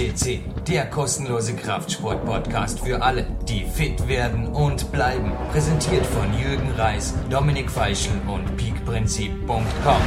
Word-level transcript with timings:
FCC, 0.00 0.40
der 0.66 0.86
kostenlose 0.86 1.54
Kraftsport-Podcast 1.54 2.80
für 2.80 3.02
alle, 3.02 3.26
die 3.46 3.66
fit 3.66 4.08
werden 4.08 4.46
und 4.46 4.90
bleiben. 4.92 5.32
Präsentiert 5.52 6.06
von 6.06 6.26
Jürgen 6.40 6.70
Reis, 6.70 7.14
Dominik 7.28 7.70
Feischl 7.70 8.12
und 8.26 8.56
peakprinzip.com. 8.56 10.00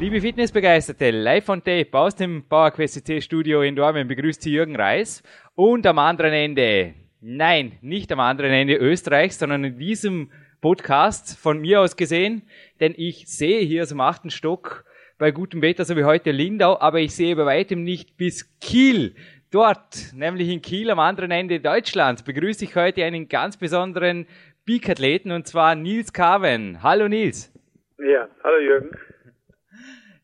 Liebe 0.00 0.22
Fitnessbegeisterte, 0.22 1.10
live 1.10 1.46
on 1.50 1.62
tape 1.62 1.90
aus 1.92 2.16
dem 2.16 2.44
PowerQuest 2.48 2.94
CC 2.94 3.20
Studio 3.20 3.60
in 3.60 3.76
Dormen 3.76 4.08
begrüßt 4.08 4.40
Sie 4.40 4.52
Jürgen 4.52 4.76
Reis 4.76 5.22
und 5.56 5.86
am 5.86 5.98
anderen 5.98 6.32
Ende, 6.32 6.94
nein, 7.20 7.72
nicht 7.82 8.10
am 8.12 8.20
anderen 8.20 8.52
Ende 8.52 8.76
Österreichs, 8.76 9.38
sondern 9.38 9.64
in 9.64 9.78
diesem 9.78 10.30
Podcast 10.62 11.38
von 11.38 11.60
mir 11.60 11.82
aus 11.82 11.96
gesehen, 11.96 12.42
denn 12.80 12.94
ich 12.96 13.26
sehe 13.26 13.60
hier 13.60 13.82
aus 13.82 13.90
dem 13.90 14.00
achten 14.00 14.30
Stock 14.30 14.86
bei 15.20 15.32
gutem 15.32 15.60
Wetter, 15.60 15.84
so 15.84 15.96
wie 15.98 16.04
heute 16.04 16.30
Lindau, 16.30 16.80
aber 16.80 16.98
ich 16.98 17.14
sehe 17.14 17.36
bei 17.36 17.44
weitem 17.44 17.84
nicht 17.84 18.16
bis 18.16 18.58
Kiel. 18.58 19.14
Dort, 19.50 20.14
nämlich 20.14 20.48
in 20.48 20.62
Kiel 20.62 20.90
am 20.90 20.98
anderen 20.98 21.30
Ende 21.30 21.60
Deutschlands, 21.60 22.22
begrüße 22.22 22.64
ich 22.64 22.74
heute 22.74 23.04
einen 23.04 23.28
ganz 23.28 23.58
besonderen 23.58 24.26
Peak-Athleten 24.64 25.30
und 25.30 25.46
zwar 25.46 25.74
Nils 25.74 26.14
Carven. 26.14 26.82
Hallo 26.82 27.06
Nils. 27.06 27.52
Ja, 27.98 28.28
hallo 28.42 28.60
Jürgen. 28.60 28.96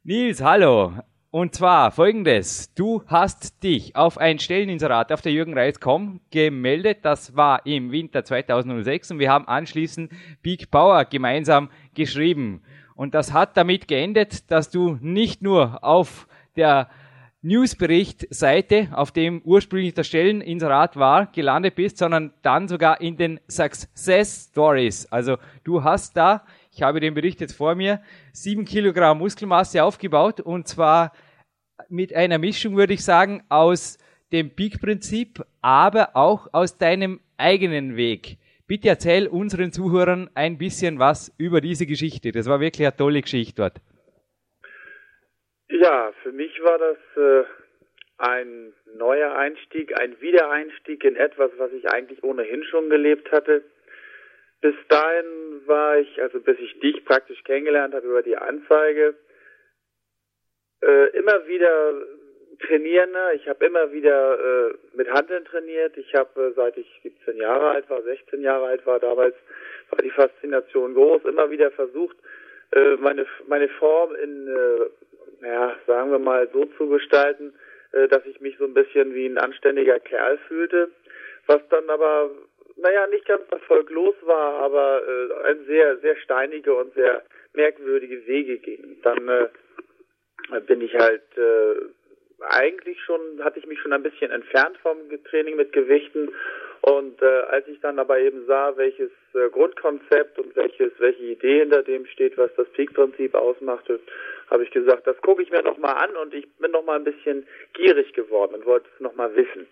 Nils, 0.02 0.42
hallo. 0.42 0.94
Und 1.30 1.54
zwar 1.54 1.90
folgendes. 1.90 2.72
Du 2.72 3.02
hast 3.06 3.62
dich 3.62 3.94
auf 3.96 4.16
ein 4.16 4.38
Stelleninserat 4.38 5.12
auf 5.12 5.20
der 5.20 5.32
Jürgen-Reis.com 5.32 6.20
gemeldet. 6.30 7.00
Das 7.02 7.36
war 7.36 7.66
im 7.66 7.92
Winter 7.92 8.24
2006 8.24 9.10
und 9.10 9.18
wir 9.18 9.30
haben 9.30 9.46
anschließend 9.46 10.10
Peak 10.42 10.70
Power 10.70 11.04
gemeinsam 11.04 11.68
geschrieben. 11.92 12.62
Und 12.96 13.14
das 13.14 13.32
hat 13.32 13.56
damit 13.56 13.86
geendet, 13.86 14.50
dass 14.50 14.70
du 14.70 14.98
nicht 15.00 15.42
nur 15.42 15.84
auf 15.84 16.26
der 16.56 16.88
Newsbericht-Seite, 17.42 18.88
auf 18.92 19.12
dem 19.12 19.40
ursprünglich 19.44 19.94
das 19.94 20.08
Stelleninserat 20.08 20.96
war, 20.96 21.26
gelandet 21.26 21.76
bist, 21.76 21.98
sondern 21.98 22.32
dann 22.42 22.66
sogar 22.66 23.00
in 23.00 23.16
den 23.16 23.38
Success 23.48 24.48
Stories. 24.50 25.06
Also 25.12 25.36
du 25.62 25.84
hast 25.84 26.16
da, 26.16 26.44
ich 26.72 26.82
habe 26.82 26.98
den 26.98 27.14
Bericht 27.14 27.40
jetzt 27.40 27.54
vor 27.54 27.74
mir, 27.74 28.00
sieben 28.32 28.64
Kilogramm 28.64 29.18
Muskelmasse 29.18 29.84
aufgebaut 29.84 30.40
und 30.40 30.66
zwar 30.66 31.12
mit 31.88 32.14
einer 32.14 32.38
Mischung, 32.38 32.76
würde 32.76 32.94
ich 32.94 33.04
sagen, 33.04 33.44
aus 33.48 33.98
dem 34.32 34.50
Peak-Prinzip, 34.50 35.44
aber 35.60 36.16
auch 36.16 36.48
aus 36.52 36.78
deinem 36.78 37.20
eigenen 37.36 37.96
Weg. 37.96 38.38
Bitte 38.68 38.88
erzähl 38.88 39.28
unseren 39.28 39.70
Zuhörern 39.70 40.28
ein 40.34 40.58
bisschen 40.58 40.98
was 40.98 41.32
über 41.38 41.60
diese 41.60 41.86
Geschichte. 41.86 42.32
Das 42.32 42.48
war 42.48 42.60
wirklich 42.60 42.86
eine 42.86 42.96
tolle 42.96 43.22
Geschichte 43.22 43.54
dort. 43.62 43.76
Ja, 45.68 46.12
für 46.22 46.32
mich 46.32 46.52
war 46.62 46.78
das 46.78 46.96
äh, 47.16 47.44
ein 48.18 48.72
neuer 48.96 49.36
Einstieg, 49.36 49.98
ein 50.00 50.20
Wiedereinstieg 50.20 51.04
in 51.04 51.16
etwas, 51.16 51.50
was 51.58 51.72
ich 51.72 51.88
eigentlich 51.88 52.24
ohnehin 52.24 52.64
schon 52.64 52.90
gelebt 52.90 53.30
hatte. 53.30 53.62
Bis 54.60 54.74
dahin 54.88 55.62
war 55.66 55.98
ich, 55.98 56.20
also 56.20 56.40
bis 56.40 56.58
ich 56.58 56.80
dich 56.80 57.04
praktisch 57.04 57.42
kennengelernt 57.44 57.94
habe 57.94 58.06
über 58.06 58.22
die 58.22 58.36
Anzeige, 58.36 59.14
äh, 60.82 61.16
immer 61.16 61.46
wieder 61.46 61.92
Trainierender. 62.58 63.34
Ich 63.34 63.48
habe 63.48 63.64
immer 63.64 63.92
wieder 63.92 64.38
äh, 64.70 64.74
mit 64.94 65.10
Handeln 65.10 65.44
trainiert. 65.44 65.96
Ich 65.96 66.14
habe, 66.14 66.48
äh, 66.48 66.52
seit 66.54 66.76
ich 66.76 66.88
17 67.02 67.36
Jahre 67.36 67.70
alt 67.70 67.88
war, 67.90 68.02
16 68.02 68.40
Jahre 68.42 68.66
alt 68.66 68.86
war, 68.86 69.00
damals 69.00 69.34
war 69.90 70.02
die 70.02 70.10
Faszination 70.10 70.94
groß, 70.94 71.24
immer 71.24 71.50
wieder 71.50 71.70
versucht, 71.70 72.16
äh, 72.72 72.96
meine, 72.96 73.26
meine 73.46 73.68
Form 73.68 74.14
in, 74.14 74.48
äh, 74.48 75.46
ja, 75.46 75.76
sagen 75.86 76.10
wir 76.10 76.18
mal, 76.18 76.48
so 76.52 76.64
zu 76.76 76.88
gestalten, 76.88 77.54
äh, 77.92 78.08
dass 78.08 78.24
ich 78.26 78.40
mich 78.40 78.56
so 78.58 78.64
ein 78.64 78.74
bisschen 78.74 79.14
wie 79.14 79.26
ein 79.26 79.38
anständiger 79.38 80.00
Kerl 80.00 80.38
fühlte, 80.48 80.90
was 81.46 81.60
dann 81.70 81.88
aber, 81.88 82.30
naja, 82.76 83.06
nicht 83.06 83.26
ganz 83.26 83.44
erfolglos 83.50 84.14
war, 84.22 84.54
aber 84.54 85.02
äh, 85.06 85.48
ein 85.48 85.64
sehr, 85.66 85.98
sehr 85.98 86.16
steinige 86.16 86.74
und 86.74 86.94
sehr 86.94 87.22
merkwürdige 87.54 88.26
Wege 88.26 88.58
ging. 88.58 89.00
Dann 89.02 89.28
äh, 89.28 90.60
bin 90.66 90.80
ich 90.80 90.94
halt 90.94 91.22
äh, 91.36 91.86
eigentlich 92.48 93.00
schon, 93.02 93.20
hatte 93.42 93.58
ich 93.58 93.66
mich 93.66 93.80
schon 93.80 93.92
ein 93.92 94.02
bisschen 94.02 94.30
entfernt 94.30 94.76
vom 94.78 94.98
Training 95.24 95.56
mit 95.56 95.72
Gewichten 95.72 96.30
und 96.82 97.20
äh, 97.22 97.40
als 97.50 97.66
ich 97.68 97.80
dann 97.80 97.98
aber 97.98 98.18
eben 98.18 98.46
sah, 98.46 98.76
welches 98.76 99.10
äh, 99.34 99.48
Grundkonzept 99.50 100.38
und 100.38 100.54
welches, 100.54 100.92
welche 100.98 101.22
Idee 101.22 101.60
hinter 101.60 101.82
dem 101.82 102.06
steht, 102.06 102.36
was 102.38 102.50
das 102.56 102.68
Peak-Prinzip 102.70 103.34
ausmachte, 103.34 104.00
habe 104.50 104.62
ich 104.62 104.70
gesagt, 104.70 105.06
das 105.06 105.20
gucke 105.22 105.42
ich 105.42 105.50
mir 105.50 105.62
noch 105.62 105.78
mal 105.78 105.94
an 105.94 106.14
und 106.16 106.34
ich 106.34 106.46
bin 106.58 106.70
noch 106.70 106.84
mal 106.84 106.96
ein 106.96 107.04
bisschen 107.04 107.46
gierig 107.72 108.12
geworden 108.12 108.54
und 108.54 108.66
wollte 108.66 108.86
es 108.94 109.00
noch 109.00 109.14
mal 109.16 109.34
wissen. 109.34 109.66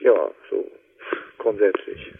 Ja, 0.00 0.30
so 0.50 0.70
grundsätzlich. 1.38 2.12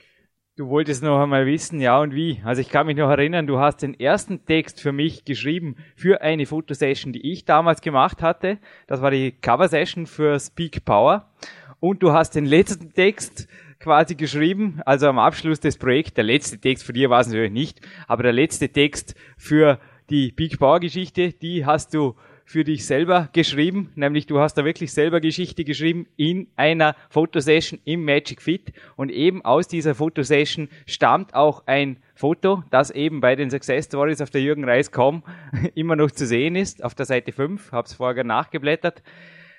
Du 0.59 0.71
wolltest 0.71 1.03
noch 1.03 1.23
einmal 1.23 1.45
wissen, 1.45 1.83
ja 1.83 2.01
und 2.01 2.15
wie. 2.15 2.41
Also 2.43 2.63
ich 2.63 2.71
kann 2.71 2.87
mich 2.87 2.97
noch 2.97 3.11
erinnern, 3.11 3.47
du 3.47 3.59
hast 3.59 3.83
den 3.83 3.93
ersten 4.01 4.47
Text 4.47 4.81
für 4.81 4.91
mich 4.91 5.27
geschrieben 5.27 5.77
für 5.97 6.23
eine 6.23 6.47
Fotosession, 6.47 7.13
die 7.13 7.31
ich 7.31 7.45
damals 7.45 7.83
gemacht 7.83 8.23
hatte. 8.23 8.57
Das 8.87 9.03
war 9.03 9.11
die 9.11 9.33
Cover-Session 9.33 10.07
für 10.07 10.41
Speak 10.41 10.87
Power. 10.87 11.31
Und 11.79 12.03
du 12.03 12.13
hast 12.13 12.37
den 12.37 12.47
letzten 12.47 12.95
Text 12.95 13.49
quasi 13.81 14.15
geschrieben, 14.15 14.81
also 14.87 15.09
am 15.09 15.19
Abschluss 15.19 15.61
des 15.61 15.77
Projekts. 15.77 16.15
Der 16.15 16.25
letzte 16.25 16.59
Text 16.59 16.87
für 16.87 16.95
dir 16.95 17.11
war 17.11 17.21
es 17.21 17.27
natürlich 17.27 17.53
nicht, 17.53 17.87
aber 18.09 18.23
der 18.23 18.33
letzte 18.33 18.71
Text 18.71 19.15
für 19.37 19.79
die 20.09 20.33
Peak 20.33 20.59
Power 20.59 20.81
Geschichte, 20.81 21.35
die 21.35 21.67
hast 21.67 21.93
du 21.93 22.15
für 22.47 22.63
dich 22.63 22.87
selber 22.87 23.29
geschrieben, 23.33 23.91
nämlich 23.97 24.27
du 24.27 24.39
hast 24.39 24.55
da 24.55 24.65
wirklich 24.65 24.93
selber 24.93 25.21
Geschichte 25.21 25.65
geschrieben 25.65 26.07
in 26.17 26.47
einer 26.55 26.95
Fotosession 27.11 27.81
im 27.85 28.05
Magic 28.05 28.41
Fit 28.41 28.73
und 28.97 29.11
eben 29.11 29.45
aus 29.45 29.67
dieser 29.67 29.97
Fotosession 29.97 30.69
stammt 30.87 31.35
auch 31.35 31.67
ein 31.67 31.99
Foto, 32.15 32.63
das 32.71 32.93
eben 32.93 33.21
bei 33.21 33.35
den 33.35 33.51
Success 33.51 33.87
Stories 33.87 34.23
auf 34.23 34.31
der 34.31 34.43
Jürgen 34.43 34.65
Reis.com 34.65 35.25
immer 35.75 35.97
noch 35.97 36.13
zu 36.13 36.25
sehen 36.25 36.55
ist, 36.55 36.85
auf 36.85 36.95
der 36.95 37.05
Seite 37.05 37.33
5, 37.33 37.73
hab's 37.73 37.95
vorher 37.95 38.25
nachgeblättert. 38.25 39.03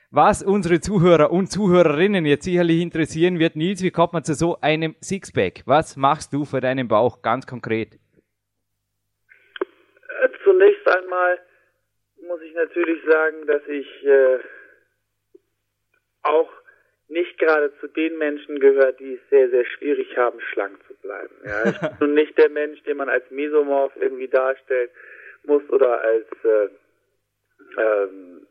Was 0.09 0.41
unsere 0.41 0.79
Zuhörer 0.79 1.31
und 1.31 1.51
Zuhörerinnen 1.51 2.25
jetzt 2.25 2.45
sicherlich 2.45 2.81
interessieren 2.81 3.39
wird, 3.39 3.57
Nils, 3.57 3.83
wie 3.83 3.91
kommt 3.91 4.13
man 4.13 4.23
zu 4.23 4.33
so 4.33 4.61
einem 4.61 4.95
Sixpack? 5.01 5.63
Was 5.65 5.97
machst 5.97 6.31
du 6.31 6.45
für 6.45 6.61
deinen 6.61 6.87
Bauch 6.87 7.21
ganz 7.21 7.45
konkret? 7.45 7.95
Äh, 10.23 10.29
zunächst 10.45 10.87
einmal 10.87 11.37
muss 12.27 12.41
ich 12.41 12.53
natürlich 12.53 13.03
sagen, 13.05 13.45
dass 13.47 13.61
ich 13.67 14.05
äh, 14.05 14.39
auch 16.23 16.49
nicht 17.09 17.37
gerade 17.37 17.71
zu 17.79 17.87
den 17.87 18.17
Menschen 18.17 18.59
gehört, 18.59 18.99
die 18.99 19.13
es 19.13 19.29
sehr, 19.29 19.49
sehr 19.49 19.65
schwierig 19.65 20.17
haben, 20.17 20.39
schlank 20.41 20.77
zu 20.87 20.93
bleiben. 20.95 21.33
Ja, 21.45 21.69
ich 21.69 21.79
bin 21.79 21.89
nun 21.99 22.13
nicht 22.13 22.37
der 22.37 22.49
Mensch, 22.49 22.81
den 22.83 22.97
man 22.97 23.09
als 23.09 23.29
Mesomorph 23.31 23.93
irgendwie 23.95 24.27
darstellen 24.27 24.89
muss 25.43 25.63
oder 25.69 26.01
als 26.01 26.27
äh, 26.43 26.69
ähm, 27.81 28.47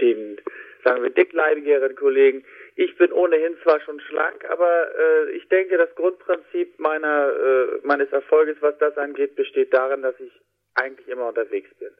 den, 0.00 0.40
sagen 0.84 1.02
wir, 1.02 1.10
dickleibigeren 1.10 1.94
Kollegen. 1.94 2.44
Ich 2.74 2.96
bin 2.96 3.12
ohnehin 3.12 3.56
zwar 3.62 3.80
schon 3.80 4.00
schlank, 4.00 4.44
aber 4.50 4.88
äh, 4.98 5.30
ich 5.32 5.46
denke, 5.48 5.76
das 5.76 5.94
Grundprinzip 5.94 6.78
meiner 6.78 7.32
äh, 7.32 7.78
meines 7.84 8.10
Erfolges, 8.10 8.56
was 8.60 8.76
das 8.78 8.96
angeht, 8.96 9.36
besteht 9.36 9.72
darin, 9.72 10.02
dass 10.02 10.18
ich 10.18 10.32
eigentlich 10.74 11.08
immer 11.08 11.28
unterwegs 11.28 11.70
bin. 11.78 11.90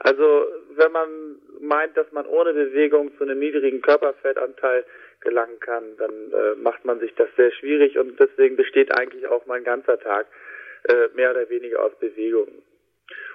Also 0.00 0.46
wenn 0.76 0.92
man 0.92 1.08
meint, 1.60 1.96
dass 1.96 2.10
man 2.12 2.26
ohne 2.26 2.52
Bewegung 2.52 3.16
zu 3.16 3.24
einem 3.24 3.38
niedrigen 3.38 3.82
Körperfettanteil 3.82 4.84
gelangen 5.20 5.58
kann, 5.60 5.96
dann 5.96 6.32
äh, 6.32 6.54
macht 6.56 6.84
man 6.84 7.00
sich 7.00 7.14
das 7.16 7.28
sehr 7.36 7.50
schwierig 7.52 7.98
und 7.98 8.18
deswegen 8.20 8.56
besteht 8.56 8.96
eigentlich 8.96 9.26
auch 9.26 9.46
mein 9.46 9.64
ganzer 9.64 9.98
Tag 9.98 10.26
äh, 10.84 11.08
mehr 11.14 11.32
oder 11.32 11.48
weniger 11.50 11.82
aus 11.82 11.92
Bewegungen. 11.98 12.62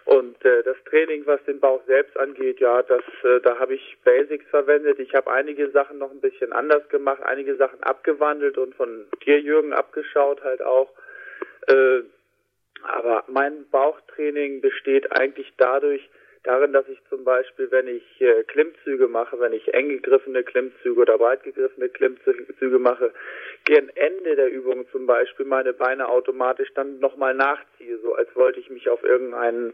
Und 0.06 0.44
äh, 0.44 0.64
das 0.64 0.78
Training, 0.86 1.26
was 1.26 1.44
den 1.46 1.60
Bauch 1.60 1.82
selbst 1.88 2.18
angeht, 2.18 2.60
ja, 2.60 2.82
das, 2.84 3.04
äh, 3.24 3.40
da 3.42 3.58
habe 3.58 3.76
ich 3.76 3.98
Basics 4.04 4.46
verwendet. 4.50 5.00
Ich 5.00 5.16
habe 5.16 5.32
einige 5.32 5.70
Sachen 5.72 5.98
noch 5.98 6.12
ein 6.12 6.20
bisschen 6.20 6.52
anders 6.52 6.88
gemacht, 6.90 7.22
einige 7.24 7.56
Sachen 7.56 7.82
abgewandelt 7.84 8.58
und 8.58 8.76
von 8.76 9.06
dir, 9.26 9.40
Jürgen, 9.40 9.72
abgeschaut 9.72 10.44
halt 10.44 10.62
auch. 10.62 10.92
Äh, 11.68 12.02
aber 12.84 13.24
mein 13.28 13.66
Bauchtraining 13.70 14.62
besteht 14.62 15.12
eigentlich 15.12 15.52
dadurch, 15.58 16.08
darin, 16.44 16.74
dass 16.74 16.88
ich 16.90 17.00
zum 17.10 17.24
Beispiel, 17.24 17.72
wenn 17.72 17.88
ich 17.88 18.04
äh, 18.22 18.44
Klimmzüge 18.44 19.08
mache, 19.08 19.40
wenn 19.40 19.54
ich 19.54 19.74
eng 19.74 19.90
gegriffene 19.90 20.44
Klimmzüge 20.44 21.00
oder 21.00 21.18
breit 21.18 21.44
gegriffene 21.44 21.90
Klimmzüge 21.90 22.80
mache, 22.80 23.14
gegen 23.66 23.90
Ende 23.96 24.36
der 24.36 24.52
Übung 24.52 24.86
zum 24.92 25.06
Beispiel 25.06 25.46
meine 25.46 25.74
Beine 25.74 26.10
automatisch 26.10 26.70
dann 26.76 27.00
nochmal 27.00 27.34
nachziehe, 27.34 27.98
so 28.00 28.14
als 28.14 28.36
wollte 28.36 28.60
ich 28.60 28.70
mich 28.70 28.90
auf 28.90 29.04
irgendeinen 29.04 29.74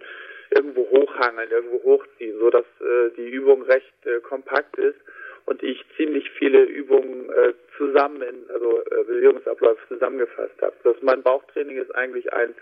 irgendwo 0.52 0.88
hochhangeln, 0.90 1.50
irgendwo 1.52 1.84
hochziehen, 1.84 2.40
so 2.40 2.50
dass 2.50 2.66
äh, 2.82 3.10
die 3.18 3.30
Übung 3.30 3.64
recht 3.64 3.94
äh, 4.06 4.20
kompakt 4.22 4.78
ist 4.78 4.98
und 5.46 5.64
ich 5.64 5.84
ziemlich 5.98 6.30
viele 6.32 6.64
Übungen 6.64 7.30
äh, 7.30 7.54
zusammen 7.78 8.22
in, 8.22 8.50
also 8.50 8.82
äh, 8.82 9.04
Bewegungsabläufe 9.06 9.82
zusammengefasst 9.88 10.62
habe. 10.62 10.76
Das 10.84 10.96
mein 11.02 11.22
Bauchtraining 11.24 11.78
ist 11.78 11.94
eigentlich 11.96 12.32
ein 12.34 12.54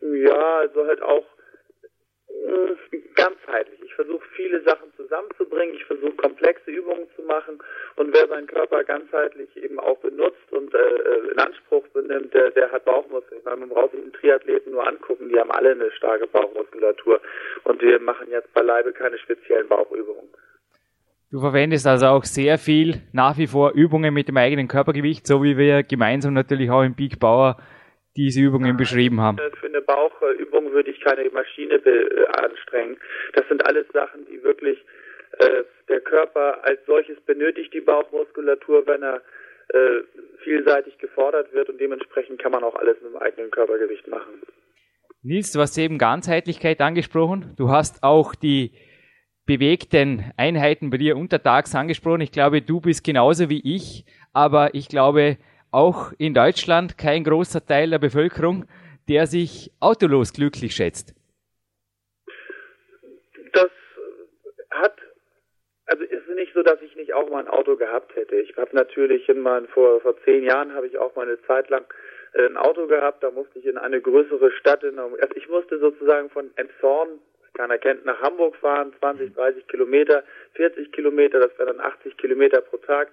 ja, 0.00 0.58
also 0.58 0.86
halt 0.86 1.02
auch 1.02 1.24
ganzheitlich. 3.14 3.80
Ich 3.84 3.94
versuche 3.94 4.24
viele 4.36 4.62
Sachen 4.62 4.92
zusammenzubringen, 4.96 5.74
ich 5.74 5.84
versuche 5.84 6.12
komplexe 6.12 6.70
Übungen 6.70 7.06
zu 7.16 7.22
machen 7.22 7.58
und 7.96 8.14
wer 8.14 8.28
seinen 8.28 8.46
Körper 8.46 8.84
ganzheitlich 8.84 9.48
eben 9.56 9.78
auch 9.80 9.98
benutzt 9.98 10.52
und 10.52 10.72
äh, 10.72 10.78
äh 10.78 11.32
in 11.32 11.38
Anspruch 11.38 11.86
benimmt, 11.88 12.32
der, 12.32 12.50
der 12.52 12.70
hat 12.70 12.84
Bauchmuskeln. 12.84 13.40
Man 13.44 13.68
braucht 13.68 13.90
sich 13.90 14.00
einen 14.00 14.12
Triathleten 14.12 14.72
nur 14.72 14.86
angucken, 14.86 15.28
die 15.28 15.38
haben 15.38 15.50
alle 15.50 15.72
eine 15.72 15.90
starke 15.92 16.26
Bauchmuskulatur 16.28 17.20
und 17.64 17.82
wir 17.82 17.98
machen 17.98 18.30
jetzt 18.30 18.52
beileibe 18.54 18.92
keine 18.92 19.18
speziellen 19.18 19.68
Bauchübungen. 19.68 20.28
Du 21.30 21.40
verwendest 21.40 21.86
also 21.86 22.06
auch 22.06 22.24
sehr 22.24 22.56
viel 22.56 23.02
nach 23.12 23.36
wie 23.36 23.48
vor 23.48 23.72
Übungen 23.72 24.14
mit 24.14 24.28
dem 24.28 24.36
eigenen 24.36 24.68
Körpergewicht, 24.68 25.26
so 25.26 25.42
wie 25.42 25.58
wir 25.58 25.82
gemeinsam 25.82 26.34
natürlich 26.34 26.70
auch 26.70 26.82
im 26.82 26.94
Peak 26.94 27.18
Power 27.18 27.56
diese 28.18 28.40
Übungen 28.40 28.76
beschrieben 28.76 29.20
haben. 29.20 29.38
Für 29.60 29.66
eine 29.66 29.80
Bauchübung 29.80 30.72
würde 30.72 30.90
ich 30.90 31.00
keine 31.00 31.30
Maschine 31.30 31.74
äh, 31.74 32.26
anstrengen. 32.32 32.96
Das 33.34 33.46
sind 33.48 33.64
alles 33.64 33.86
Sachen, 33.92 34.26
die 34.26 34.42
wirklich 34.42 34.78
äh, 35.38 35.62
der 35.88 36.00
Körper 36.00 36.64
als 36.64 36.80
solches 36.86 37.18
benötigt, 37.20 37.72
die 37.72 37.80
Bauchmuskulatur, 37.80 38.86
wenn 38.86 39.02
er 39.02 39.22
äh, 39.68 40.02
vielseitig 40.42 40.98
gefordert 40.98 41.52
wird 41.52 41.68
und 41.68 41.80
dementsprechend 41.80 42.42
kann 42.42 42.52
man 42.52 42.64
auch 42.64 42.74
alles 42.74 42.96
mit 43.02 43.12
dem 43.12 43.18
eigenen 43.18 43.50
Körpergewicht 43.50 44.08
machen. 44.08 44.42
Nils, 45.22 45.52
du 45.52 45.60
hast 45.60 45.78
eben 45.78 45.98
Ganzheitlichkeit 45.98 46.80
angesprochen. 46.80 47.54
Du 47.56 47.68
hast 47.70 48.02
auch 48.02 48.34
die 48.34 48.72
bewegten 49.46 50.32
Einheiten 50.36 50.90
bei 50.90 50.96
dir 50.96 51.16
untertags 51.16 51.74
angesprochen. 51.74 52.20
Ich 52.20 52.32
glaube, 52.32 52.62
du 52.62 52.80
bist 52.80 53.04
genauso 53.04 53.48
wie 53.48 53.60
ich, 53.64 54.04
aber 54.32 54.74
ich 54.74 54.88
glaube, 54.88 55.38
auch 55.70 56.12
in 56.18 56.34
Deutschland 56.34 56.98
kein 56.98 57.24
großer 57.24 57.64
Teil 57.64 57.90
der 57.90 57.98
Bevölkerung, 57.98 58.66
der 59.08 59.26
sich 59.26 59.70
autolos 59.80 60.32
glücklich 60.32 60.74
schätzt. 60.74 61.14
Das 63.52 63.70
hat, 64.70 64.96
also 65.86 66.04
ist 66.04 66.28
es 66.28 66.34
nicht 66.36 66.52
so, 66.54 66.62
dass 66.62 66.80
ich 66.82 66.94
nicht 66.96 67.14
auch 67.14 67.28
mal 67.30 67.40
ein 67.40 67.48
Auto 67.48 67.76
gehabt 67.76 68.14
hätte. 68.16 68.36
Ich 68.36 68.56
habe 68.56 68.74
natürlich 68.74 69.28
in 69.28 69.40
meinen, 69.40 69.66
vor, 69.68 70.00
vor 70.00 70.14
zehn 70.24 70.44
Jahren 70.44 70.74
habe 70.74 70.86
ich 70.86 70.98
auch 70.98 71.14
mal 71.16 71.26
eine 71.26 71.40
Zeit 71.42 71.68
lang 71.70 71.84
äh, 72.34 72.46
ein 72.46 72.56
Auto 72.56 72.86
gehabt, 72.86 73.22
da 73.22 73.30
musste 73.30 73.58
ich 73.58 73.66
in 73.66 73.78
eine 73.78 74.00
größere 74.00 74.50
Stadt, 74.52 74.82
in, 74.84 74.98
also 74.98 75.34
ich 75.34 75.48
musste 75.48 75.78
sozusagen 75.78 76.30
von 76.30 76.50
Emshorn, 76.56 77.20
keiner 77.54 77.78
kennt, 77.78 78.04
nach 78.04 78.20
Hamburg 78.20 78.56
fahren, 78.56 78.92
20, 79.00 79.34
30 79.34 79.66
Kilometer, 79.66 80.22
40 80.54 80.92
Kilometer, 80.92 81.40
das 81.40 81.58
wäre 81.58 81.74
dann 81.74 81.80
80 81.80 82.16
Kilometer 82.16 82.60
pro 82.60 82.76
Tag. 82.76 83.08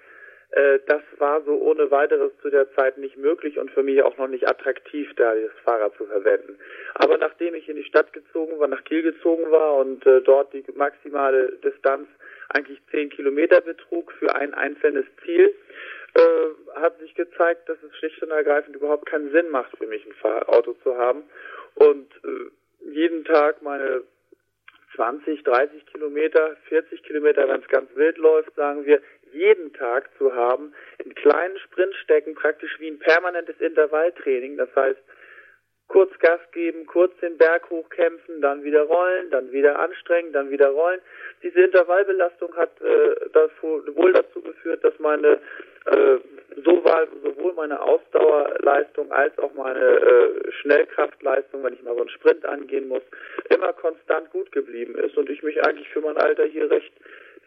Äh, 0.51 0.79
das 0.87 1.01
war 1.17 1.41
so 1.43 1.53
ohne 1.53 1.91
weiteres 1.91 2.31
zu 2.41 2.49
der 2.49 2.71
Zeit 2.73 2.97
nicht 2.97 3.17
möglich 3.17 3.57
und 3.59 3.71
für 3.71 3.83
mich 3.83 4.01
auch 4.03 4.17
noch 4.17 4.27
nicht 4.27 4.47
attraktiv, 4.47 5.11
da 5.15 5.33
das 5.35 5.51
Fahrrad 5.63 5.95
zu 5.97 6.05
verwenden. 6.05 6.57
Aber 6.95 7.17
nachdem 7.17 7.55
ich 7.55 7.67
in 7.67 7.75
die 7.75 7.83
Stadt 7.83 8.13
gezogen 8.13 8.59
war, 8.59 8.67
nach 8.67 8.83
Kiel 8.83 9.01
gezogen 9.01 9.49
war 9.51 9.77
und 9.77 10.05
äh, 10.05 10.21
dort 10.21 10.53
die 10.53 10.63
maximale 10.75 11.53
Distanz 11.63 12.07
eigentlich 12.49 12.79
zehn 12.91 13.09
Kilometer 13.09 13.61
betrug 13.61 14.11
für 14.13 14.35
ein 14.35 14.53
einzelnes 14.53 15.05
Ziel, 15.23 15.53
äh, 16.13 16.79
hat 16.79 16.99
sich 16.99 17.13
gezeigt, 17.15 17.67
dass 17.67 17.77
es 17.83 17.95
schlicht 17.97 18.21
und 18.23 18.31
ergreifend 18.31 18.75
überhaupt 18.75 19.05
keinen 19.07 19.31
Sinn 19.31 19.49
macht 19.49 19.77
für 19.77 19.87
mich, 19.87 20.05
ein 20.05 20.13
Fahrauto 20.13 20.73
zu 20.83 20.95
haben 20.97 21.23
und 21.75 22.09
äh, 22.23 22.51
jeden 22.91 23.25
Tag 23.25 23.61
meine 23.61 24.03
20, 24.95 25.43
30 25.43 25.85
Kilometer, 25.87 26.55
40 26.69 27.03
Kilometer, 27.03 27.47
wenn 27.47 27.61
es 27.61 27.67
ganz 27.67 27.89
wild 27.95 28.17
läuft, 28.17 28.55
sagen 28.55 28.85
wir, 28.85 29.01
jeden 29.35 29.73
Tag 29.73 30.09
zu 30.17 30.33
haben, 30.33 30.73
in 31.03 31.13
kleinen 31.13 31.57
Sprintstecken, 31.59 32.35
praktisch 32.35 32.79
wie 32.79 32.87
ein 32.87 32.99
permanentes 32.99 33.59
Intervalltraining. 33.59 34.57
Das 34.57 34.69
heißt, 34.75 34.99
kurz 35.87 36.17
Gas 36.19 36.39
geben, 36.51 36.85
kurz 36.85 37.15
den 37.19 37.37
Berg 37.37 37.69
hochkämpfen, 37.69 38.41
dann 38.41 38.63
wieder 38.63 38.83
rollen, 38.83 39.29
dann 39.29 39.51
wieder 39.51 39.77
anstrengen, 39.79 40.33
dann 40.33 40.49
wieder 40.49 40.69
rollen. 40.69 40.99
Diese 41.43 41.61
Intervallbelastung 41.61 42.55
hat 42.55 42.71
äh, 42.81 43.15
das 43.33 43.51
wohl 43.61 44.13
dazu 44.13 44.41
geführt, 44.41 44.83
dass 44.83 44.97
meine 44.99 45.39
äh, 45.85 46.17
sowohl 46.63 47.53
meine 47.53 47.79
Ausdauerleistung 47.79 49.11
als 49.11 49.37
auch 49.37 49.53
meine 49.53 49.79
äh, 49.79 50.51
Schnellkraftleistung, 50.61 51.63
wenn 51.63 51.73
ich 51.73 51.83
mal 51.83 51.93
so 51.93 52.01
einen 52.01 52.09
Sprint 52.09 52.45
angehen 52.45 52.87
muss, 52.87 53.03
immer 53.49 53.73
konstant 53.73 54.31
gut 54.31 54.51
geblieben 54.51 54.95
ist 54.95 55.15
und 55.17 55.29
ich 55.29 55.43
mich 55.43 55.63
eigentlich 55.63 55.89
für 55.89 56.01
mein 56.01 56.17
Alter 56.17 56.45
hier 56.45 56.69
recht 56.71 56.93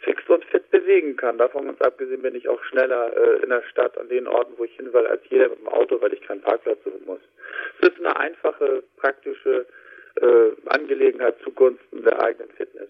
fix 0.01 0.23
und 0.29 0.45
fit 0.47 0.71
bewegen 0.71 1.17
kann. 1.17 1.39
Davon 1.39 1.67
ganz 1.67 1.81
abgesehen 1.81 2.23
bin 2.23 2.35
ich 2.35 2.49
auch 2.49 2.63
schneller 2.65 3.13
äh, 3.17 3.43
in 3.43 3.51
der 3.51 3.63
Stadt 3.71 3.97
an 3.99 4.09
den 4.09 4.27
Orten, 4.27 4.55
wo 4.57 4.65
ich 4.65 4.75
hin 4.77 4.93
will, 4.93 5.07
als 5.07 5.23
jeder 5.29 5.49
mit 5.49 5.61
dem 5.61 5.69
Auto, 5.69 6.01
weil 6.01 6.13
ich 6.13 6.21
keinen 6.23 6.41
Parkplatz 6.41 6.79
suchen 6.85 7.05
muss. 7.07 7.21
Es 7.81 7.89
ist 7.89 7.99
eine 7.99 8.17
einfache, 8.17 8.83
praktische 8.97 9.67
äh, 10.21 10.51
Angelegenheit 10.67 11.37
zugunsten 11.43 12.03
der 12.03 12.21
eigenen 12.21 12.51
Fitness. 12.51 12.89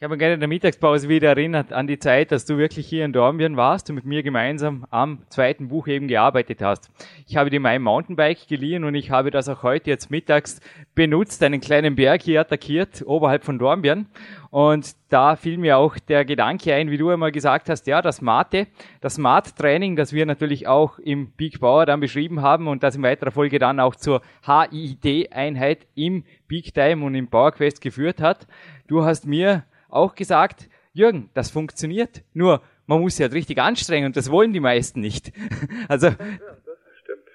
Ich 0.00 0.04
habe 0.04 0.16
gerne 0.16 0.34
in 0.34 0.40
der 0.40 0.48
Mittagspause 0.48 1.08
wieder 1.08 1.30
erinnert 1.30 1.72
an 1.72 1.88
die 1.88 1.98
Zeit, 1.98 2.30
dass 2.30 2.44
du 2.44 2.56
wirklich 2.56 2.86
hier 2.86 3.04
in 3.04 3.12
Dornbirn 3.12 3.56
warst 3.56 3.90
und 3.90 3.96
mit 3.96 4.04
mir 4.04 4.22
gemeinsam 4.22 4.86
am 4.90 5.22
zweiten 5.28 5.66
Buch 5.66 5.88
eben 5.88 6.06
gearbeitet 6.06 6.62
hast. 6.62 6.88
Ich 7.26 7.36
habe 7.36 7.50
dir 7.50 7.58
mein 7.58 7.82
Mountainbike 7.82 8.46
geliehen 8.46 8.84
und 8.84 8.94
ich 8.94 9.10
habe 9.10 9.32
das 9.32 9.48
auch 9.48 9.64
heute 9.64 9.90
jetzt 9.90 10.08
mittags 10.08 10.60
benutzt, 10.94 11.42
einen 11.42 11.60
kleinen 11.60 11.96
Berg 11.96 12.22
hier 12.22 12.40
attackiert, 12.42 13.02
oberhalb 13.06 13.42
von 13.42 13.58
Dornbirn. 13.58 14.06
Und 14.50 14.94
da 15.08 15.34
fiel 15.34 15.58
mir 15.58 15.78
auch 15.78 15.98
der 15.98 16.24
Gedanke 16.24 16.72
ein, 16.74 16.92
wie 16.92 16.96
du 16.96 17.10
einmal 17.10 17.32
gesagt 17.32 17.68
hast, 17.68 17.88
ja, 17.88 18.00
das 18.00 18.22
Mate, 18.22 18.68
das 19.00 19.16
Smart-Training, 19.16 19.96
das 19.96 20.12
wir 20.12 20.26
natürlich 20.26 20.68
auch 20.68 21.00
im 21.00 21.32
Big 21.32 21.58
Power 21.58 21.86
dann 21.86 21.98
beschrieben 21.98 22.40
haben 22.40 22.68
und 22.68 22.84
das 22.84 22.94
in 22.94 23.02
weiterer 23.02 23.32
Folge 23.32 23.58
dann 23.58 23.80
auch 23.80 23.96
zur 23.96 24.22
HID-Einheit 24.46 25.88
im 25.96 26.22
Big 26.46 26.72
Time 26.72 27.04
und 27.04 27.16
im 27.16 27.26
Power 27.26 27.50
Quest 27.50 27.80
geführt 27.80 28.20
hat. 28.20 28.46
Du 28.86 29.02
hast 29.02 29.26
mir 29.26 29.64
auch 29.88 30.14
gesagt, 30.14 30.68
Jürgen, 30.92 31.30
das 31.34 31.50
funktioniert, 31.50 32.22
nur 32.34 32.62
man 32.86 33.00
muss 33.00 33.16
sich 33.16 33.24
halt 33.24 33.34
richtig 33.34 33.58
anstrengen 33.58 34.06
und 34.06 34.16
das 34.16 34.30
wollen 34.30 34.52
die 34.52 34.60
meisten 34.60 35.00
nicht. 35.00 35.32
also 35.88 36.08
ja, 36.08 36.16
das 36.16 36.78
stimmt. 37.02 37.28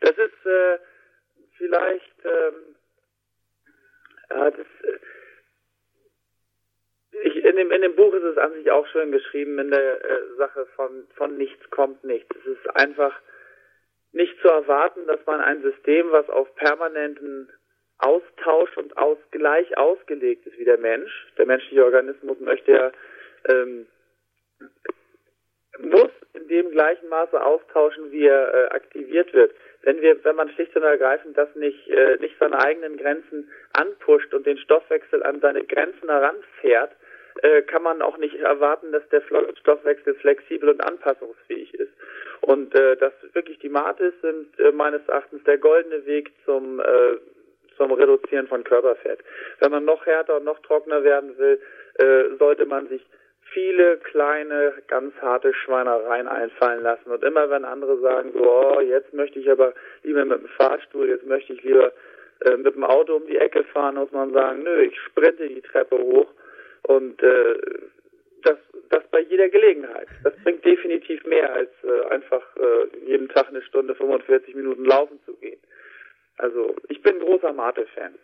Das 0.00 0.12
ist 0.12 0.46
äh, 0.46 0.78
vielleicht 1.56 2.24
ähm, 2.24 2.68
ja, 4.30 4.50
das, 4.50 4.66
äh, 4.82 4.98
ich, 7.22 7.44
in, 7.44 7.56
dem, 7.56 7.70
in 7.70 7.82
dem 7.82 7.96
Buch 7.96 8.12
ist 8.14 8.22
es 8.22 8.38
an 8.38 8.52
sich 8.52 8.70
auch 8.70 8.86
schön 8.88 9.10
geschrieben 9.10 9.58
in 9.58 9.70
der 9.70 10.04
äh, 10.04 10.36
Sache 10.36 10.66
von, 10.76 11.06
von 11.16 11.36
nichts 11.36 11.68
kommt 11.70 12.04
nichts. 12.04 12.34
Es 12.36 12.46
ist 12.46 12.76
einfach 12.76 13.18
nicht 14.12 14.38
zu 14.40 14.48
erwarten, 14.48 15.06
dass 15.06 15.24
man 15.26 15.40
ein 15.40 15.62
System, 15.62 16.10
was 16.10 16.28
auf 16.28 16.54
permanenten 16.54 17.50
Austausch 17.98 18.76
und 18.76 18.96
Ausgleich 18.96 19.76
ausgelegt 19.76 20.46
ist 20.46 20.58
wie 20.58 20.64
der 20.64 20.78
Mensch. 20.78 21.10
Der 21.36 21.46
menschliche 21.46 21.84
Organismus 21.84 22.38
möchte 22.40 22.72
ja 22.72 22.92
ähm, 23.48 23.86
muss 25.78 26.10
in 26.34 26.48
dem 26.48 26.70
gleichen 26.70 27.08
Maße 27.08 27.40
austauschen, 27.40 28.10
wie 28.10 28.26
er 28.26 28.54
äh, 28.54 28.68
aktiviert 28.74 29.32
wird. 29.32 29.54
Wenn 29.82 30.00
wir, 30.00 30.22
wenn 30.24 30.36
man 30.36 30.50
schlicht 30.50 30.74
und 30.76 30.82
ergreifend 30.82 31.36
das 31.38 31.54
nicht, 31.54 31.88
äh, 31.88 32.16
nicht 32.20 32.36
seine 32.38 32.58
eigenen 32.58 32.96
Grenzen 32.96 33.50
anpusht 33.72 34.34
und 34.34 34.46
den 34.46 34.58
Stoffwechsel 34.58 35.22
an 35.22 35.40
seine 35.40 35.64
Grenzen 35.64 36.08
heranfährt, 36.08 36.92
äh, 37.42 37.62
kann 37.62 37.82
man 37.82 38.02
auch 38.02 38.18
nicht 38.18 38.34
erwarten, 38.36 38.90
dass 38.90 39.08
der 39.10 39.22
Stoffwechsel 39.60 40.14
flexibel 40.14 40.70
und 40.70 40.80
anpassungsfähig 40.80 41.72
ist. 41.74 41.92
Und 42.40 42.74
äh, 42.74 42.96
dass 42.96 43.12
wirklich 43.32 43.58
die 43.60 43.68
Matis 43.68 44.14
sind 44.22 44.58
äh, 44.58 44.72
meines 44.72 45.06
Erachtens 45.06 45.44
der 45.44 45.58
goldene 45.58 46.04
Weg 46.06 46.32
zum 46.44 46.80
äh, 46.80 47.16
zum 47.78 47.92
Reduzieren 47.92 48.48
von 48.48 48.64
Körperfett. 48.64 49.20
Wenn 49.60 49.70
man 49.70 49.86
noch 49.86 50.04
härter 50.04 50.36
und 50.36 50.44
noch 50.44 50.58
trockener 50.60 51.02
werden 51.04 51.38
will, 51.38 51.60
äh, 51.94 52.36
sollte 52.38 52.66
man 52.66 52.88
sich 52.88 53.02
viele 53.52 53.96
kleine, 53.98 54.74
ganz 54.88 55.14
harte 55.22 55.54
Schweinereien 55.54 56.28
einfallen 56.28 56.82
lassen. 56.82 57.10
Und 57.10 57.24
immer 57.24 57.48
wenn 57.50 57.64
andere 57.64 57.98
sagen, 58.00 58.32
so, 58.34 58.44
oh, 58.44 58.80
jetzt 58.80 59.14
möchte 59.14 59.38
ich 59.38 59.50
aber 59.50 59.72
lieber 60.02 60.24
mit 60.24 60.40
dem 60.40 60.48
Fahrstuhl, 60.48 61.08
jetzt 61.08 61.26
möchte 61.26 61.54
ich 61.54 61.62
lieber 61.62 61.92
äh, 62.44 62.56
mit 62.56 62.74
dem 62.74 62.84
Auto 62.84 63.16
um 63.16 63.26
die 63.26 63.38
Ecke 63.38 63.64
fahren, 63.64 63.96
muss 63.96 64.12
man 64.12 64.32
sagen, 64.32 64.62
nö, 64.62 64.82
ich 64.82 64.98
sprinte 65.00 65.48
die 65.48 65.62
Treppe 65.62 65.96
hoch 65.96 66.28
und 66.82 67.22
äh, 67.22 67.54
das, 68.42 68.58
das 68.90 69.02
bei 69.10 69.20
jeder 69.20 69.48
Gelegenheit. 69.48 70.08
Das 70.22 70.34
bringt 70.44 70.64
definitiv 70.64 71.24
mehr, 71.24 71.52
als 71.52 71.70
äh, 71.82 72.08
einfach 72.08 72.42
äh, 72.56 73.06
jeden 73.06 73.28
Tag 73.28 73.48
eine 73.48 73.62
Stunde 73.62 73.94
45 73.94 74.54
Minuten 74.54 74.84
laufen 74.84 75.18
zu 75.24 75.34
gehen. 75.34 75.58
Also 76.38 76.74
ich 76.88 77.02
bin 77.02 77.18
großer 77.18 77.52
Mate-Fan. 77.52 78.14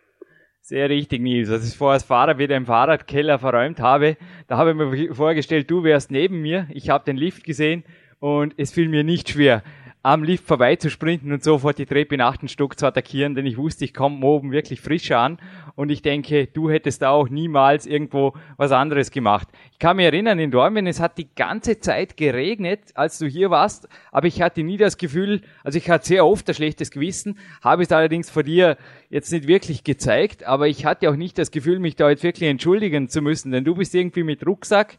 Sehr 0.61 0.89
richtig, 0.89 1.21
Nils. 1.21 1.51
Als 1.51 1.67
ich 1.67 1.77
vorher 1.77 1.93
als 1.93 2.03
Fahrer 2.03 2.39
wieder 2.39 2.55
im 2.55 2.65
Fahrradkeller 2.65 3.37
verräumt 3.37 3.79
habe, 3.79 4.17
da 4.47 4.57
habe 4.57 4.71
ich 4.71 4.75
mir 4.75 5.13
vorgestellt, 5.13 5.69
du 5.69 5.83
wärst 5.83 6.09
neben 6.09 6.41
mir. 6.41 6.67
Ich 6.73 6.89
habe 6.89 7.05
den 7.05 7.17
Lift 7.17 7.43
gesehen 7.43 7.83
und 8.19 8.55
es 8.57 8.73
fiel 8.73 8.89
mir 8.89 9.03
nicht 9.03 9.29
schwer, 9.29 9.61
am 10.05 10.23
Lift 10.23 10.45
vorbei 10.45 10.75
zu 10.75 10.91
sprinten 10.91 11.31
und 11.31 11.43
sofort 11.43 11.79
die 11.79 11.87
Treppe 11.87 12.13
in 12.13 12.21
achten 12.21 12.47
Stock 12.47 12.77
zu 12.77 12.85
attackieren, 12.85 13.33
denn 13.33 13.47
ich 13.47 13.57
wusste, 13.57 13.85
ich 13.85 13.93
komme 13.95 14.23
oben 14.23 14.51
wirklich 14.51 14.79
frisch 14.79 15.09
an 15.09 15.39
und 15.73 15.89
ich 15.89 16.03
denke, 16.03 16.45
du 16.45 16.69
hättest 16.69 17.01
da 17.01 17.09
auch 17.09 17.27
niemals 17.27 17.87
irgendwo 17.87 18.33
was 18.55 18.71
anderes 18.71 19.09
gemacht. 19.09 19.47
Ich 19.71 19.79
kann 19.79 19.95
mich 19.95 20.05
erinnern, 20.05 20.37
in 20.37 20.51
Dormen, 20.51 20.85
es 20.85 20.99
hat 20.99 21.17
die 21.17 21.33
ganze 21.33 21.79
Zeit 21.79 22.17
geregnet, 22.17 22.81
als 22.93 23.17
du 23.17 23.25
hier 23.25 23.49
warst, 23.49 23.89
aber 24.11 24.27
ich 24.27 24.43
hatte 24.43 24.61
nie 24.61 24.77
das 24.77 24.99
Gefühl, 24.99 25.41
also 25.63 25.79
ich 25.79 25.89
hatte 25.89 26.05
sehr 26.05 26.23
oft 26.23 26.47
ein 26.47 26.53
schlechtes 26.53 26.91
Gewissen, 26.91 27.39
habe 27.63 27.81
es 27.81 27.91
allerdings 27.91 28.29
vor 28.29 28.43
dir 28.43 28.77
jetzt 29.09 29.31
nicht 29.31 29.47
wirklich 29.47 29.83
gezeigt, 29.83 30.43
aber 30.43 30.67
ich 30.67 30.85
hatte 30.85 31.09
auch 31.09 31.15
nicht 31.15 31.39
das 31.39 31.49
Gefühl, 31.49 31.79
mich 31.79 31.95
da 31.95 32.11
jetzt 32.11 32.21
wirklich 32.21 32.47
entschuldigen 32.47 33.09
zu 33.09 33.23
müssen, 33.23 33.51
denn 33.51 33.63
du 33.63 33.73
bist 33.73 33.95
irgendwie 33.95 34.21
mit 34.21 34.45
Rucksack, 34.45 34.97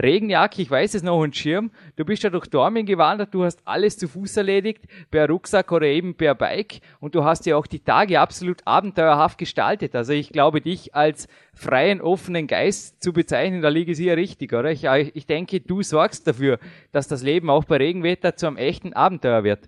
Regenjacke, 0.00 0.62
ich 0.62 0.70
weiß 0.70 0.94
es 0.94 1.02
noch, 1.02 1.18
und 1.18 1.36
Schirm, 1.36 1.70
du 1.96 2.04
bist 2.04 2.22
ja 2.22 2.30
durch 2.30 2.46
Dormen 2.46 2.86
gewandert, 2.86 3.34
du 3.34 3.42
hast 3.44 3.60
alles 3.64 3.98
zu 3.98 4.06
Fuß 4.06 4.36
erledigt, 4.36 4.84
per 5.10 5.28
Rucksack 5.28 5.72
oder 5.72 5.86
eben 5.86 6.14
per 6.14 6.34
Bike 6.34 6.80
und 7.00 7.14
du 7.14 7.24
hast 7.24 7.46
ja 7.46 7.56
auch 7.56 7.66
die 7.66 7.82
Tage 7.82 8.20
absolut 8.20 8.58
abenteuerhaft 8.64 9.38
gestaltet. 9.38 9.96
Also 9.96 10.12
ich 10.12 10.30
glaube, 10.30 10.60
dich 10.60 10.94
als 10.94 11.28
freien, 11.54 12.00
offenen 12.00 12.46
Geist 12.46 13.02
zu 13.02 13.12
bezeichnen, 13.12 13.60
da 13.60 13.68
liege 13.68 13.92
ich 13.92 13.98
hier 13.98 14.16
richtig, 14.16 14.52
oder? 14.52 14.70
Ich, 14.70 14.84
ich 14.84 15.26
denke, 15.26 15.60
du 15.60 15.82
sorgst 15.82 16.28
dafür, 16.28 16.58
dass 16.92 17.08
das 17.08 17.24
Leben 17.24 17.50
auch 17.50 17.64
bei 17.64 17.78
Regenwetter 17.78 18.36
zu 18.36 18.46
einem 18.46 18.56
echten 18.56 18.92
Abenteuer 18.92 19.42
wird. 19.42 19.60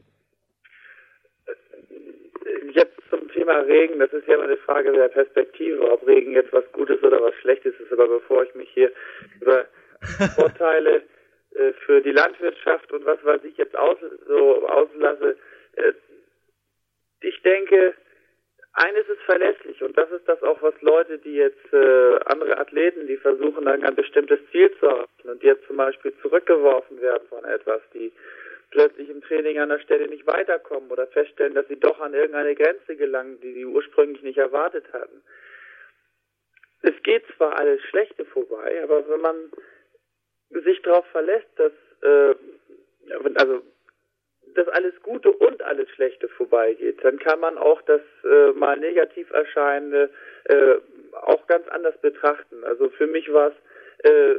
Jetzt 2.73 2.95
zum 3.11 3.29
Thema 3.33 3.59
Regen, 3.61 3.99
das 3.99 4.13
ist 4.13 4.29
ja 4.29 4.35
immer 4.35 4.45
eine 4.45 4.57
Frage 4.59 4.93
der 4.93 5.09
Perspektive, 5.09 5.91
ob 5.91 6.07
Regen 6.07 6.33
jetzt 6.33 6.53
was 6.53 6.65
Gutes 6.73 7.03
oder 7.03 7.21
was 7.21 7.35
Schlechtes 7.41 7.75
ist. 7.81 7.93
Aber 7.93 8.07
bevor 8.07 8.45
ich 8.45 8.55
mich 8.55 8.69
hier 8.73 8.93
über 9.41 9.65
Vorteile 10.37 11.03
äh, 11.55 11.73
für 11.85 12.01
die 12.01 12.13
Landwirtschaft 12.13 12.93
und 12.93 13.05
was 13.05 13.23
weiß 13.25 13.43
ich 13.45 13.57
jetzt 13.57 13.77
aus, 13.77 13.99
so 14.27 14.67
auslasse. 14.69 15.37
Äh, 15.77 15.93
ich 17.23 17.43
denke, 17.43 17.95
eines 18.73 19.07
ist 19.09 19.21
verlässlich 19.23 19.83
und 19.83 19.97
das 19.99 20.11
ist 20.11 20.27
das 20.29 20.43
auch, 20.43 20.63
was 20.63 20.81
Leute, 20.81 21.19
die 21.19 21.35
jetzt 21.35 21.73
äh, 21.73 22.19
andere 22.27 22.59
Athleten, 22.59 23.07
die 23.07 23.17
versuchen, 23.17 23.65
dann 23.65 23.85
ein 23.85 23.95
bestimmtes 23.95 24.39
Ziel 24.53 24.71
zu 24.79 24.87
erreichen 24.87 25.29
und 25.29 25.43
jetzt 25.43 25.67
zum 25.67 25.77
Beispiel 25.77 26.13
zurückgeworfen 26.23 27.01
werden 27.01 27.27
von 27.29 27.45
etwas, 27.45 27.83
die 27.93 28.13
plötzlich 28.71 29.11
im 29.11 29.23
Training 29.23 29.59
an 29.59 29.71
der 29.71 29.81
Stelle 29.81 30.07
nicht 30.07 30.27
weiterkommen 30.27 30.91
oder 30.91 31.09
feststellen, 31.09 31.55
dass 31.55 31.67
sie 31.67 31.81
doch 31.81 32.01
an 32.01 32.15
irgendeine 32.15 32.55
Grenze 32.55 32.97
gelangen, 32.97 33.41
die 33.41 33.53
sie 33.55 33.67
ursprünglich 33.67 34.23
nicht 34.23 34.39
erwartet 34.39 34.85
hatten. 34.93 35.21
Es 36.83 36.95
geht 37.03 37.25
zwar 37.37 37.59
alles 37.59 37.83
Schlechte 37.83 38.25
vorbei, 38.25 38.81
aber 38.83 39.07
wenn 39.09 39.21
man 39.21 39.37
sich 40.51 40.83
darauf 40.83 41.07
verlässt, 41.07 41.49
dass 41.57 41.73
äh, 42.03 42.35
also 43.35 43.63
dass 44.55 44.69
alles 44.69 44.95
Gute 45.03 45.31
und 45.31 45.63
alles 45.63 45.89
Schlechte 45.91 46.29
vorbeigeht, 46.29 47.05
dann 47.05 47.19
kann 47.19 47.41
man 47.41 47.57
auch 47.57 47.81
das 47.83 48.01
äh, 48.25 48.53
mal 48.53 48.77
negativ 48.77 49.31
erscheinende 49.31 50.11
äh, 50.45 50.75
auch 51.13 51.47
ganz 51.47 51.69
anders 51.69 51.97
betrachten. 51.99 52.65
Also 52.65 52.89
für 52.91 53.07
mich 53.07 53.33
war 53.33 53.53
es 53.53 54.11
äh, 54.11 54.35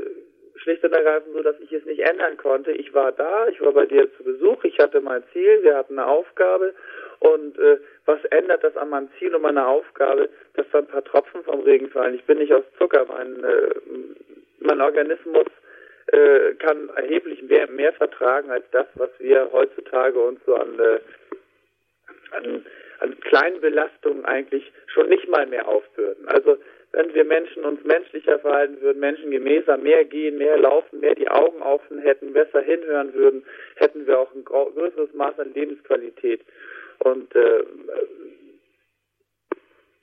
schlicht 0.55 0.83
und 0.83 0.93
ergreifend 0.93 1.33
so, 1.33 1.41
dass 1.41 1.59
ich 1.59 1.71
es 1.71 1.85
nicht 1.85 1.99
ändern 1.99 2.37
konnte. 2.37 2.71
Ich 2.71 2.93
war 2.93 3.11
da, 3.11 3.47
ich 3.47 3.61
war 3.61 3.71
bei 3.71 3.85
dir 3.85 4.13
zu 4.17 4.23
Besuch, 4.23 4.63
ich 4.63 4.77
hatte 4.79 5.01
mein 5.01 5.23
Ziel, 5.33 5.63
wir 5.63 5.75
hatten 5.75 5.97
eine 5.97 6.07
Aufgabe 6.07 6.73
und 7.19 7.57
äh, 7.57 7.77
was 8.05 8.23
ändert 8.25 8.63
das 8.63 8.75
an 8.77 8.89
meinem 8.89 9.09
Ziel 9.17 9.33
und 9.35 9.41
meiner 9.41 9.67
Aufgabe, 9.67 10.29
dass 10.55 10.65
da 10.71 10.79
ein 10.79 10.87
paar 10.87 11.03
Tropfen 11.03 11.43
vom 11.43 11.61
Regen 11.61 11.89
fallen. 11.89 12.15
Ich 12.15 12.25
bin 12.25 12.37
nicht 12.37 12.53
aus 12.53 12.63
Zucker, 12.77 13.05
mein, 13.07 13.43
äh, 13.43 13.69
mein 14.59 14.81
Organismus 14.81 15.47
äh, 16.07 16.53
kann 16.55 16.89
erheblich 16.95 17.41
mehr, 17.43 17.69
mehr 17.69 17.93
vertragen 17.93 18.51
als 18.51 18.65
das, 18.71 18.87
was 18.95 19.09
wir 19.19 19.49
heutzutage 19.51 20.19
uns 20.19 20.39
so 20.45 20.55
an, 20.55 20.79
äh, 20.79 20.99
an, 22.31 22.65
an 22.99 23.19
kleinen 23.21 23.61
Belastungen 23.61 24.25
eigentlich 24.25 24.71
schon 24.87 25.09
nicht 25.09 25.27
mal 25.27 25.45
mehr 25.47 25.67
aufbürden. 25.67 26.27
Also 26.27 26.57
wenn 26.93 27.13
wir 27.13 27.23
Menschen 27.23 27.63
uns 27.63 27.83
menschlicher 27.85 28.39
verhalten 28.39 28.81
würden, 28.81 28.99
menschengemäßer, 28.99 29.77
mehr 29.77 30.03
gehen, 30.03 30.37
mehr 30.37 30.57
laufen, 30.57 30.99
mehr 30.99 31.15
die 31.15 31.29
Augen 31.29 31.61
offen 31.61 31.99
hätten, 31.99 32.33
besser 32.33 32.61
hinhören 32.61 33.13
würden, 33.13 33.45
hätten 33.75 34.05
wir 34.05 34.19
auch 34.19 34.33
ein 34.33 34.43
größeres 34.43 35.13
Maß 35.13 35.39
an 35.39 35.53
Lebensqualität. 35.53 36.41
Und 36.99 37.33
äh, 37.35 37.63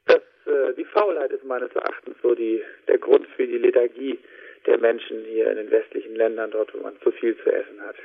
das, 0.06 0.22
äh, 0.46 0.74
die 0.76 0.86
Faulheit 0.86 1.30
ist 1.30 1.44
meines 1.44 1.70
Erachtens 1.74 2.16
so 2.22 2.34
die, 2.34 2.62
der 2.88 2.98
Grund 2.98 3.26
für 3.36 3.46
die 3.46 3.58
Lethargie 3.58 4.18
der 4.66 4.78
Menschen 4.78 5.24
hier 5.24 5.50
in 5.50 5.56
den 5.56 5.70
westlichen 5.70 6.14
Ländern, 6.14 6.50
dort, 6.50 6.72
wo 6.74 6.82
man 6.82 6.94
zu 7.02 7.10
viel 7.12 7.36
zu 7.36 7.50
essen 7.50 7.80
hat. 7.80 7.96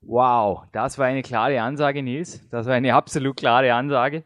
Wow, 0.00 0.64
das 0.72 0.98
war 0.98 1.06
eine 1.06 1.22
klare 1.22 1.60
Ansage, 1.60 2.02
Nils. 2.02 2.48
Das 2.50 2.66
war 2.66 2.74
eine 2.74 2.94
absolut 2.94 3.36
klare 3.36 3.72
Ansage. 3.72 4.24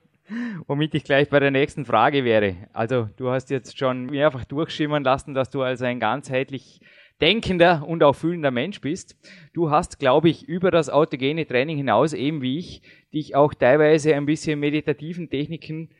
Womit 0.67 0.95
ich 0.95 1.05
gleich 1.05 1.29
bei 1.29 1.41
der 1.41 1.51
nächsten 1.51 1.85
Frage 1.85 2.25
wäre. 2.25 2.57
Also, 2.73 3.09
du 3.17 3.31
hast 3.31 3.51
jetzt 3.51 3.79
schon 3.79 4.07
mehrfach 4.07 4.45
durchschimmern 4.45 5.03
lassen, 5.03 5.35
dass 5.35 5.51
du 5.51 5.63
als 5.63 5.83
ein 5.83 6.01
ganzheitlich 6.01 6.81
denkender 7.21 7.85
und 7.87 8.03
auch 8.03 8.15
fühlender 8.15 8.51
Mensch 8.51 8.81
bist. 8.81 9.17
Du 9.55 9.71
hast, 9.71 9.99
glaube 9.99 10.29
ich, 10.29 10.49
über 10.49 10.71
das 10.71 10.91
autogene 10.91 11.47
Training 11.47 11.77
hinaus, 11.77 12.13
eben 12.13 12.43
wie 12.43 12.59
ich, 12.59 12.83
dich 13.13 13.35
auch 13.35 13.55
teilweise 13.55 14.15
ein 14.15 14.27
bisschen 14.27 14.59
meditativen 14.59 15.31
Techniken 15.31 15.91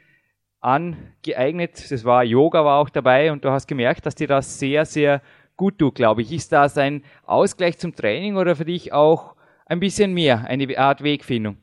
angeeignet. 0.63 1.91
Das 1.91 2.05
war 2.05 2.25
Yoga 2.25 2.65
war 2.65 2.81
auch 2.81 2.89
dabei 2.89 3.31
und 3.33 3.45
du 3.45 3.51
hast 3.51 3.67
gemerkt, 3.67 4.07
dass 4.07 4.15
dir 4.15 4.29
das 4.29 4.59
sehr, 4.59 4.85
sehr 4.87 5.21
gut 5.57 5.79
tut, 5.79 5.97
glaube 5.97 6.23
ich. 6.23 6.33
Ist 6.33 6.53
das 6.53 6.79
ein 6.79 7.05
Ausgleich 7.25 7.79
zum 7.79 7.95
Training 7.95 8.37
oder 8.37 8.57
für 8.57 8.65
dich 8.65 8.93
auch 8.93 9.37
ein 9.67 9.81
bisschen 9.81 10.15
mehr, 10.15 10.45
eine 10.47 10.79
Art 10.79 11.03
Wegfindung? 11.03 11.59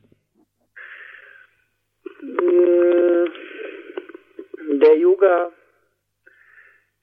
Der 4.82 4.96
Yoga 4.96 5.50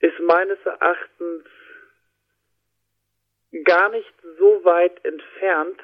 ist 0.00 0.20
meines 0.26 0.58
Erachtens 0.64 1.44
gar 3.64 3.90
nicht 3.90 4.12
so 4.38 4.64
weit 4.64 5.04
entfernt 5.04 5.80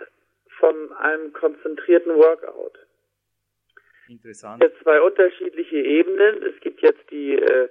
von 0.59 0.92
einem 0.99 1.33
konzentrierten 1.33 2.16
Workout. 2.16 2.83
Interessant. 4.08 4.62
Es 4.62 4.70
gibt 4.70 4.82
zwei 4.82 5.00
unterschiedliche 5.00 5.76
Ebenen. 5.76 6.42
Es 6.42 6.61
gibt 6.61 6.80
jetzt 6.82 7.11
die 7.11 7.38
äh, 7.38 7.68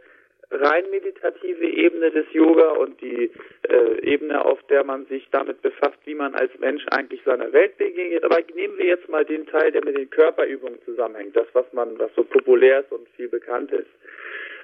rein 0.51 0.89
meditative 0.91 1.65
Ebene 1.65 2.11
des 2.11 2.25
Yoga 2.31 2.69
und 2.71 2.99
die 3.01 3.31
äh, 3.69 3.99
Ebene, 4.01 4.43
auf 4.43 4.61
der 4.63 4.83
man 4.83 5.05
sich 5.07 5.27
damit 5.31 5.61
befasst, 5.61 5.97
wie 6.05 6.15
man 6.15 6.35
als 6.35 6.51
Mensch 6.59 6.85
eigentlich 6.91 7.21
seiner 7.23 7.51
Welt 7.53 7.77
begegnet. 7.77 8.23
Aber 8.23 8.39
nehmen 8.53 8.77
wir 8.77 8.85
jetzt 8.85 9.09
mal 9.09 9.25
den 9.25 9.45
Teil, 9.47 9.71
der 9.71 9.83
mit 9.83 9.97
den 9.97 10.09
Körperübungen 10.09 10.81
zusammenhängt, 10.85 11.35
das, 11.35 11.47
was 11.53 11.71
man, 11.73 11.97
was 11.99 12.11
so 12.15 12.23
populär 12.23 12.81
ist 12.81 12.91
und 12.91 13.07
viel 13.09 13.29
bekannt 13.29 13.71
ist. 13.71 13.89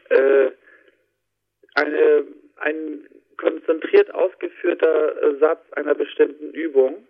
Äh, 0.09 0.51
eine, 1.75 2.25
ein 2.57 3.07
konzentriert 3.37 4.13
ausgeführter 4.13 5.37
Satz 5.39 5.61
einer 5.71 5.95
bestimmten 5.95 6.51
Übung 6.51 7.07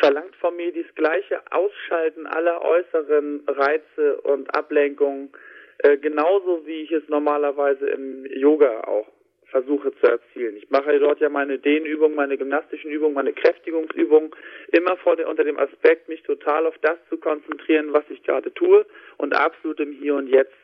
verlangt 0.00 0.34
von 0.36 0.56
mir 0.56 0.72
dies 0.72 0.92
gleiche 0.94 1.40
Ausschalten 1.50 2.26
aller 2.26 2.62
äußeren 2.62 3.42
Reize 3.46 4.20
und 4.22 4.52
Ablenkungen, 4.54 5.30
äh, 5.78 5.98
genauso 5.98 6.66
wie 6.66 6.82
ich 6.82 6.90
es 6.90 7.06
normalerweise 7.08 7.86
im 7.86 8.26
Yoga 8.26 8.80
auch 8.84 9.06
versuche 9.50 9.92
zu 9.96 10.06
erzielen. 10.06 10.56
Ich 10.56 10.70
mache 10.70 10.98
dort 10.98 11.20
ja 11.20 11.28
meine 11.28 11.58
Dehnübungen, 11.58 12.16
meine 12.16 12.38
gymnastischen 12.38 12.90
Übungen, 12.90 13.14
meine 13.14 13.32
Kräftigungsübungen 13.32 14.30
immer 14.72 14.96
vor 14.98 15.16
der, 15.16 15.28
unter 15.28 15.44
dem 15.44 15.58
Aspekt, 15.58 16.08
mich 16.08 16.22
total 16.22 16.66
auf 16.66 16.78
das 16.82 16.96
zu 17.08 17.18
konzentrieren, 17.18 17.92
was 17.92 18.04
ich 18.08 18.22
gerade 18.22 18.54
tue 18.54 18.86
und 19.18 19.34
absolut 19.34 19.80
im 19.80 19.92
Hier 19.92 20.14
und 20.14 20.28
Jetzt 20.28 20.54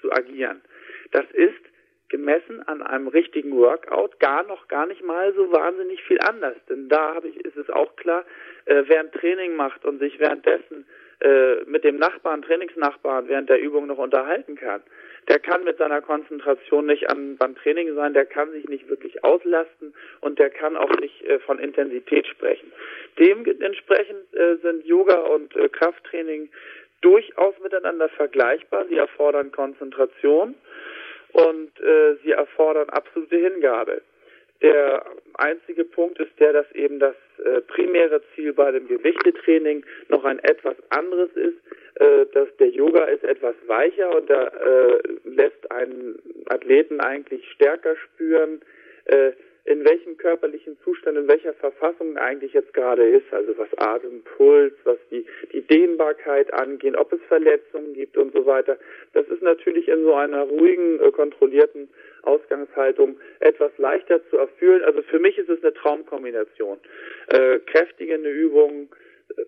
zu 0.00 0.10
agieren. 0.12 0.62
Das 1.10 1.24
ist 1.32 1.60
gemessen 2.08 2.62
an 2.66 2.82
einem 2.82 3.08
richtigen 3.08 3.52
Workout 3.56 4.18
gar 4.20 4.42
noch 4.44 4.68
gar 4.68 4.86
nicht 4.86 5.02
mal 5.02 5.32
so 5.34 5.52
wahnsinnig 5.52 6.02
viel 6.02 6.20
anders. 6.20 6.56
Denn 6.68 6.88
da 6.88 7.14
habe 7.14 7.28
ich, 7.28 7.36
ist 7.44 7.56
es 7.56 7.68
auch 7.70 7.96
klar, 7.96 8.24
äh, 8.66 8.84
wer 8.86 9.00
ein 9.00 9.12
Training 9.12 9.56
macht 9.56 9.84
und 9.84 9.98
sich 9.98 10.18
währenddessen 10.18 10.86
äh, 11.20 11.64
mit 11.64 11.84
dem 11.84 11.96
Nachbarn, 11.96 12.42
Trainingsnachbarn 12.42 13.28
während 13.28 13.48
der 13.48 13.60
Übung 13.60 13.86
noch 13.86 13.98
unterhalten 13.98 14.56
kann, 14.56 14.82
der 15.28 15.38
kann 15.38 15.64
mit 15.64 15.76
seiner 15.76 16.00
Konzentration 16.00 16.86
nicht 16.86 17.10
an, 17.10 17.36
beim 17.36 17.54
Training 17.56 17.94
sein, 17.94 18.14
der 18.14 18.24
kann 18.24 18.50
sich 18.52 18.66
nicht 18.68 18.88
wirklich 18.88 19.22
auslasten 19.24 19.92
und 20.20 20.38
der 20.38 20.48
kann 20.48 20.76
auch 20.76 20.94
nicht 21.00 21.22
äh, 21.24 21.38
von 21.40 21.58
Intensität 21.58 22.26
sprechen. 22.26 22.72
Dementsprechend 23.18 24.34
äh, 24.34 24.56
sind 24.62 24.86
Yoga 24.86 25.18
und 25.18 25.54
äh, 25.56 25.68
Krafttraining 25.68 26.48
durchaus 27.00 27.54
miteinander 27.62 28.08
vergleichbar. 28.08 28.86
Sie 28.88 28.96
erfordern 28.96 29.52
Konzentration 29.52 30.54
und 31.32 31.70
äh, 31.80 32.16
sie 32.22 32.32
erfordern 32.32 32.88
absolute 32.90 33.36
Hingabe. 33.36 34.02
Der 34.60 35.04
einzige 35.34 35.84
Punkt 35.84 36.18
ist 36.18 36.32
der, 36.40 36.52
dass 36.52 36.70
eben 36.72 36.98
das 36.98 37.14
äh, 37.44 37.60
primäre 37.60 38.20
Ziel 38.34 38.52
bei 38.52 38.72
dem 38.72 38.88
Gewichtetraining 38.88 39.84
noch 40.08 40.24
ein 40.24 40.40
etwas 40.40 40.74
anderes 40.90 41.30
ist. 41.36 41.58
Äh, 42.00 42.26
dass 42.32 42.48
der 42.58 42.68
Yoga 42.68 43.04
ist 43.04 43.24
etwas 43.24 43.54
weicher 43.66 44.16
und 44.16 44.28
da 44.30 44.48
äh, 44.48 44.98
lässt 45.24 45.70
einen 45.70 46.18
Athleten 46.48 47.00
eigentlich 47.00 47.48
stärker 47.52 47.96
spüren, 47.96 48.60
äh, 49.06 49.32
in 49.68 49.84
welchem 49.84 50.16
körperlichen 50.16 50.78
Zustand, 50.82 51.18
in 51.18 51.28
welcher 51.28 51.52
Verfassung 51.52 52.16
eigentlich 52.16 52.54
jetzt 52.54 52.72
gerade 52.72 53.06
ist, 53.06 53.30
also 53.32 53.56
was 53.58 53.68
Atem, 53.76 54.22
Puls, 54.22 54.72
was 54.84 54.96
die, 55.10 55.26
die 55.52 55.60
Dehnbarkeit 55.60 56.52
angeht, 56.54 56.96
ob 56.96 57.12
es 57.12 57.20
Verletzungen 57.28 57.92
gibt 57.92 58.16
und 58.16 58.32
so 58.32 58.46
weiter. 58.46 58.78
Das 59.12 59.28
ist 59.28 59.42
natürlich 59.42 59.88
in 59.88 60.04
so 60.04 60.14
einer 60.14 60.44
ruhigen, 60.44 61.00
äh, 61.00 61.10
kontrollierten 61.12 61.90
Ausgangshaltung 62.22 63.20
etwas 63.40 63.70
leichter 63.76 64.26
zu 64.30 64.38
erfüllen. 64.38 64.82
Also 64.84 65.02
für 65.02 65.18
mich 65.18 65.36
ist 65.36 65.50
es 65.50 65.62
eine 65.62 65.74
Traumkombination. 65.74 66.78
Äh, 67.28 67.58
kräftigende 67.66 68.30
Übungen, 68.30 68.88
äh, 69.36 69.42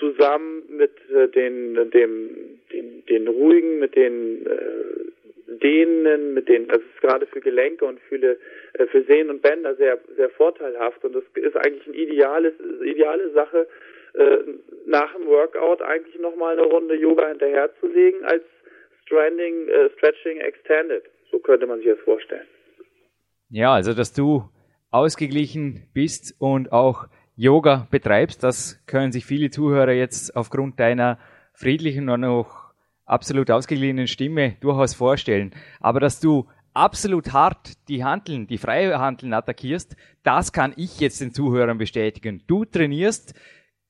zusammen 0.00 0.64
mit 0.68 0.92
äh, 1.10 1.28
den, 1.28 1.90
dem, 1.90 2.30
den, 2.72 3.06
den 3.06 3.28
ruhigen, 3.28 3.78
mit 3.78 3.94
den 3.94 4.46
äh, 4.46 5.58
Dehnen, 5.62 6.34
mit 6.34 6.48
den, 6.48 6.68
das 6.68 6.78
ist 6.78 7.00
gerade 7.00 7.26
für 7.26 7.40
Gelenke 7.40 7.84
und 7.84 8.00
für, 8.08 8.16
äh, 8.16 8.86
für 8.86 9.02
Sehnen 9.04 9.30
und 9.30 9.42
Bänder 9.42 9.76
sehr, 9.76 9.98
sehr 10.16 10.30
vorteilhaft 10.30 11.04
und 11.04 11.14
das 11.14 11.24
ist 11.34 11.56
eigentlich 11.56 11.86
eine 11.86 11.96
ideales, 11.96 12.54
ideale 12.82 13.30
Sache, 13.30 13.68
äh, 14.14 14.38
nach 14.86 15.14
dem 15.14 15.26
Workout 15.26 15.82
eigentlich 15.82 16.18
nochmal 16.18 16.58
eine 16.58 16.66
Runde 16.66 16.96
Yoga 16.96 17.28
hinterherzulegen 17.28 18.24
als 18.24 18.42
Stranding, 19.04 19.68
äh, 19.68 19.90
Stretching 19.96 20.38
Extended. 20.38 21.04
So 21.30 21.38
könnte 21.38 21.66
man 21.66 21.78
sich 21.78 21.88
das 21.88 21.98
vorstellen. 22.00 22.46
Ja, 23.50 23.74
also 23.74 23.92
dass 23.94 24.12
du 24.12 24.44
ausgeglichen 24.90 25.88
bist 25.94 26.34
und 26.40 26.72
auch 26.72 27.06
Yoga 27.40 27.86
betreibst, 27.90 28.42
das 28.42 28.78
können 28.84 29.12
sich 29.12 29.24
viele 29.24 29.50
Zuhörer 29.50 29.92
jetzt 29.92 30.36
aufgrund 30.36 30.78
deiner 30.78 31.16
friedlichen 31.54 32.10
und 32.10 32.22
auch 32.22 32.50
absolut 33.06 33.50
ausgeglichenen 33.50 34.08
Stimme 34.08 34.56
durchaus 34.60 34.92
vorstellen. 34.92 35.52
Aber 35.80 36.00
dass 36.00 36.20
du 36.20 36.46
absolut 36.74 37.32
hart 37.32 37.88
die 37.88 38.04
Handeln, 38.04 38.46
die 38.46 38.58
freie 38.58 38.98
Handeln 38.98 39.32
attackierst, 39.32 39.96
das 40.22 40.52
kann 40.52 40.74
ich 40.76 41.00
jetzt 41.00 41.22
den 41.22 41.32
Zuhörern 41.32 41.78
bestätigen. 41.78 42.42
Du 42.46 42.66
trainierst 42.66 43.32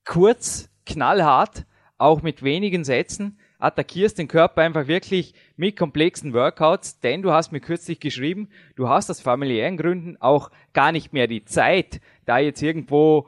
kurz, 0.04 0.71
knallhart, 0.87 1.66
auch 1.99 2.23
mit 2.23 2.45
wenigen 2.45 2.85
Sätzen, 2.85 3.37
attackierst 3.59 4.19
den 4.19 4.28
Körper 4.28 4.62
einfach 4.62 4.87
wirklich 4.87 5.35
mit 5.57 5.76
komplexen 5.76 6.33
Workouts, 6.35 7.00
denn 7.00 7.21
du 7.21 7.33
hast 7.33 7.50
mir 7.50 7.61
kürzlich 7.61 7.99
geschrieben, 7.99 8.49
du 8.76 8.88
hast 8.88 9.11
aus 9.11 9.21
familiären 9.21 9.76
Gründen 9.76 10.16
auch 10.21 10.52
gar 10.73 10.92
nicht 10.92 11.12
mehr 11.12 11.26
die 11.26 11.45
Zeit, 11.45 12.00
da 12.25 12.38
jetzt 12.38 12.62
irgendwo 12.62 13.26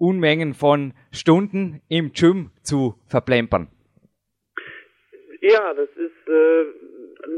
Unmengen 0.00 0.54
von 0.54 0.94
Stunden 1.12 1.82
im 1.88 2.12
Gym 2.12 2.50
zu 2.62 2.94
verplempern. 3.06 3.68
Ja, 5.42 5.74
das 5.74 5.88
ist 5.90 6.28
äh, 6.28 6.64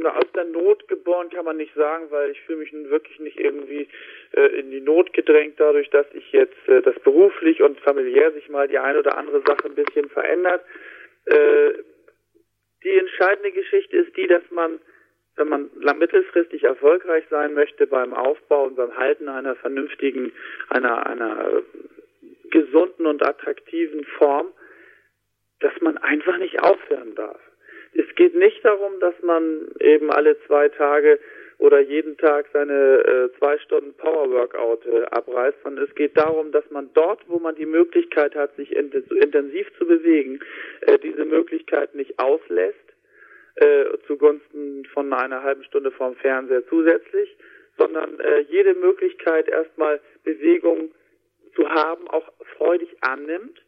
aus 0.06 0.32
der 0.34 0.44
Not 0.44 0.88
geboren, 0.88 1.28
kann 1.30 1.44
man 1.44 1.56
nicht 1.56 1.74
sagen, 1.74 2.06
weil 2.10 2.30
ich 2.30 2.40
fühle 2.42 2.58
mich 2.58 2.72
wirklich 2.72 3.18
nicht 3.20 3.38
irgendwie 3.38 3.88
äh, 4.32 4.58
in 4.58 4.70
die 4.70 4.80
Not 4.80 5.12
gedrängt 5.12 5.54
dadurch, 5.58 5.90
dass 5.90 6.06
ich 6.14 6.32
jetzt 6.32 6.68
äh, 6.68 6.82
das 6.82 6.98
beruflich 7.00 7.62
und 7.62 7.80
familiär 7.80 8.32
sich 8.32 8.48
mal 8.48 8.68
die 8.68 8.78
eine 8.78 9.00
oder 9.00 9.16
andere 9.16 9.42
Sache 9.46 9.66
ein 9.66 9.74
bisschen 9.74 10.08
verändert. 10.08 10.62
Äh, 11.26 11.72
die 12.84 12.98
entscheidende 12.98 13.52
Geschichte 13.52 13.96
ist 13.96 14.16
die, 14.16 14.26
dass 14.26 14.42
man, 14.50 14.80
wenn 15.36 15.48
man 15.48 15.70
mittelfristig 15.98 16.64
erfolgreich 16.64 17.24
sein 17.30 17.54
möchte 17.54 17.86
beim 17.86 18.14
Aufbau 18.14 18.64
und 18.64 18.76
beim 18.76 18.96
Halten 18.96 19.28
einer 19.28 19.54
vernünftigen, 19.56 20.32
einer, 20.68 21.06
einer 21.06 21.62
gesunden 22.52 23.06
und 23.06 23.26
attraktiven 23.26 24.04
Form, 24.04 24.52
dass 25.60 25.72
man 25.80 25.98
einfach 25.98 26.38
nicht 26.38 26.60
aufhören 26.60 27.14
darf. 27.14 27.40
Es 27.94 28.06
geht 28.14 28.34
nicht 28.34 28.64
darum, 28.64 29.00
dass 29.00 29.14
man 29.22 29.68
eben 29.80 30.10
alle 30.10 30.38
zwei 30.46 30.68
Tage 30.68 31.18
oder 31.58 31.80
jeden 31.80 32.16
Tag 32.16 32.46
seine 32.52 32.72
äh, 32.72 33.38
zwei 33.38 33.58
Stunden 33.58 33.94
Power 33.94 34.30
Workout 34.30 34.84
äh, 34.86 35.04
abreißt, 35.10 35.58
sondern 35.62 35.84
es 35.84 35.94
geht 35.94 36.16
darum, 36.16 36.50
dass 36.50 36.68
man 36.70 36.90
dort, 36.94 37.20
wo 37.28 37.38
man 37.38 37.54
die 37.54 37.66
Möglichkeit 37.66 38.34
hat, 38.34 38.56
sich 38.56 38.74
intensiv 38.74 39.66
zu 39.78 39.86
bewegen, 39.86 40.40
äh, 40.80 40.98
diese 40.98 41.24
Möglichkeit 41.24 41.94
nicht 41.94 42.18
auslässt, 42.18 42.76
äh, 43.56 43.84
zugunsten 44.06 44.86
von 44.86 45.12
einer 45.12 45.42
halben 45.42 45.62
Stunde 45.64 45.90
vorm 45.90 46.16
Fernseher 46.16 46.66
zusätzlich, 46.68 47.36
sondern 47.78 48.18
äh, 48.20 48.40
jede 48.48 48.74
Möglichkeit 48.74 49.48
erstmal 49.48 50.00
Bewegung 50.24 50.90
zu 51.54 51.68
haben, 51.68 52.08
auch 52.08 52.32
freudig 52.56 52.90
annimmt 53.00 53.62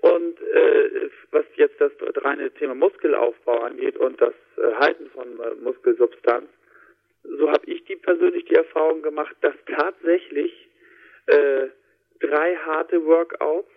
und 0.00 0.40
äh, 0.40 1.10
was 1.30 1.44
jetzt 1.56 1.80
das 1.80 1.92
reine 2.16 2.50
Thema 2.50 2.74
Muskelaufbau 2.74 3.60
angeht 3.60 3.96
und 3.96 4.20
das 4.20 4.34
äh, 4.56 4.74
Halten 4.74 5.08
von 5.10 5.28
äh, 5.40 5.54
Muskelsubstanz, 5.62 6.48
so 7.22 7.50
habe 7.50 7.64
ich 7.66 7.84
die 7.84 7.96
persönlich 7.96 8.44
die 8.46 8.56
Erfahrung 8.56 9.02
gemacht, 9.02 9.36
dass 9.42 9.54
tatsächlich 9.66 10.52
äh, 11.26 11.68
drei 12.20 12.56
harte 12.56 13.04
Workouts 13.04 13.70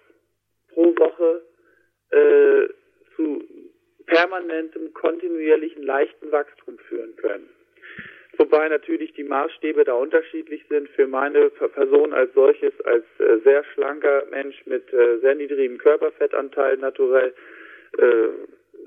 pro 0.73 0.95
Woche 0.97 1.43
äh, 2.09 2.67
zu 3.15 3.43
permanentem, 4.07 4.93
kontinuierlichen, 4.93 5.83
leichten 5.83 6.31
Wachstum 6.31 6.77
führen 6.79 7.15
können. 7.17 7.49
Wobei 8.37 8.67
natürlich 8.69 9.13
die 9.13 9.23
Maßstäbe 9.23 9.83
da 9.83 9.93
unterschiedlich 9.93 10.63
sind. 10.69 10.89
Für 10.89 11.07
meine 11.07 11.49
Person 11.49 12.13
als 12.13 12.33
solches, 12.33 12.73
als 12.85 13.05
äh, 13.19 13.37
sehr 13.43 13.63
schlanker 13.73 14.25
Mensch 14.31 14.65
mit 14.65 14.91
äh, 14.93 15.19
sehr 15.19 15.35
niedrigem 15.35 15.77
Körperfettanteil 15.77 16.77
naturell 16.77 17.33
äh, 17.97 18.27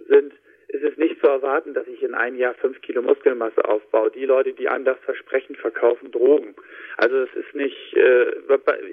sind, 0.09 0.33
ist 0.69 0.85
es 0.85 0.97
nicht 0.99 1.19
zu 1.21 1.27
erwarten, 1.27 1.73
dass 1.73 1.87
ich 1.87 2.03
in 2.03 2.15
einem 2.15 2.37
Jahr 2.37 2.55
fünf 2.55 2.81
Kilo 2.83 3.01
Muskelmasse 3.01 3.65
aufbaue. 3.65 4.11
Die 4.11 4.27
Leute, 4.27 4.53
die 4.53 4.69
einem 4.69 4.85
das 4.85 4.99
versprechen, 4.99 5.57
verkaufen 5.57 6.11
Drogen. 6.11 6.55
Also 6.99 7.17
es 7.17 7.35
ist 7.35 7.55
nicht, 7.55 7.97
äh, 7.97 8.33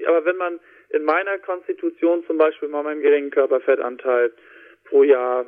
aber 0.06 0.26
wenn 0.26 0.38
man 0.38 0.60
in 0.90 1.04
meiner 1.04 1.38
Konstitution 1.40 2.24
zum 2.26 2.38
Beispiel 2.38 2.70
bei 2.70 2.82
meinem 2.82 3.02
geringen 3.02 3.30
Körperfettanteil 3.32 4.32
pro 4.86 5.04
Jahr 5.04 5.46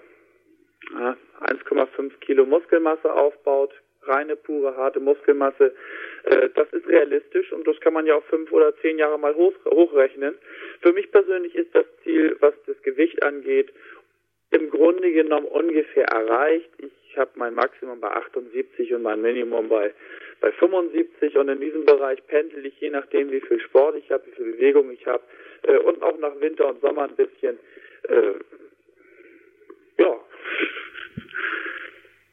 1,5 1.42 2.20
Kilo 2.20 2.46
Muskelmasse 2.46 3.12
aufbaut, 3.14 3.74
reine, 4.08 4.36
pure, 4.36 4.76
harte 4.76 5.00
Muskelmasse. 5.00 5.74
Äh, 6.24 6.50
das 6.56 6.72
ist 6.74 6.88
realistisch 6.88 7.52
und 7.52 7.68
das 7.68 7.80
kann 7.80 7.94
man 7.94 8.06
ja 8.06 8.16
auch 8.16 8.24
fünf 8.26 8.52
oder 8.52 8.76
zehn 8.78 8.98
Jahre 8.98 9.18
mal 9.18 9.36
hoch, 9.36 9.54
hochrechnen. 9.66 10.36
Für 10.82 10.94
mich 10.94 11.12
persönlich 11.12 11.56
ist 11.56 11.74
das 11.74 11.86
Ziel, 12.04 12.36
was 12.40 12.54
das 12.66 12.82
Gewicht 12.82 13.22
angeht, 13.24 13.72
im 14.52 14.70
Grunde 14.70 15.12
genommen 15.12 15.48
ungefähr 15.48 16.06
erreicht. 16.06 16.70
Ich 16.78 17.18
habe 17.18 17.32
mein 17.36 17.54
Maximum 17.54 18.00
bei 18.00 18.10
78 18.10 18.94
und 18.94 19.02
mein 19.02 19.22
Minimum 19.22 19.70
bei, 19.70 19.94
bei 20.40 20.52
75 20.52 21.38
und 21.38 21.50
in 21.50 21.60
diesem 21.60 21.86
Bereich 21.86 22.26
pendel 22.28 22.66
ich 22.66 22.80
je 22.80 22.90
nachdem, 22.90 23.32
wie 23.32 23.42
viel 23.42 23.60
Sport 23.60 23.96
ich 23.96 24.12
habe, 24.12 24.26
wie 24.28 24.32
viel 24.32 24.52
Bewegung 24.54 24.92
ich 24.92 25.06
habe 25.06 25.24
äh, 25.64 25.78
und 25.78 26.02
auch 26.02 26.18
nach 26.20 26.40
Winter 26.40 26.68
und 26.68 26.82
Sommer 26.82 27.04
ein 27.04 27.16
bisschen. 27.16 27.60
Äh, 28.08 28.34
ja. 29.98 30.20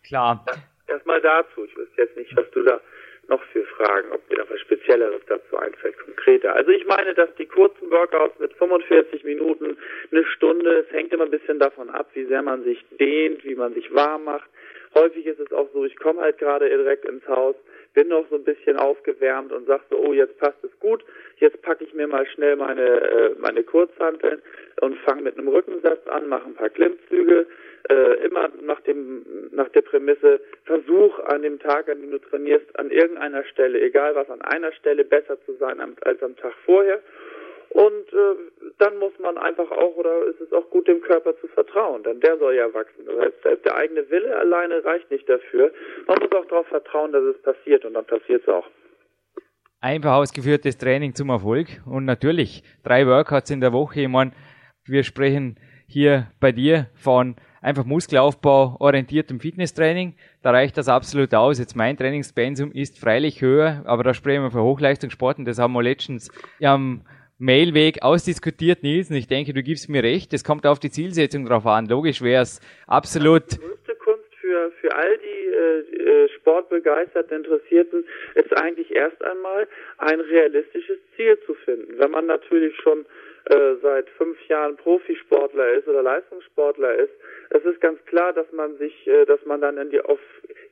Klar 0.06 0.44
erstmal 0.88 1.20
dazu. 1.20 1.64
Ich 1.64 1.77
wüsste 1.77 2.03
jetzt 2.03 2.16
nicht, 2.16 2.37
was 2.37 2.51
du 2.51 2.62
da 2.62 2.81
noch 3.29 3.42
für 3.44 3.64
Fragen, 3.64 4.12
ob 4.12 4.29
dir 4.29 4.37
da 4.37 4.44
was 4.49 4.61
Spezielleres 4.61 5.23
dazu 5.27 5.57
einfällt, 5.57 5.99
konkreter. 5.99 6.55
Also 6.55 6.70
ich 6.70 6.87
meine, 6.87 7.14
dass 7.14 7.35
die 7.37 7.47
kurzen 7.47 7.90
Workouts 7.90 8.38
mit 8.38 8.53
45 8.55 9.25
Minuten, 9.25 9.77
eine 10.11 10.25
Stunde, 10.27 10.85
es 10.87 10.92
hängt 10.92 11.12
immer 11.12 11.25
ein 11.25 11.31
bisschen 11.31 11.59
davon 11.59 11.90
ab, 11.90 12.09
wie 12.14 12.25
sehr 12.27 12.42
man 12.42 12.64
sich 12.64 12.85
dehnt, 13.01 13.44
wie 13.44 13.55
man 13.55 13.75
sich 13.75 13.94
warm 13.94 14.25
macht. 14.25 14.49
Häufig 14.94 15.27
ist 15.27 15.40
es 15.40 15.53
auch 15.53 15.68
so, 15.73 15.85
ich 15.85 15.97
komme 15.97 16.20
halt 16.20 16.38
gerade 16.38 16.68
direkt 16.68 17.05
ins 17.05 17.27
Haus, 17.27 17.57
bin 17.94 18.09
noch 18.09 18.29
so 18.29 18.37
ein 18.37 18.44
bisschen 18.44 18.77
aufgewärmt 18.77 19.53
und 19.53 19.66
sag 19.66 19.81
so, 19.90 19.97
oh, 19.99 20.12
jetzt 20.12 20.38
passt 20.38 20.62
es 20.62 20.79
gut, 20.79 21.05
jetzt 21.38 21.61
packe 21.62 21.85
ich 21.85 21.94
mir 21.94 22.07
mal 22.07 22.27
schnell 22.27 22.57
meine, 22.57 22.83
äh, 22.83 23.35
meine 23.38 23.64
Kurzhanteln 23.64 24.42
und 24.81 24.99
fange 24.99 25.23
mit 25.23 25.38
einem 25.38 25.49
Rückensatz 25.49 26.07
an, 26.09 26.29
mache 26.29 26.47
ein 26.47 26.55
paar 26.55 26.70
Klimmzüge, 26.70 27.47
äh, 27.88 28.25
immer 28.25 28.51
nach 28.62 28.81
dem 28.81 29.25
nach 29.53 29.68
der 29.70 29.83
Prämisse 29.83 30.40
versuch 30.64 31.18
an 31.20 31.42
dem 31.42 31.59
Tag, 31.59 31.88
an 31.88 32.01
dem 32.01 32.11
du 32.11 32.18
trainierst, 32.18 32.79
an 32.79 32.90
irgendeiner 32.90 33.44
Stelle, 33.44 33.81
egal 33.81 34.14
was, 34.14 34.31
an 34.31 34.42
einer 34.42 34.73
Stelle 34.73 35.05
besser 35.05 35.38
zu 35.44 35.55
sein 35.55 35.81
als 35.81 36.23
am 36.23 36.37
Tag 36.37 36.55
vorher. 36.64 37.01
Und 37.75 38.12
äh, 38.12 38.70
dann 38.79 38.99
muss 38.99 39.12
man 39.18 39.37
einfach 39.37 39.68
auch, 39.70 39.97
oder 39.97 40.27
ist 40.27 40.40
es 40.40 40.53
auch 40.53 40.70
gut, 40.70 40.87
dem 40.87 41.01
Körper 41.01 41.37
zu 41.40 41.49
vertrauen, 41.49 42.05
denn 42.05 42.20
der 42.20 42.38
soll 42.38 42.55
ja 42.55 42.73
wachsen. 42.73 43.05
Das 43.05 43.16
heißt, 43.16 43.64
der 43.64 43.77
eigene 43.77 44.09
Wille 44.11 44.37
alleine 44.37 44.85
reicht 44.85 45.11
nicht 45.11 45.29
dafür. 45.29 45.73
Man 46.07 46.18
muss 46.20 46.31
auch 46.33 46.47
darauf 46.47 46.68
vertrauen, 46.68 47.11
dass 47.11 47.25
es 47.25 47.42
passiert 47.42 47.85
und 47.85 47.94
dann 47.94 48.05
passiert 48.05 48.42
es 48.42 48.49
auch. 48.49 48.66
Einfach 49.81 50.14
ausgeführtes 50.14 50.79
Training 50.79 51.14
zum 51.14 51.31
Erfolg 51.31 51.66
und 51.85 52.05
natürlich 52.05 52.62
drei 52.85 53.07
Workouts 53.07 53.51
in 53.51 53.61
der 53.61 53.73
Woche. 53.73 54.03
Ich 54.03 54.09
meine, 54.09 54.31
wir 54.87 55.03
sprechen 55.03 55.59
hier 55.87 56.29
bei 56.40 56.53
dir 56.53 56.88
von 56.94 57.37
einfach 57.61 57.85
Muskelaufbau 57.85 58.77
orientiertem 58.79 59.40
Fitnesstraining. 59.40 60.14
Da 60.42 60.51
reicht 60.51 60.77
das 60.77 60.88
absolut 60.88 61.35
aus. 61.35 61.59
Jetzt 61.59 61.75
mein 61.77 61.97
Trainingspensum 61.97 62.73
ist 62.73 62.99
freilich 62.99 63.40
höher, 63.40 63.83
aber 63.87 64.03
da 64.03 64.14
sprechen 64.14 64.42
wir 64.42 64.51
von 64.51 64.62
Hochleistungssporten. 64.62 65.44
Das 65.44 65.59
haben 65.59 65.73
wir 65.73 65.83
letztens 65.83 66.31
am 66.62 67.03
Mailweg 67.38 68.03
ausdiskutiert, 68.03 68.83
Nils. 68.83 69.11
Und 69.11 69.16
ich 69.16 69.27
denke, 69.27 69.53
du 69.55 69.62
gibst 69.62 69.88
mir 69.88 70.03
recht. 70.03 70.33
Es 70.33 70.44
kommt 70.44 70.66
auf 70.66 70.79
die 70.79 70.90
Zielsetzung 70.90 71.47
drauf 71.47 71.66
an. 71.66 71.87
Logisch 71.87 72.23
wäre 72.23 72.42
es 72.42 72.61
absolut. 72.87 73.53
Die 73.53 73.59
größte 73.59 73.94
Kunst 73.97 74.35
für, 74.40 74.70
für 74.81 74.94
all 74.94 75.18
die, 75.18 75.44
äh, 75.55 76.25
äh, 76.25 76.29
sportbegeisterten 76.37 77.38
Interessierten 77.38 78.05
ist 78.35 78.57
eigentlich 78.57 78.94
erst 78.94 79.23
einmal 79.25 79.66
ein 79.99 80.20
realistisches 80.20 80.99
Ziel 81.16 81.38
zu 81.47 81.55
finden. 81.55 81.99
Wenn 81.99 82.11
man 82.11 82.27
natürlich 82.27 82.77
schon 82.77 83.05
äh, 83.46 83.74
seit 83.83 84.09
fünf 84.11 84.38
Jahren 84.48 84.76
Profisportler 84.76 85.74
ist 85.74 85.87
oder 85.87 86.02
Leistungssportler 86.02 86.94
ist, 86.94 87.12
es 87.50 87.64
ist 87.64 87.80
ganz 87.80 88.02
klar, 88.07 88.33
dass 88.33 88.50
man 88.52 88.76
sich, 88.78 89.07
äh, 89.07 89.24
dass 89.26 89.44
man 89.44 89.61
dann 89.61 89.78
in 89.78 89.90
die 89.90 90.00
auf 90.00 90.18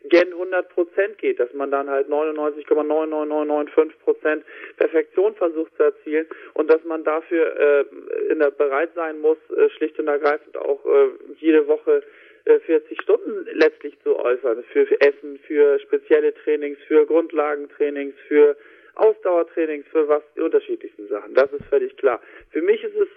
gen 0.04 0.32
100 0.32 0.68
Prozent 0.70 1.18
geht, 1.18 1.38
dass 1.38 1.52
man 1.52 1.70
dann 1.70 1.88
halt 1.88 2.08
99,99995 2.08 3.92
Prozent 4.02 4.44
Perfektion 4.76 5.35
versucht 5.35 5.76
zu 5.76 5.82
erzielen 5.85 6.26
und 6.54 6.70
dass 6.70 6.82
man 6.85 7.04
dafür 7.04 7.56
äh, 7.56 7.85
in 8.32 8.38
der, 8.38 8.50
bereit 8.50 8.90
sein 8.94 9.20
muss, 9.20 9.38
äh, 9.56 9.68
schlicht 9.70 9.98
und 9.98 10.08
ergreifend 10.08 10.56
auch 10.56 10.85
äh, 10.87 11.08
jede 11.38 11.66
Woche 11.68 12.02
40 12.44 12.90
äh, 12.90 13.02
Stunden 13.02 13.46
letztlich 13.52 13.98
zu 14.02 14.18
äußern. 14.18 14.64
Für, 14.72 14.87
für 14.87 15.00
Essen, 15.00 15.38
für 15.46 15.78
spezielle 15.78 16.35
Trainings, 16.35 16.78
für 16.88 17.06
Grundlagentrainings, 17.06 18.14
für 18.26 18.56
Ausdauertrainings, 18.94 19.87
für 19.88 20.09
was 20.09 20.22
die 20.37 20.40
unterschiedlichsten 20.40 21.09
Sachen. 21.09 21.35
Das 21.35 21.52
ist 21.52 21.64
völlig 21.66 21.96
klar. 21.96 22.20
Für 22.50 22.62
mich 22.62 22.83
ist 22.85 22.96
es 22.96 23.09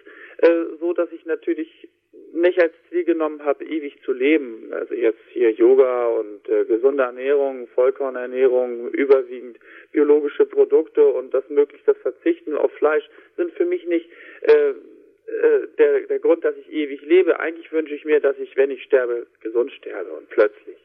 äh, 0.50 0.66
so, 0.80 0.94
dass 0.94 1.12
ich 1.12 1.26
natürlich 1.26 1.90
nicht 2.34 2.62
als 2.62 2.74
Ziel 2.90 3.04
genommen 3.04 3.44
habe, 3.44 3.64
ewig 3.66 4.02
zu 4.04 4.12
leben. 4.12 4.72
Also 4.74 4.94
jetzt 4.94 5.20
hier 5.32 5.52
Yoga 5.52 6.08
und 6.08 6.48
äh, 6.50 6.66
gesunde 6.66 7.04
Ernährung, 7.04 7.68
Vollkornernährung, 7.68 8.90
überwiegend 8.90 9.58
biologische 9.92 10.46
Produkte 10.46 11.06
und 11.06 11.34
das 11.34 11.48
möglichst 11.50 11.88
das 11.88 11.98
Verzichten 11.98 12.56
auf 12.56 12.72
Fleisch 12.74 13.08
sind 13.38 13.52
für 13.54 13.66
mich 13.66 13.86
nicht 13.86 14.10
äh, 14.42 14.70
äh, 14.70 15.68
der, 15.78 16.02
der 16.02 16.20
Grund, 16.20 16.44
dass 16.44 16.56
ich 16.58 16.72
ewig 16.72 17.02
lebe. 17.02 17.40
Eigentlich 17.40 17.72
wünsche 17.72 17.96
ich 17.96 18.06
mir, 18.06 18.20
dass 18.20 18.38
ich, 18.38 18.56
wenn 18.58 18.72
ich 18.72 18.84
sterbe, 18.84 19.28
gesund 19.42 19.72
sterbe 19.72 20.12
und 20.12 20.30
plötzlich. 20.30 20.78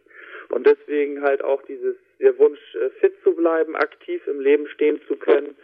Und 0.48 0.66
deswegen 0.66 1.22
halt 1.22 1.42
auch 1.42 1.62
dieses, 1.62 1.96
der 2.20 2.38
Wunsch, 2.38 2.60
äh, 2.74 2.90
fit 3.00 3.14
zu 3.22 3.34
bleiben, 3.34 3.74
aktiv 3.76 4.26
im 4.26 4.40
Leben 4.40 4.68
stehen 4.68 5.00
zu 5.08 5.16
können 5.16 5.56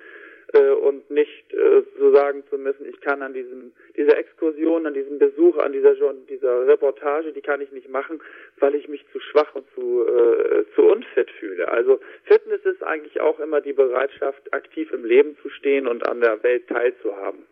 äh, 0.52 0.70
und 0.70 1.10
nicht 1.10 1.52
äh, 1.52 1.82
so 1.98 2.14
sagen 2.14 2.44
zu 2.48 2.58
müssen, 2.58 2.86
ich 2.86 3.00
kann 3.00 3.22
an 3.22 3.34
diesem, 3.34 3.72
dieser 3.96 4.16
Exkursion, 4.18 4.86
an 4.86 4.94
diesem 4.94 5.18
Besuch, 5.18 5.56
an 5.58 5.72
dieser, 5.72 5.94
dieser 6.28 6.66
Reportage, 6.66 7.32
die 7.32 7.40
kann 7.40 7.60
ich 7.60 7.72
nicht 7.72 7.88
machen, 7.88 8.20
weil 8.58 8.74
ich 8.74 8.88
mich 8.88 9.04
zu 9.12 9.20
schwach 9.20 9.54
und 9.54 9.66
zu, 9.74 10.06
äh, 10.06 10.64
zu 10.74 10.82
unfit 10.82 11.30
fühle. 11.32 11.68
Also 11.68 12.00
Fitness 12.24 12.64
ist 12.64 12.82
eigentlich 12.82 13.20
auch 13.20 13.40
immer 13.40 13.60
die 13.60 13.72
Bereitschaft, 13.72 14.52
aktiv 14.52 14.90
im 14.92 15.04
Leben 15.04 15.36
zu 15.42 15.48
stehen 15.50 15.86
und 15.86 16.06
an 16.06 16.20
der 16.20 16.42
Welt 16.42 16.68
teilzuhaben. 16.68 17.46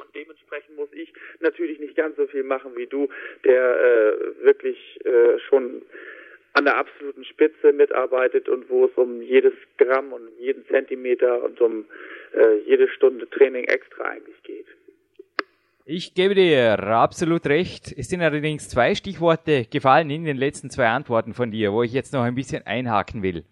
Und 0.00 0.14
dementsprechend 0.14 0.76
muss 0.76 0.92
ich 0.92 1.12
natürlich 1.40 1.78
nicht 1.78 1.96
ganz 1.96 2.16
so 2.16 2.26
viel 2.26 2.42
machen 2.42 2.76
wie 2.76 2.86
du, 2.86 3.08
der 3.44 3.80
äh, 3.80 4.44
wirklich 4.44 4.78
äh, 5.04 5.38
schon 5.48 5.82
an 6.52 6.64
der 6.64 6.76
absoluten 6.76 7.24
Spitze 7.24 7.72
mitarbeitet 7.72 8.48
und 8.48 8.68
wo 8.68 8.86
es 8.86 8.92
um 8.96 9.22
jedes 9.22 9.52
Gramm 9.78 10.12
und 10.12 10.28
jeden 10.38 10.66
Zentimeter 10.66 11.44
und 11.44 11.60
um 11.60 11.84
äh, 12.34 12.58
jede 12.66 12.88
Stunde 12.88 13.28
Training 13.30 13.64
extra 13.64 14.04
eigentlich 14.04 14.42
geht. 14.42 14.66
Ich 15.86 16.14
gebe 16.14 16.34
dir 16.34 16.78
absolut 16.78 17.46
recht. 17.46 17.92
Es 17.96 18.08
sind 18.08 18.22
allerdings 18.22 18.68
zwei 18.68 18.94
Stichworte 18.94 19.64
gefallen 19.64 20.10
in 20.10 20.24
den 20.24 20.36
letzten 20.36 20.70
zwei 20.70 20.86
Antworten 20.88 21.34
von 21.34 21.50
dir, 21.50 21.72
wo 21.72 21.82
ich 21.82 21.92
jetzt 21.92 22.12
noch 22.12 22.22
ein 22.22 22.34
bisschen 22.34 22.64
einhaken 22.66 23.22
will. 23.22 23.44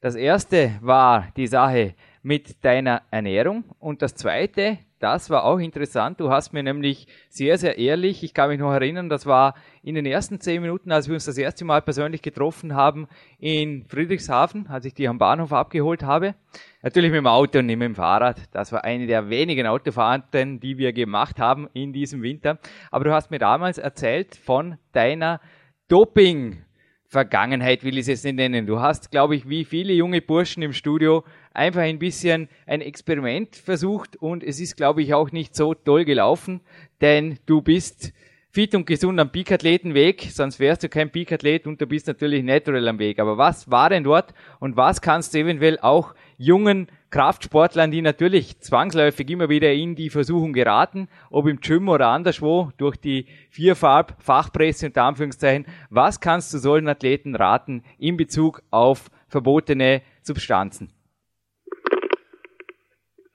Das 0.00 0.14
erste 0.14 0.78
war 0.82 1.28
die 1.36 1.46
Sache 1.46 1.94
mit 2.22 2.64
deiner 2.64 3.02
Ernährung 3.10 3.64
und 3.78 4.02
das 4.02 4.14
zweite, 4.14 4.78
das 4.98 5.28
war 5.28 5.44
auch 5.44 5.58
interessant. 5.58 6.20
Du 6.20 6.30
hast 6.30 6.52
mir 6.52 6.62
nämlich 6.62 7.06
sehr, 7.28 7.58
sehr 7.58 7.78
ehrlich, 7.78 8.22
ich 8.22 8.32
kann 8.32 8.48
mich 8.48 8.58
noch 8.58 8.72
erinnern, 8.72 9.08
das 9.08 9.26
war 9.26 9.54
in 9.82 9.94
den 9.94 10.06
ersten 10.06 10.40
zehn 10.40 10.62
Minuten, 10.62 10.90
als 10.90 11.08
wir 11.08 11.14
uns 11.14 11.26
das 11.26 11.36
erste 11.36 11.64
Mal 11.64 11.82
persönlich 11.82 12.22
getroffen 12.22 12.74
haben 12.74 13.06
in 13.38 13.84
Friedrichshafen, 13.84 14.66
als 14.68 14.86
ich 14.86 14.94
dich 14.94 15.08
am 15.08 15.18
Bahnhof 15.18 15.52
abgeholt 15.52 16.02
habe. 16.02 16.34
Natürlich 16.82 17.10
mit 17.10 17.18
dem 17.18 17.26
Auto 17.26 17.58
und 17.58 17.66
nicht 17.66 17.78
mit 17.78 17.86
dem 17.86 17.94
Fahrrad. 17.94 18.40
Das 18.52 18.72
war 18.72 18.84
eine 18.84 19.06
der 19.06 19.28
wenigen 19.28 19.66
Autofahrten, 19.66 20.60
die 20.60 20.78
wir 20.78 20.92
gemacht 20.92 21.38
haben 21.38 21.68
in 21.74 21.92
diesem 21.92 22.22
Winter. 22.22 22.58
Aber 22.90 23.04
du 23.04 23.12
hast 23.12 23.30
mir 23.30 23.38
damals 23.38 23.78
erzählt 23.78 24.36
von 24.36 24.78
deiner 24.92 25.40
Doping 25.88 26.64
Vergangenheit 27.08 27.84
will 27.84 27.94
ich 27.94 28.02
es 28.02 28.06
jetzt 28.08 28.24
nicht 28.24 28.34
nennen. 28.34 28.66
Du 28.66 28.80
hast, 28.80 29.10
glaube 29.10 29.36
ich, 29.36 29.48
wie 29.48 29.64
viele 29.64 29.92
junge 29.92 30.20
Burschen 30.20 30.62
im 30.62 30.72
Studio 30.72 31.24
einfach 31.56 31.80
ein 31.80 31.98
bisschen 31.98 32.48
ein 32.66 32.80
Experiment 32.80 33.56
versucht 33.56 34.16
und 34.16 34.44
es 34.44 34.60
ist, 34.60 34.76
glaube 34.76 35.02
ich, 35.02 35.14
auch 35.14 35.32
nicht 35.32 35.56
so 35.56 35.74
toll 35.74 36.04
gelaufen, 36.04 36.60
denn 37.00 37.38
du 37.46 37.62
bist 37.62 38.12
fit 38.56 38.74
und 38.74 38.86
gesund 38.86 39.20
am 39.20 39.30
Peak-Athletenweg, 39.30 40.28
sonst 40.30 40.58
wärst 40.58 40.82
du 40.82 40.88
kein 40.88 41.10
Peak-Athlet 41.10 41.66
und 41.66 41.78
du 41.78 41.86
bist 41.86 42.06
natürlich 42.06 42.42
natural 42.42 42.88
am 42.88 42.98
Weg. 42.98 43.18
Aber 43.18 43.36
was 43.36 43.70
war 43.70 43.90
denn 43.90 44.02
dort 44.02 44.32
und 44.60 44.78
was 44.78 45.02
kannst 45.02 45.34
du 45.34 45.40
eventuell 45.40 45.78
auch 45.78 46.14
jungen 46.38 46.88
Kraftsportlern, 47.10 47.90
die 47.90 48.00
natürlich 48.00 48.58
zwangsläufig 48.60 49.28
immer 49.28 49.50
wieder 49.50 49.74
in 49.74 49.94
die 49.94 50.08
Versuchung 50.08 50.54
geraten, 50.54 51.08
ob 51.30 51.46
im 51.48 51.60
Gym 51.60 51.90
oder 51.90 52.08
anderswo, 52.08 52.72
durch 52.78 52.96
die 52.96 53.26
Vierfarb, 53.50 54.16
Fachpresse 54.22 54.86
und 54.86 54.96
Anführungszeichen, 54.96 55.66
was 55.90 56.20
kannst 56.20 56.54
du 56.54 56.58
solchen 56.58 56.88
Athleten 56.88 57.36
raten 57.36 57.82
in 57.98 58.16
Bezug 58.16 58.62
auf 58.70 59.10
verbotene 59.28 60.00
Substanzen? 60.22 60.95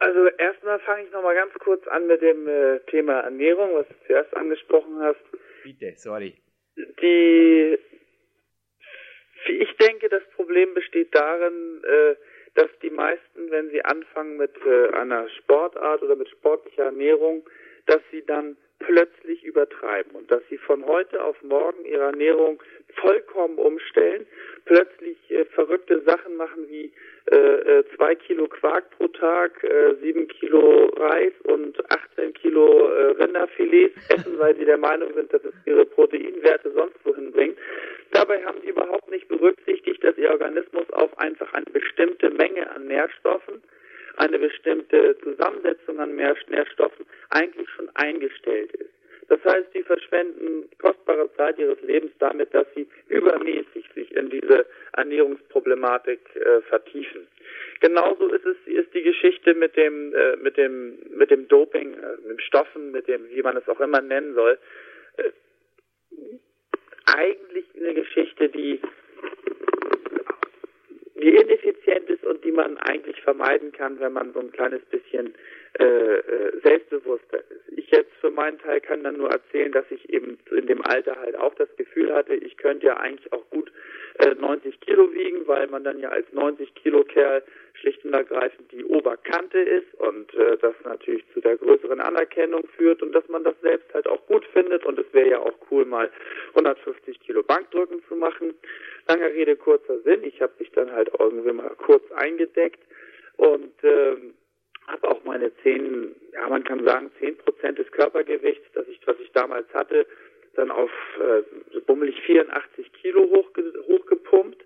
Also 0.02 0.26
erstmal 0.30 0.80
fange 0.80 1.04
ich 1.04 1.12
nochmal 1.12 1.36
ganz 1.36 1.54
kurz 1.60 1.88
an 1.88 2.08
mit 2.08 2.24
dem 2.24 2.48
äh, 2.48 2.80
Thema 2.88 3.20
Ernährung, 3.20 3.76
was 3.76 3.88
du 3.88 3.94
zuerst 4.08 4.36
angesprochen 4.36 5.00
hast. 5.00 5.22
Bitte, 5.64 5.94
sorry. 5.96 6.34
Die, 6.76 7.78
ich 9.46 9.78
denke, 9.78 10.10
das 10.10 10.24
Problem 10.36 10.74
besteht 10.74 11.14
darin, 11.14 11.84
äh, 11.84 12.16
dass 12.56 12.70
die 12.82 12.90
meisten, 12.90 13.52
wenn 13.52 13.70
sie 13.70 13.86
anfangen 13.86 14.38
mit 14.38 14.56
äh, 14.66 14.90
einer 14.96 15.30
Sportart 15.30 16.02
oder 16.02 16.16
mit 16.16 16.30
sportlicher 16.30 16.86
Ernährung, 16.86 17.48
dass 17.86 18.02
sie 18.10 18.26
dann 18.26 18.58
plötzlich 18.82 19.44
übertreiben 19.44 20.12
und 20.14 20.30
dass 20.32 20.42
sie 20.50 20.58
von 20.58 20.86
heute 20.86 21.24
auf 21.24 21.42
morgen 21.44 21.86
ihre 21.86 22.04
Ernährung 22.04 22.62
vollkommen 22.96 23.58
umstellen, 23.58 24.26
plötzlich 24.66 25.18
äh, 25.30 25.46
verrückte 25.46 26.02
Sachen 26.02 26.36
machen 26.36 26.68
wie 26.70 26.92
äh, 27.32 27.36
äh, 27.36 27.84
zwei 27.96 28.16
Kilo 28.16 28.48
Quark 28.48 28.90
pro 28.98 29.08
Tag, 29.08 29.64
äh, 29.64 29.96
sieben 30.02 30.28
Kilo 30.28 30.88
Reis 30.98 31.34
und 31.44 31.80
18 31.92 32.34
Kilo 32.34 32.90
äh, 32.90 33.12
Rinderfilets 33.12 33.96
essen, 34.10 34.38
weil 34.40 34.56
sie 34.56 34.66
der 34.66 34.78
Meinung 34.78 35.14
sind, 35.14 35.32
dass 35.34 35.44
es 35.44 35.54
ihre 35.66 35.86
Proteinwerte 35.86 36.72
sonst 36.72 36.98
wohin 37.04 37.32
bringt. 37.32 37.58
Dabei 38.12 38.44
haben 38.44 38.60
sie 38.62 38.70
überhaupt 38.70 39.10
nicht 39.10 39.28
berücksichtigt, 39.28 40.04
dass 40.04 40.18
ihr 40.18 40.32
Organismus 40.32 40.90
auf 40.92 41.18
einfach 41.20 41.54
eine 41.54 41.66
bestimmte 41.72 42.30
Menge 42.32 42.70
an 42.72 42.88
Nährstoffen 42.88 43.62
eine 44.22 44.38
bestimmte 44.38 45.18
Zusammensetzung 45.24 46.00
an 46.00 46.16
Nährstoffen 46.16 47.06
eigentlich 47.30 47.68
schon 47.72 47.90
eingestellt 47.96 48.72
ist. 48.74 48.92
Das 49.30 49.44
heißt, 49.46 49.72
sie 49.74 49.82
verschwenden 49.84 50.70
kostbare 50.78 51.34
Zeit 51.38 51.58
ihres 51.58 51.82
Lebens 51.82 52.12
damit, 52.20 52.54
dass 52.54 52.68
sie 52.76 52.88
übermäßig 53.08 53.90
sich 53.96 54.16
in 54.16 54.30
diese 54.30 54.66
Ernährungsproblematik 54.94 56.20
äh, 56.36 56.62
vertiefen. 56.64 57.28
Genauso 57.80 58.28
ist 58.28 58.46
es 58.46 58.58
ist 58.66 58.94
die 58.94 59.02
Geschichte 59.02 59.54
mit 59.56 59.76
dem 59.76 60.14
äh, 60.14 60.36
mit 60.36 60.58
dem 60.58 61.00
mit 61.16 61.32
dem 61.32 61.48
Doping, 61.48 61.94
äh, 61.94 62.28
mit 62.28 62.42
Stoffen, 62.42 62.92
mit 62.92 63.08
dem 63.08 63.28
wie 63.30 63.42
man 63.42 63.58
es 63.58 63.68
auch 63.70 63.80
immer 63.80 64.02
nennen 64.02 64.36
soll. 64.36 64.60
Äh, 65.18 65.32
eigentlich 67.06 67.66
eine 67.80 67.94
Geschichte, 67.94 68.50
die 68.50 68.82
die 71.22 71.36
ineffizient 71.36 72.10
ist 72.10 72.24
und 72.24 72.44
die 72.44 72.52
man 72.52 72.78
eigentlich 72.78 73.22
vermeiden 73.22 73.72
kann, 73.72 74.00
wenn 74.00 74.14
man 74.14 74.34
so 74.34 74.40
ein 74.40 74.52
kleines 74.52 74.82
bisschen 74.86 75.34
äh, 75.80 75.84
äh, 75.84 76.60
selbstbewusster 76.64 77.40
ist. 77.40 77.78
Ich 77.78 77.90
jetzt 77.92 78.12
für 78.20 78.30
meinen 78.30 78.60
Teil 78.60 78.82
kann 78.82 79.04
dann 79.04 79.18
nur 79.18 79.30
erzählen, 79.30 79.72
dass 79.72 79.86
ich 79.90 80.10
eben 80.10 80.38
in 80.52 80.68
dem 80.68 80.86
Alter 80.86 81.16
halt 81.16 81.38
auch 81.38 81.56
das 81.56 81.74
Gefühl 81.78 82.14
hatte, 82.14 82.34
ich 82.36 82.58
könnte 82.58 82.88
ja 82.88 82.98
eigentlich 82.98 83.32
auch 83.32 83.50
gut 83.50 83.72
äh, 84.20 84.36
90 84.36 84.82
Kilo 84.82 85.14
wiegen, 85.14 85.48
weil 85.48 85.68
man 85.68 85.86
dann 85.86 86.00
ja 86.00 86.10
als 86.10 86.26
90 86.34 86.76
Kilo 86.76 87.06
Kerl 87.06 87.42
schlicht 87.76 88.04
und 88.04 88.14
ergreifend 88.14 88.70
die 88.74 88.84
Oberkante 88.84 89.60
ist 89.60 89.94
und 90.00 90.34
äh, 90.34 90.58
das 90.58 90.76
natürlich 90.84 91.24
zu 91.34 91.40
der 91.40 91.56
größeren 91.56 92.02
Anerkennung 92.02 92.68
führt 92.76 93.02
und 93.02 93.14
dass 93.14 93.28
man 93.30 93.46
das 93.46 93.56
selbst 93.62 93.94
halt 93.94 94.08
auch 94.08 94.26
gut 94.28 94.46
findet 94.54 94.86
und 94.86 95.00
es 95.00 95.12
wäre 95.14 95.30
ja 95.30 95.40
auch 95.40 95.56
cool 95.72 95.86
mal 95.86 96.12
150 96.50 97.20
Kilo 97.22 97.44
Bankdrücken 97.44 98.04
zu 98.10 98.16
machen. 98.16 98.54
Langer 99.08 99.30
Rede, 99.30 99.56
kurzer 99.56 100.00
Sinn. 100.02 100.24
Ich 100.24 100.42
habe 100.42 100.52
mich 100.60 100.70
dann 100.72 100.92
halt 100.92 101.12
irgendwie 101.18 101.54
mal 101.54 101.72
kurz 101.78 102.04
eingedeckt 102.12 102.82
und 103.38 103.72
ähm, 103.84 104.34
habe 104.88 105.10
auch 105.10 105.24
meine 105.24 105.52
10, 105.64 106.16
ja 106.34 106.48
man 106.50 106.64
kann 106.64 106.86
sagen 106.86 107.12
10 107.20 107.38
Prozent 107.38 107.80
des 107.80 107.92
Körpergewichts, 107.92 108.66
das 108.74 108.88
ich, 108.88 109.00
was 109.06 109.20
ich 109.20 109.32
damals 109.32 109.72
hatte, 109.74 110.06
dann 110.56 110.72
auf 110.72 110.92
äh, 111.20 111.44
so 111.72 111.82
bummelig 111.82 112.20
84 112.24 112.92
Kilo 112.94 113.22
hochge 113.30 113.74
hochgepumpt, 113.88 114.64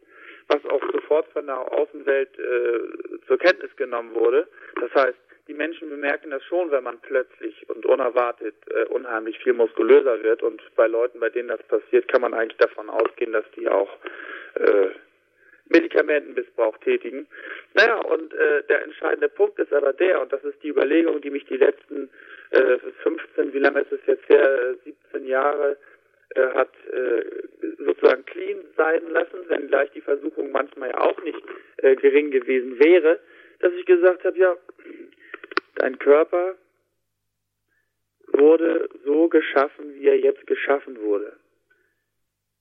was 0.47 0.65
auch 0.65 0.81
sofort 0.91 1.27
von 1.31 1.45
der 1.47 1.59
Außenwelt 1.71 2.39
äh, 2.39 3.25
zur 3.27 3.37
Kenntnis 3.37 3.75
genommen 3.75 4.13
wurde. 4.15 4.47
Das 4.79 4.93
heißt, 4.93 5.17
die 5.47 5.53
Menschen 5.53 5.89
bemerken 5.89 6.31
das 6.31 6.43
schon, 6.43 6.71
wenn 6.71 6.83
man 6.83 6.99
plötzlich 7.01 7.69
und 7.69 7.85
unerwartet 7.85 8.55
äh, 8.69 8.85
unheimlich 8.85 9.37
viel 9.39 9.53
muskulöser 9.53 10.23
wird. 10.23 10.41
Und 10.41 10.61
bei 10.75 10.87
Leuten, 10.87 11.19
bei 11.19 11.29
denen 11.29 11.49
das 11.49 11.61
passiert, 11.63 12.07
kann 12.07 12.21
man 12.21 12.33
eigentlich 12.33 12.57
davon 12.57 12.89
ausgehen, 12.89 13.31
dass 13.31 13.45
die 13.55 13.67
auch 13.67 13.89
äh, 14.55 14.89
Medikamentenmissbrauch 15.69 16.77
tätigen. 16.79 17.27
Naja, 17.73 17.99
und 18.01 18.33
äh, 18.33 18.63
der 18.63 18.83
entscheidende 18.83 19.29
Punkt 19.29 19.59
ist 19.59 19.73
aber 19.73 19.93
der, 19.93 20.21
und 20.21 20.31
das 20.31 20.43
ist 20.43 20.61
die 20.61 20.69
Überlegung, 20.69 21.21
die 21.21 21.31
mich 21.31 21.45
die 21.45 21.57
letzten 21.57 22.09
äh, 22.51 22.77
15, 23.03 23.53
wie 23.53 23.59
lange 23.59 23.81
ist 23.81 23.91
es 23.91 23.99
jetzt 24.05 24.27
her, 24.29 24.75
17 24.83 25.27
Jahre 25.27 25.77
äh, 26.35 26.47
hat 26.53 26.71
äh, 26.91 27.23
sozusagen 27.77 28.25
clean 28.25 28.59
sein 28.77 29.09
lassen, 29.09 29.39
wenn 29.47 29.67
gleich 29.67 29.91
die 29.91 30.01
Versuchung 30.01 30.51
manchmal 30.51 30.89
ja 30.89 30.99
auch 30.99 31.21
nicht 31.23 31.41
äh, 31.77 31.95
gering 31.95 32.31
gewesen 32.31 32.79
wäre, 32.79 33.19
dass 33.59 33.73
ich 33.73 33.85
gesagt 33.85 34.23
habe, 34.23 34.37
ja, 34.37 34.55
dein 35.75 35.97
Körper 35.97 36.55
wurde 38.27 38.89
so 39.03 39.29
geschaffen, 39.29 39.95
wie 39.95 40.07
er 40.07 40.19
jetzt 40.19 40.45
geschaffen 40.47 40.99
wurde. 41.01 41.33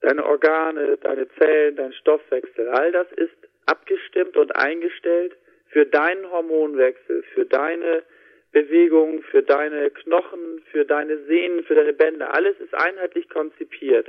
Deine 0.05 0.23
Organe, 0.23 0.97
deine 1.01 1.27
Zellen, 1.29 1.77
dein 1.77 1.91
Stoffwechsel, 1.93 2.67
all 2.67 2.91
das 2.91 3.11
ist 3.13 3.33
abgestimmt 3.65 4.37
und 4.37 4.55
eingestellt 4.55 5.35
für 5.69 5.87
deinen 5.87 6.29
Hormonwechsel, 6.29 7.23
für 7.33 7.43
deine 7.45 8.03
Bewegung, 8.51 9.23
für 9.23 9.41
deine 9.41 9.89
Knochen, 9.89 10.61
für 10.71 10.85
deine 10.85 11.17
Sehnen, 11.23 11.63
für 11.63 11.73
deine 11.73 11.93
Bänder. 11.93 12.35
Alles 12.35 12.55
ist 12.59 12.75
einheitlich 12.75 13.27
konzipiert. 13.29 14.07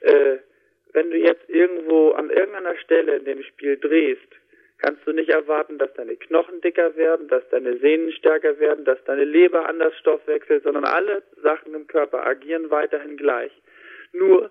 Äh, 0.00 0.36
wenn 0.92 1.10
du 1.10 1.16
jetzt 1.16 1.48
irgendwo 1.48 2.10
an 2.10 2.28
irgendeiner 2.28 2.76
Stelle 2.76 3.16
in 3.16 3.24
dem 3.24 3.42
Spiel 3.42 3.78
drehst, 3.78 4.20
kannst 4.82 5.06
du 5.06 5.12
nicht 5.12 5.30
erwarten, 5.30 5.78
dass 5.78 5.94
deine 5.94 6.16
Knochen 6.16 6.60
dicker 6.60 6.94
werden, 6.94 7.26
dass 7.28 7.48
deine 7.48 7.78
Sehnen 7.78 8.12
stärker 8.12 8.58
werden, 8.58 8.84
dass 8.84 9.02
deine 9.04 9.24
Leber 9.24 9.66
anders 9.66 9.96
Stoffwechselt, 9.96 10.64
sondern 10.64 10.84
alle 10.84 11.22
Sachen 11.42 11.74
im 11.74 11.86
Körper 11.86 12.26
agieren 12.26 12.68
weiterhin 12.68 13.16
gleich. 13.16 13.52
Nur 14.12 14.50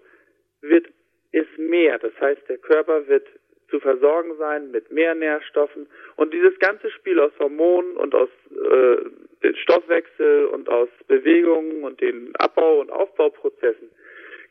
wird 0.70 0.88
es 1.32 1.48
mehr. 1.58 2.00
Das 2.00 2.14
heißt, 2.20 2.42
der 2.48 2.58
Körper 2.58 3.08
wird 3.08 3.28
zu 3.70 3.80
versorgen 3.80 4.38
sein 4.38 4.72
mit 4.72 4.92
mehr 4.92 5.16
Nährstoffen. 5.16 5.88
Und 6.16 6.34
dieses 6.34 6.58
ganze 6.60 6.90
Spiel 6.92 7.20
aus 7.20 7.32
Hormonen 7.40 7.98
und 7.98 8.14
aus 8.14 8.30
äh, 8.52 8.98
dem 9.44 9.56
Stoffwechsel 9.56 10.46
und 10.46 10.70
aus 10.70 10.90
Bewegungen 11.08 11.84
und 11.84 12.00
den 12.00 12.36
Abbau- 12.36 12.80
und 12.80 12.92
Aufbauprozessen 12.92 13.90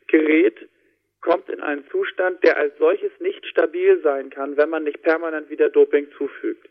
gerät, 0.07 0.57
kommt 1.21 1.49
in 1.49 1.59
einen 1.61 1.83
Zustand, 1.89 2.43
der 2.43 2.57
als 2.57 2.77
solches 2.77 3.11
nicht 3.19 3.45
stabil 3.47 3.99
sein 4.03 4.29
kann, 4.29 4.57
wenn 4.57 4.69
man 4.69 4.83
nicht 4.83 5.01
permanent 5.01 5.49
wieder 5.49 5.69
Doping 5.69 6.07
zufügt. 6.17 6.67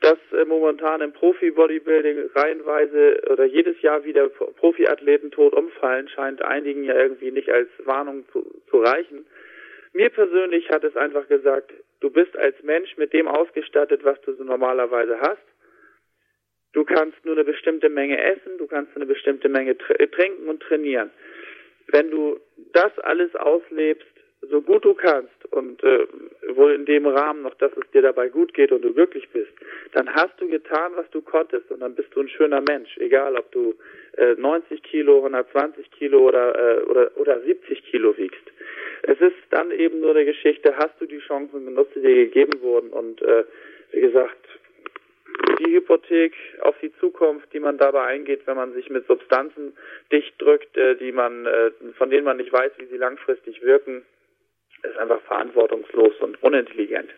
Dass 0.00 0.18
äh, 0.32 0.44
momentan 0.44 1.00
im 1.00 1.12
Profi-Bodybuilding 1.12 2.30
reihenweise 2.34 3.22
oder 3.30 3.44
jedes 3.44 3.80
Jahr 3.82 4.04
wieder 4.04 4.28
Profiathleten 4.28 5.30
tot 5.30 5.54
umfallen, 5.54 6.08
scheint 6.08 6.42
einigen 6.42 6.84
ja 6.84 6.94
irgendwie 6.94 7.30
nicht 7.30 7.50
als 7.50 7.68
Warnung 7.84 8.24
zu, 8.32 8.44
zu 8.70 8.80
reichen. 8.80 9.26
Mir 9.92 10.10
persönlich 10.10 10.68
hat 10.70 10.84
es 10.84 10.94
einfach 10.96 11.26
gesagt, 11.28 11.72
du 12.00 12.10
bist 12.10 12.36
als 12.36 12.62
Mensch 12.62 12.96
mit 12.98 13.14
dem 13.14 13.28
ausgestattet, 13.28 14.04
was 14.04 14.20
du 14.22 14.34
so 14.34 14.44
normalerweise 14.44 15.18
hast. 15.20 15.42
Du 16.74 16.84
kannst 16.84 17.24
nur 17.24 17.34
eine 17.34 17.44
bestimmte 17.44 17.88
Menge 17.88 18.22
essen, 18.22 18.58
du 18.58 18.66
kannst 18.66 18.94
eine 18.94 19.06
bestimmte 19.06 19.48
Menge 19.48 19.70
äh, 19.70 20.06
trinken 20.08 20.48
und 20.48 20.62
trainieren. 20.62 21.10
Wenn 21.86 22.10
du 22.10 22.38
das 22.74 22.98
alles 22.98 23.34
auslebst, 23.36 24.15
so 24.50 24.60
gut 24.60 24.84
du 24.84 24.94
kannst 24.94 25.44
und 25.52 25.82
äh, 25.82 26.06
wohl 26.54 26.72
in 26.72 26.84
dem 26.84 27.06
Rahmen 27.06 27.42
noch, 27.42 27.54
dass 27.54 27.72
es 27.72 27.90
dir 27.92 28.02
dabei 28.02 28.28
gut 28.28 28.54
geht 28.54 28.72
und 28.72 28.82
du 28.82 28.92
glücklich 28.92 29.28
bist, 29.30 29.52
dann 29.92 30.12
hast 30.14 30.40
du 30.40 30.48
getan, 30.48 30.92
was 30.96 31.08
du 31.10 31.20
konntest 31.20 31.70
und 31.70 31.80
dann 31.80 31.94
bist 31.94 32.08
du 32.14 32.20
ein 32.20 32.28
schöner 32.28 32.62
Mensch, 32.68 32.96
egal 32.98 33.36
ob 33.36 33.50
du 33.52 33.74
äh, 34.16 34.34
90 34.34 34.82
Kilo, 34.82 35.18
120 35.18 35.90
Kilo 35.90 36.28
oder, 36.28 36.78
äh, 36.78 36.82
oder, 36.84 37.10
oder 37.16 37.40
70 37.40 37.84
Kilo 37.84 38.16
wiegst. 38.16 38.42
Es 39.02 39.20
ist 39.20 39.36
dann 39.50 39.70
eben 39.70 40.00
nur 40.00 40.10
eine 40.10 40.24
Geschichte, 40.24 40.76
hast 40.76 41.00
du 41.00 41.06
die 41.06 41.20
Chancen 41.20 41.64
genutzt, 41.64 41.92
die 41.94 42.00
dir 42.00 42.14
gegeben 42.26 42.60
wurden 42.60 42.90
und 42.90 43.22
äh, 43.22 43.44
wie 43.92 44.00
gesagt, 44.00 44.46
die 45.58 45.72
Hypothek 45.72 46.34
auf 46.60 46.76
die 46.80 46.92
Zukunft, 46.98 47.52
die 47.52 47.60
man 47.60 47.78
dabei 47.78 48.04
eingeht, 48.04 48.46
wenn 48.46 48.56
man 48.56 48.72
sich 48.72 48.90
mit 48.90 49.06
Substanzen 49.06 49.76
dicht 50.10 50.34
drückt, 50.40 50.76
äh, 50.76 50.96
die 50.96 51.12
man, 51.12 51.46
äh, 51.46 51.70
von 51.96 52.10
denen 52.10 52.24
man 52.24 52.38
nicht 52.38 52.52
weiß, 52.52 52.72
wie 52.78 52.86
sie 52.86 52.96
langfristig 52.96 53.62
wirken, 53.62 54.04
ist 54.82 54.98
einfach 54.98 55.20
verantwortungslos 55.22 56.14
und 56.20 56.42
unintelligent. 56.42 57.10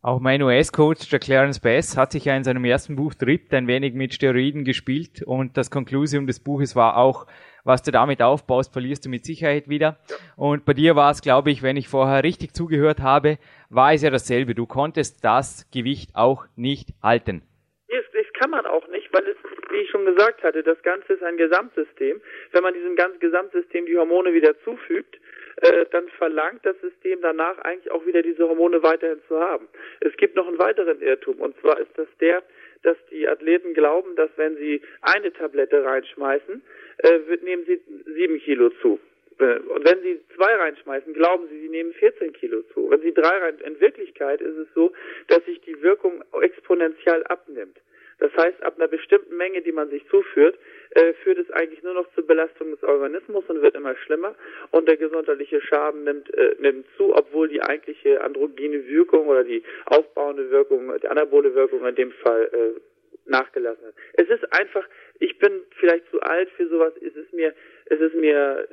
Auch 0.00 0.20
mein 0.20 0.40
US-Coach, 0.42 1.10
der 1.10 1.18
Clarence 1.18 1.58
Bass, 1.60 1.96
hat 1.96 2.12
sich 2.12 2.24
ja 2.24 2.36
in 2.36 2.44
seinem 2.44 2.64
ersten 2.64 2.94
Buch 2.94 3.14
Tript 3.14 3.52
ein 3.52 3.66
wenig 3.66 3.94
mit 3.94 4.14
Steroiden 4.14 4.64
gespielt 4.64 5.24
und 5.26 5.56
das 5.56 5.72
Konklusium 5.72 6.28
des 6.28 6.38
Buches 6.38 6.76
war 6.76 6.96
auch, 6.96 7.26
was 7.64 7.82
du 7.82 7.90
damit 7.90 8.22
aufbaust, 8.22 8.72
verlierst 8.72 9.04
du 9.04 9.08
mit 9.08 9.24
Sicherheit 9.24 9.68
wieder. 9.68 9.98
Und 10.36 10.64
bei 10.64 10.72
dir 10.72 10.94
war 10.94 11.10
es, 11.10 11.20
glaube 11.20 11.50
ich, 11.50 11.64
wenn 11.64 11.76
ich 11.76 11.88
vorher 11.88 12.22
richtig 12.22 12.54
zugehört 12.54 13.00
habe, 13.00 13.38
war 13.70 13.92
es 13.92 14.02
ja 14.02 14.10
dasselbe. 14.10 14.54
Du 14.54 14.66
konntest 14.66 15.24
das 15.24 15.68
Gewicht 15.72 16.10
auch 16.14 16.46
nicht 16.54 16.90
halten. 17.02 17.42
Das, 17.88 18.04
das 18.12 18.32
kann 18.34 18.50
man 18.50 18.66
auch 18.66 18.86
nicht, 18.88 19.12
weil 19.12 19.26
es, 19.26 19.36
wie 19.70 19.78
ich 19.78 19.90
schon 19.90 20.06
gesagt 20.06 20.44
hatte, 20.44 20.62
das 20.62 20.80
Ganze 20.82 21.14
ist 21.14 21.24
ein 21.24 21.36
Gesamtsystem. 21.36 22.20
Wenn 22.52 22.62
man 22.62 22.72
diesem 22.72 22.94
ganzen 22.94 23.18
Gesamtsystem 23.18 23.84
die 23.86 23.98
Hormone 23.98 24.32
wieder 24.32 24.58
zufügt, 24.60 25.18
äh, 25.60 25.86
dann 25.90 26.08
verlangt 26.10 26.64
das 26.64 26.78
System 26.80 27.20
danach 27.20 27.58
eigentlich 27.58 27.90
auch 27.90 28.04
wieder 28.06 28.22
diese 28.22 28.48
Hormone 28.48 28.82
weiterhin 28.82 29.20
zu 29.28 29.38
haben. 29.38 29.68
Es 30.00 30.16
gibt 30.16 30.36
noch 30.36 30.46
einen 30.46 30.58
weiteren 30.58 31.00
Irrtum 31.00 31.40
und 31.40 31.58
zwar 31.60 31.78
ist 31.80 31.90
das 31.96 32.08
der, 32.20 32.42
dass 32.82 32.96
die 33.10 33.26
Athleten 33.26 33.74
glauben, 33.74 34.14
dass 34.16 34.30
wenn 34.36 34.56
sie 34.56 34.82
eine 35.02 35.32
Tablette 35.32 35.84
reinschmeißen, 35.84 36.62
äh, 36.98 37.18
nehmen 37.42 37.64
sie 37.66 37.80
sieben 38.14 38.38
Kilo 38.38 38.70
zu. 38.82 39.00
Äh, 39.38 39.58
und 39.58 39.88
wenn 39.88 40.02
Sie 40.02 40.20
zwei 40.36 40.54
reinschmeißen, 40.54 41.12
glauben 41.14 41.48
Sie, 41.48 41.60
Sie 41.60 41.68
nehmen 41.68 41.92
14 41.92 42.32
Kilo 42.32 42.62
zu. 42.74 42.90
Wenn 42.90 43.00
Sie 43.00 43.14
drei 43.14 43.38
rein, 43.38 43.58
in 43.64 43.80
Wirklichkeit 43.80 44.40
ist 44.40 44.56
es 44.56 44.68
so, 44.74 44.92
dass 45.28 45.44
sich 45.44 45.60
die 45.62 45.80
Wirkung 45.82 46.24
exponentiell 46.40 47.24
abnimmt. 47.24 47.78
Das 48.18 48.32
heißt, 48.36 48.62
ab 48.62 48.74
einer 48.76 48.88
bestimmten 48.88 49.36
Menge, 49.36 49.62
die 49.62 49.72
man 49.72 49.90
sich 49.90 50.06
zuführt, 50.08 50.58
äh, 50.90 51.12
führt 51.22 51.38
es 51.38 51.50
eigentlich 51.50 51.82
nur 51.82 51.94
noch 51.94 52.12
zur 52.14 52.26
Belastung 52.26 52.70
des 52.70 52.82
Organismus 52.82 53.44
und 53.48 53.62
wird 53.62 53.76
immer 53.76 53.94
schlimmer 53.96 54.34
und 54.70 54.88
der 54.88 54.96
gesundheitliche 54.96 55.60
Schaden 55.60 56.04
nimmt, 56.04 56.32
äh, 56.34 56.56
nimmt 56.58 56.86
zu, 56.96 57.14
obwohl 57.14 57.48
die 57.48 57.62
eigentliche 57.62 58.20
androgene 58.20 58.86
Wirkung 58.88 59.28
oder 59.28 59.44
die 59.44 59.62
aufbauende 59.86 60.50
Wirkung, 60.50 60.92
die 61.00 61.08
anabole 61.08 61.54
Wirkung 61.54 61.86
in 61.86 61.94
dem 61.94 62.12
Fall 62.12 62.50
äh, 62.52 62.80
nachgelassen 63.26 63.86
hat. 63.86 63.94
Es 64.14 64.28
ist 64.28 64.52
einfach, 64.52 64.86
ich 65.20 65.38
bin 65.38 65.62
vielleicht 65.78 66.10
zu 66.10 66.20
alt 66.20 66.48
für 66.50 66.66
sowas, 66.68 66.94
es 67.00 67.14
ist 67.14 67.32
mir, 67.32 67.54
es 67.86 68.00
ist 68.00 68.14
mir, 68.14 68.66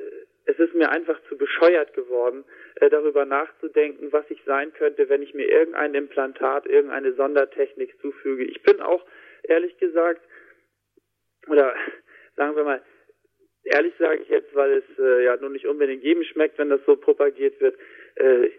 es 0.46 0.58
ist 0.58 0.74
mir 0.74 0.90
einfach 0.90 1.20
zu 1.28 1.36
bescheuert 1.36 1.92
geworden, 1.94 2.44
äh, 2.76 2.88
darüber 2.88 3.24
nachzudenken, 3.24 4.12
was 4.12 4.24
ich 4.30 4.42
sein 4.44 4.72
könnte, 4.72 5.08
wenn 5.08 5.22
ich 5.22 5.34
mir 5.34 5.48
irgendein 5.48 5.94
Implantat, 5.94 6.66
irgendeine 6.66 7.12
Sondertechnik 7.12 7.94
zufüge. 8.00 8.44
Ich 8.44 8.62
bin 8.62 8.80
auch 8.80 9.04
ehrlich 9.48 9.76
gesagt, 9.78 10.20
oder 11.48 11.74
sagen 12.36 12.56
wir 12.56 12.64
mal, 12.64 12.82
ehrlich 13.64 13.94
sage 13.98 14.22
ich 14.22 14.28
jetzt, 14.28 14.54
weil 14.54 14.72
es 14.72 14.98
äh, 14.98 15.24
ja 15.24 15.36
nun 15.36 15.52
nicht 15.52 15.66
unbedingt 15.66 16.02
jedem 16.02 16.24
schmeckt, 16.24 16.58
wenn 16.58 16.70
das 16.70 16.80
so 16.86 16.96
propagiert 16.96 17.60
wird, 17.60 17.76
äh, 18.16 18.50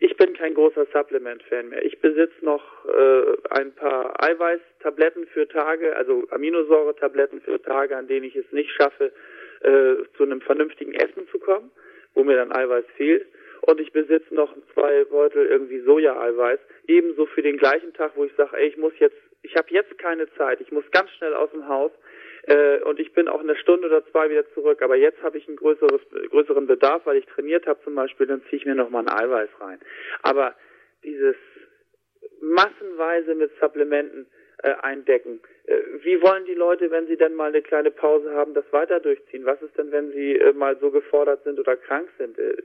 ich 0.00 0.16
bin 0.16 0.34
kein 0.34 0.54
großer 0.54 0.86
Supplement-Fan 0.92 1.68
mehr. 1.68 1.84
Ich 1.84 2.00
besitze 2.00 2.44
noch 2.44 2.62
äh, 2.84 3.36
ein 3.50 3.72
paar 3.72 4.22
Eiweißtabletten 4.22 5.26
für 5.28 5.48
Tage, 5.48 5.96
also 5.96 6.24
Aminosäure-Tabletten 6.30 7.40
für 7.40 7.62
Tage, 7.62 7.96
an 7.96 8.08
denen 8.08 8.24
ich 8.24 8.36
es 8.36 8.50
nicht 8.50 8.70
schaffe, 8.72 9.12
äh, 9.60 9.94
zu 10.16 10.24
einem 10.24 10.40
vernünftigen 10.40 10.94
Essen 10.94 11.28
zu 11.28 11.38
kommen, 11.38 11.70
wo 12.14 12.24
mir 12.24 12.36
dann 12.36 12.52
Eiweiß 12.52 12.84
fehlt. 12.96 13.26
Und 13.62 13.80
ich 13.80 13.92
besitze 13.92 14.34
noch 14.34 14.54
zwei 14.74 15.04
Beutel 15.04 15.46
irgendwie 15.46 15.80
Soja-Eiweiß, 15.80 16.58
ebenso 16.86 17.26
für 17.26 17.42
den 17.42 17.56
gleichen 17.56 17.94
Tag, 17.94 18.12
wo 18.16 18.24
ich 18.24 18.32
sage, 18.36 18.56
ey, 18.56 18.68
ich 18.68 18.76
muss 18.76 18.92
jetzt 18.98 19.16
ich 19.44 19.56
habe 19.56 19.68
jetzt 19.70 19.96
keine 19.98 20.32
Zeit, 20.34 20.60
ich 20.60 20.72
muss 20.72 20.84
ganz 20.90 21.10
schnell 21.10 21.34
aus 21.34 21.50
dem 21.50 21.68
Haus 21.68 21.92
äh, 22.44 22.80
und 22.80 22.98
ich 22.98 23.12
bin 23.12 23.28
auch 23.28 23.40
eine 23.40 23.56
Stunde 23.56 23.88
oder 23.88 24.04
zwei 24.10 24.30
wieder 24.30 24.50
zurück, 24.54 24.82
aber 24.82 24.96
jetzt 24.96 25.22
habe 25.22 25.38
ich 25.38 25.46
einen 25.46 25.58
größeres, 25.58 26.00
größeren 26.30 26.66
Bedarf, 26.66 27.04
weil 27.04 27.18
ich 27.18 27.26
trainiert 27.26 27.66
habe 27.66 27.82
zum 27.84 27.94
Beispiel, 27.94 28.26
dann 28.26 28.42
ziehe 28.44 28.56
ich 28.56 28.66
mir 28.66 28.74
nochmal 28.74 29.06
ein 29.06 29.12
Eiweiß 29.12 29.50
rein. 29.60 29.80
Aber 30.22 30.54
dieses 31.04 31.36
massenweise 32.40 33.34
mit 33.34 33.52
Supplementen 33.60 34.26
äh, 34.62 34.74
eindecken, 34.82 35.40
wie 36.02 36.20
wollen 36.20 36.44
die 36.44 36.54
Leute, 36.54 36.90
wenn 36.90 37.06
sie 37.06 37.16
dann 37.16 37.34
mal 37.34 37.48
eine 37.48 37.62
kleine 37.62 37.90
Pause 37.90 38.34
haben, 38.34 38.52
das 38.52 38.70
weiter 38.70 39.00
durchziehen? 39.00 39.46
Was 39.46 39.60
ist 39.62 39.76
denn, 39.78 39.90
wenn 39.92 40.12
sie 40.12 40.36
äh, 40.36 40.52
mal 40.52 40.76
so 40.78 40.90
gefordert 40.90 41.42
sind 41.44 41.58
oder 41.58 41.76
krank 41.76 42.08
sind? 42.18 42.38
Äh, 42.38 42.56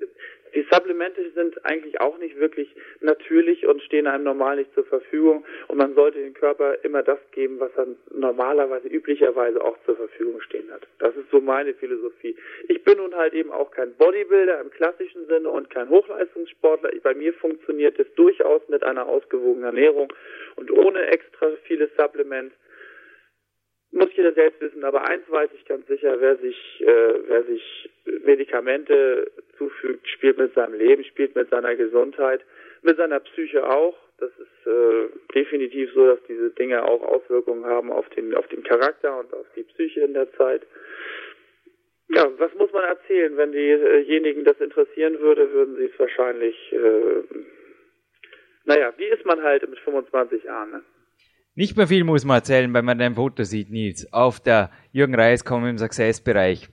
die 0.53 0.65
Supplemente 0.69 1.21
sind 1.33 1.63
eigentlich 1.65 2.01
auch 2.01 2.17
nicht 2.17 2.37
wirklich 2.39 2.67
natürlich 2.99 3.65
und 3.65 3.81
stehen 3.83 4.07
einem 4.07 4.25
normal 4.25 4.57
nicht 4.57 4.73
zur 4.73 4.83
Verfügung. 4.83 5.45
Und 5.67 5.77
man 5.77 5.95
sollte 5.95 6.19
dem 6.19 6.33
Körper 6.33 6.83
immer 6.83 7.01
das 7.01 7.19
geben, 7.31 7.59
was 7.59 7.71
er 7.77 7.87
normalerweise, 8.11 8.89
üblicherweise 8.89 9.63
auch 9.63 9.77
zur 9.85 9.95
Verfügung 9.95 10.41
stehen 10.41 10.69
hat. 10.71 10.85
Das 10.97 11.15
ist 11.15 11.29
so 11.31 11.39
meine 11.39 11.73
Philosophie. 11.75 12.35
Ich 12.67 12.83
bin 12.83 12.97
nun 12.97 13.15
halt 13.15 13.33
eben 13.33 13.51
auch 13.51 13.71
kein 13.71 13.93
Bodybuilder 13.93 14.59
im 14.59 14.71
klassischen 14.71 15.25
Sinne 15.27 15.49
und 15.49 15.69
kein 15.69 15.87
Hochleistungssportler. 15.87 16.91
Bei 17.03 17.13
mir 17.13 17.33
funktioniert 17.33 17.97
es 17.97 18.13
durchaus 18.15 18.61
mit 18.67 18.83
einer 18.83 19.07
ausgewogenen 19.07 19.65
Ernährung 19.65 20.11
und 20.57 20.69
ohne 20.71 21.07
extra 21.07 21.51
viele 21.63 21.89
Supplements 21.97 22.55
muss 23.91 24.09
jeder 24.15 24.33
selbst 24.33 24.61
wissen, 24.61 24.83
aber 24.83 25.07
eins 25.07 25.23
weiß 25.29 25.49
ich 25.55 25.65
ganz 25.65 25.87
sicher, 25.87 26.19
wer 26.19 26.37
sich, 26.37 26.57
äh, 26.81 27.13
wer 27.27 27.43
sich 27.43 27.89
Medikamente 28.23 29.31
zufügt, 29.57 30.07
spielt 30.07 30.37
mit 30.37 30.53
seinem 30.53 30.75
Leben, 30.75 31.03
spielt 31.03 31.35
mit 31.35 31.49
seiner 31.49 31.75
Gesundheit, 31.75 32.41
mit 32.81 32.97
seiner 32.97 33.19
Psyche 33.19 33.67
auch. 33.67 33.97
Das 34.19 34.31
ist 34.37 34.67
äh, 34.67 35.07
definitiv 35.33 35.91
so, 35.93 36.05
dass 36.05 36.19
diese 36.27 36.49
Dinge 36.51 36.83
auch 36.83 37.01
Auswirkungen 37.01 37.65
haben 37.65 37.91
auf 37.91 38.07
den, 38.09 38.35
auf 38.35 38.47
den 38.47 38.63
Charakter 38.63 39.19
und 39.19 39.33
auf 39.33 39.45
die 39.55 39.63
Psyche 39.63 40.01
in 40.01 40.13
der 40.13 40.31
Zeit. 40.33 40.61
Ja, 42.09 42.27
was 42.37 42.53
muss 42.55 42.71
man 42.73 42.83
erzählen? 42.83 43.37
Wenn 43.37 43.51
diejenigen 43.51 44.43
das 44.43 44.59
interessieren 44.59 45.19
würde, 45.19 45.51
würden 45.53 45.75
sie 45.77 45.85
es 45.85 45.99
wahrscheinlich, 45.99 46.55
äh, 46.73 47.23
naja, 48.65 48.93
wie 48.97 49.05
ist 49.05 49.25
man 49.25 49.41
halt 49.41 49.67
mit 49.69 49.79
25 49.79 50.43
Jahren? 50.43 50.71
Ne? 50.71 50.83
Nicht 51.59 51.75
mehr 51.75 51.89
viel 51.89 52.05
muss 52.05 52.23
man 52.23 52.37
erzählen, 52.37 52.73
wenn 52.73 52.85
man 52.85 52.99
dein 52.99 53.15
Foto 53.15 53.43
sieht, 53.43 53.69
Nils, 53.69 54.13
auf 54.13 54.39
der 54.39 54.71
Jürgen 54.93 55.13
Reis 55.13 55.41
im 55.41 55.77
Success-Bereich. 55.77 56.69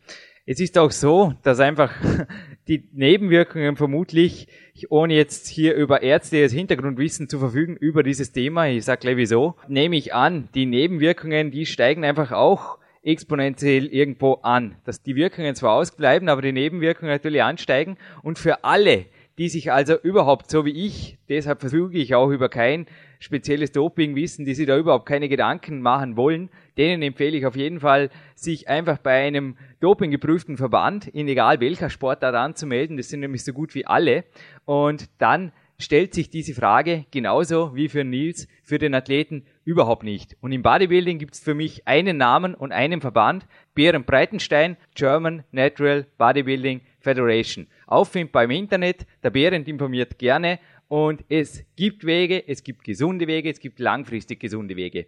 Es 0.47 0.61
ist 0.61 0.79
auch 0.79 0.93
so, 0.93 1.35
dass 1.43 1.59
einfach 1.59 1.93
die 2.69 2.89
Nebenwirkungen 2.93 3.75
vermutlich, 3.75 4.47
ohne 4.89 5.15
jetzt 5.15 5.49
hier 5.49 5.75
über 5.75 6.05
ärztliches 6.05 6.53
Hintergrundwissen 6.53 7.29
zu 7.29 7.41
verfügen 7.41 7.75
über 7.75 8.05
dieses 8.05 8.31
Thema, 8.31 8.69
ich 8.69 8.85
sag 8.85 9.01
gleich 9.01 9.17
wieso, 9.17 9.57
nehme 9.67 9.97
ich 9.97 10.15
an, 10.15 10.51
die 10.55 10.67
Nebenwirkungen, 10.67 11.51
die 11.51 11.67
steigen 11.67 12.05
einfach 12.05 12.31
auch 12.31 12.79
exponentiell 13.03 13.87
irgendwo 13.87 14.35
an. 14.35 14.77
Dass 14.85 15.03
die 15.03 15.17
Wirkungen 15.17 15.57
zwar 15.57 15.73
ausbleiben, 15.73 16.29
aber 16.29 16.43
die 16.43 16.53
Nebenwirkungen 16.53 17.11
natürlich 17.11 17.43
ansteigen. 17.43 17.97
Und 18.23 18.39
für 18.39 18.63
alle, 18.63 19.07
die 19.37 19.49
sich 19.49 19.73
also 19.73 19.99
überhaupt 19.99 20.49
so 20.49 20.65
wie 20.65 20.87
ich, 20.87 21.19
deshalb 21.29 21.61
verfüge 21.61 21.99
ich 21.99 22.15
auch 22.15 22.31
über 22.31 22.49
kein 22.49 22.87
spezielles 23.19 23.73
Dopingwissen, 23.73 24.45
die 24.45 24.55
sich 24.55 24.67
da 24.67 24.77
überhaupt 24.77 25.07
keine 25.07 25.29
Gedanken 25.29 25.81
machen 25.81 26.17
wollen, 26.17 26.51
denen 26.77 27.03
empfehle 27.03 27.37
ich 27.37 27.47
auf 27.47 27.57
jeden 27.57 27.81
Fall, 27.81 28.11
sich 28.35 28.69
einfach 28.69 28.99
bei 28.99 29.27
einem 29.27 29.57
dopinggeprüften 29.81 30.57
Verband 30.57 31.09
in 31.09 31.29
egal 31.29 31.61
welcher 31.61 31.91
Sportart 31.91 32.35
anzumelden. 32.35 32.97
Das 32.97 33.09
sind 33.09 33.21
nämlich 33.21 33.45
so 33.45 33.53
gut 33.53 33.75
wie 33.75 33.87
alle. 33.87 34.25
Und 34.65 35.09
dann 35.19 35.53
stellt 35.79 36.15
sich 36.15 36.31
diese 36.31 36.55
Frage 36.55 37.05
genauso 37.11 37.75
wie 37.75 37.89
für 37.89 38.05
Nils, 38.05 38.49
für 38.63 38.79
den 38.79 38.95
Athleten 38.95 39.45
überhaupt 39.65 40.05
nicht. 40.05 40.37
Und 40.41 40.53
im 40.53 40.63
Bodybuilding 40.63 41.19
gibt 41.19 41.35
es 41.35 41.41
für 41.41 41.55
mich 41.55 41.87
einen 41.87 42.17
Namen 42.17 42.55
und 42.55 42.73
einen 42.73 43.01
Verband, 43.01 43.47
Bären 43.75 44.05
Breitenstein, 44.05 44.77
German 44.95 45.45
Natural 45.53 46.07
Bodybuilding 46.19 46.81
Federation. 47.01 47.67
Auffindbar 47.87 48.45
im 48.45 48.51
Internet, 48.53 49.07
der 49.23 49.31
Behrendt 49.31 49.69
informiert 49.69 50.19
gerne 50.19 50.59
und 50.89 51.25
es 51.29 51.65
gibt 51.77 52.05
Wege, 52.05 52.47
es 52.47 52.63
gibt 52.63 52.85
gesunde 52.85 53.27
Wege, 53.27 53.51
es 53.51 53.61
gibt 53.61 53.79
langfristig 53.79 54.41
gesunde 54.41 54.77
Wege. 54.77 55.07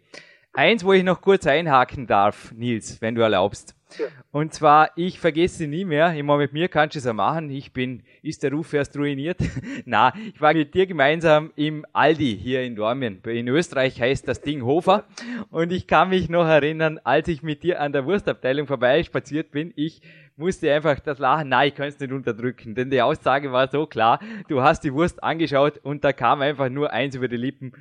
Eins, 0.58 0.82
wo 0.82 0.92
ich 0.92 1.04
noch 1.04 1.20
kurz 1.20 1.46
einhaken 1.46 2.08
darf, 2.08 2.50
Nils, 2.50 3.00
wenn 3.00 3.14
du 3.14 3.20
erlaubst. 3.20 3.76
Ja. 3.96 4.06
Und 4.32 4.52
zwar, 4.52 4.90
ich 4.96 5.20
vergesse 5.20 5.68
nie 5.68 5.84
mehr, 5.84 6.12
immer 6.14 6.36
mit 6.36 6.52
mir 6.52 6.66
kannst 6.66 6.96
du 6.96 6.98
es 6.98 7.04
ja 7.04 7.12
machen, 7.12 7.48
ich 7.48 7.72
bin, 7.72 8.02
ist 8.22 8.42
der 8.42 8.50
Ruf 8.50 8.72
erst 8.72 8.96
ruiniert? 8.98 9.38
Na, 9.84 10.12
ich 10.34 10.40
war 10.40 10.54
mit 10.54 10.74
dir 10.74 10.88
gemeinsam 10.88 11.52
im 11.54 11.86
Aldi 11.92 12.36
hier 12.36 12.64
in 12.64 12.74
Dormien. 12.74 13.22
In 13.24 13.46
Österreich 13.46 14.00
heißt 14.00 14.26
das 14.26 14.40
Ding 14.40 14.64
Hofer. 14.64 15.04
Und 15.50 15.70
ich 15.70 15.86
kann 15.86 16.08
mich 16.08 16.28
noch 16.28 16.48
erinnern, 16.48 16.98
als 17.04 17.28
ich 17.28 17.44
mit 17.44 17.62
dir 17.62 17.80
an 17.80 17.92
der 17.92 18.04
Wurstabteilung 18.04 18.66
vorbei 18.66 19.04
spaziert 19.04 19.52
bin, 19.52 19.72
ich 19.76 20.02
musste 20.34 20.74
einfach 20.74 20.98
das 20.98 21.20
Lachen, 21.20 21.50
nein, 21.50 21.68
ich 21.68 21.76
kann 21.76 21.86
es 21.86 22.00
nicht 22.00 22.10
unterdrücken, 22.10 22.74
denn 22.74 22.90
die 22.90 23.00
Aussage 23.00 23.52
war 23.52 23.68
so 23.70 23.86
klar, 23.86 24.18
du 24.48 24.60
hast 24.60 24.82
die 24.82 24.92
Wurst 24.92 25.22
angeschaut 25.22 25.78
und 25.84 26.02
da 26.02 26.12
kam 26.12 26.42
einfach 26.42 26.68
nur 26.68 26.92
eins 26.92 27.14
über 27.14 27.28
die 27.28 27.36
Lippen, 27.36 27.74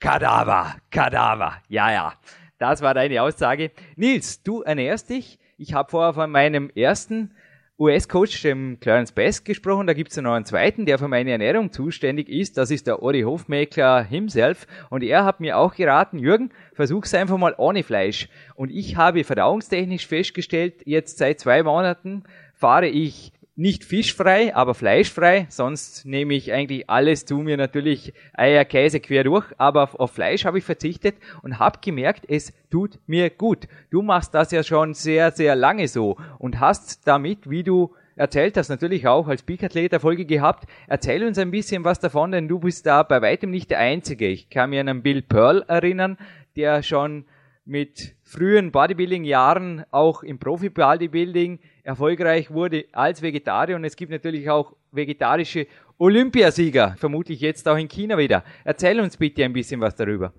Kadaver, 0.00 0.76
Kadaver, 0.90 1.58
ja, 1.68 1.92
ja. 1.92 2.14
Das 2.58 2.80
war 2.80 2.94
deine 2.94 3.22
Aussage. 3.22 3.70
Nils, 3.96 4.42
du 4.42 4.62
ernährst 4.62 5.10
dich. 5.10 5.38
Ich 5.58 5.74
habe 5.74 5.90
vorher 5.90 6.14
von 6.14 6.30
meinem 6.30 6.70
ersten 6.74 7.34
US-Coach, 7.78 8.40
dem 8.40 8.80
Clarence 8.80 9.12
Best, 9.12 9.44
gesprochen. 9.44 9.86
Da 9.86 9.92
gibt 9.92 10.10
es 10.10 10.16
noch 10.16 10.32
einen 10.32 10.46
zweiten, 10.46 10.86
der 10.86 10.98
für 10.98 11.08
meine 11.08 11.32
Ernährung 11.32 11.70
zuständig 11.70 12.30
ist. 12.30 12.56
Das 12.56 12.70
ist 12.70 12.86
der 12.86 13.02
Ori 13.02 13.22
Hofmakler 13.22 14.02
himself. 14.02 14.66
Und 14.88 15.02
er 15.02 15.26
hat 15.26 15.40
mir 15.40 15.58
auch 15.58 15.74
geraten, 15.74 16.18
Jürgen, 16.18 16.50
versuch's 16.72 17.12
einfach 17.12 17.36
mal 17.36 17.54
ohne 17.58 17.82
Fleisch. 17.82 18.30
Und 18.54 18.70
ich 18.70 18.96
habe 18.96 19.22
verdauungstechnisch 19.22 20.06
festgestellt, 20.06 20.80
jetzt 20.86 21.18
seit 21.18 21.40
zwei 21.40 21.62
Monaten 21.62 22.24
fahre 22.54 22.88
ich 22.88 23.32
nicht 23.56 23.84
fischfrei, 23.84 24.54
aber 24.54 24.74
fleischfrei. 24.74 25.46
Sonst 25.50 26.06
nehme 26.06 26.34
ich 26.34 26.52
eigentlich 26.52 26.88
alles 26.88 27.26
zu 27.26 27.38
mir 27.38 27.56
natürlich 27.56 28.12
Eier, 28.32 28.64
Käse 28.64 29.00
quer 29.00 29.24
durch. 29.24 29.46
Aber 29.58 29.82
auf, 29.82 29.94
auf 29.96 30.12
Fleisch 30.12 30.44
habe 30.44 30.58
ich 30.58 30.64
verzichtet 30.64 31.16
und 31.42 31.58
habe 31.58 31.78
gemerkt, 31.82 32.24
es 32.28 32.52
tut 32.70 32.98
mir 33.06 33.30
gut. 33.30 33.68
Du 33.90 34.02
machst 34.02 34.34
das 34.34 34.50
ja 34.50 34.62
schon 34.62 34.94
sehr, 34.94 35.32
sehr 35.32 35.56
lange 35.56 35.88
so 35.88 36.16
und 36.38 36.60
hast 36.60 37.06
damit, 37.06 37.50
wie 37.50 37.62
du 37.62 37.94
erzählt 38.16 38.56
hast, 38.56 38.68
natürlich 38.68 39.06
auch 39.08 39.28
als 39.28 39.42
Peak-Athlet 39.42 39.92
Erfolge 39.92 40.26
gehabt. 40.26 40.68
Erzähl 40.86 41.24
uns 41.24 41.38
ein 41.38 41.50
bisschen 41.50 41.84
was 41.84 42.00
davon, 42.00 42.32
denn 42.32 42.48
du 42.48 42.58
bist 42.58 42.86
da 42.86 43.02
bei 43.02 43.22
weitem 43.22 43.50
nicht 43.50 43.70
der 43.70 43.78
Einzige. 43.78 44.26
Ich 44.26 44.50
kann 44.50 44.70
mir 44.70 44.80
an 44.80 44.88
einen 44.88 45.02
Bill 45.02 45.22
Pearl 45.22 45.64
erinnern, 45.68 46.18
der 46.56 46.82
schon 46.82 47.24
mit 47.64 48.14
frühen 48.22 48.72
Bodybuilding-Jahren 48.72 49.84
auch 49.90 50.22
im 50.22 50.38
Profi-Bodybuilding 50.38 51.60
erfolgreich 51.84 52.50
wurde 52.50 52.84
als 52.92 53.22
Vegetarier 53.22 53.76
und 53.76 53.84
es 53.84 53.96
gibt 53.96 54.10
natürlich 54.10 54.48
auch 54.50 54.76
vegetarische 54.92 55.66
Olympiasieger, 55.98 56.96
vermutlich 56.98 57.40
jetzt 57.40 57.68
auch 57.68 57.76
in 57.76 57.88
China 57.88 58.16
wieder. 58.18 58.44
Erzähl 58.64 59.00
uns 59.00 59.16
bitte 59.16 59.44
ein 59.44 59.52
bisschen 59.52 59.80
was 59.80 59.94
darüber. 59.94 60.32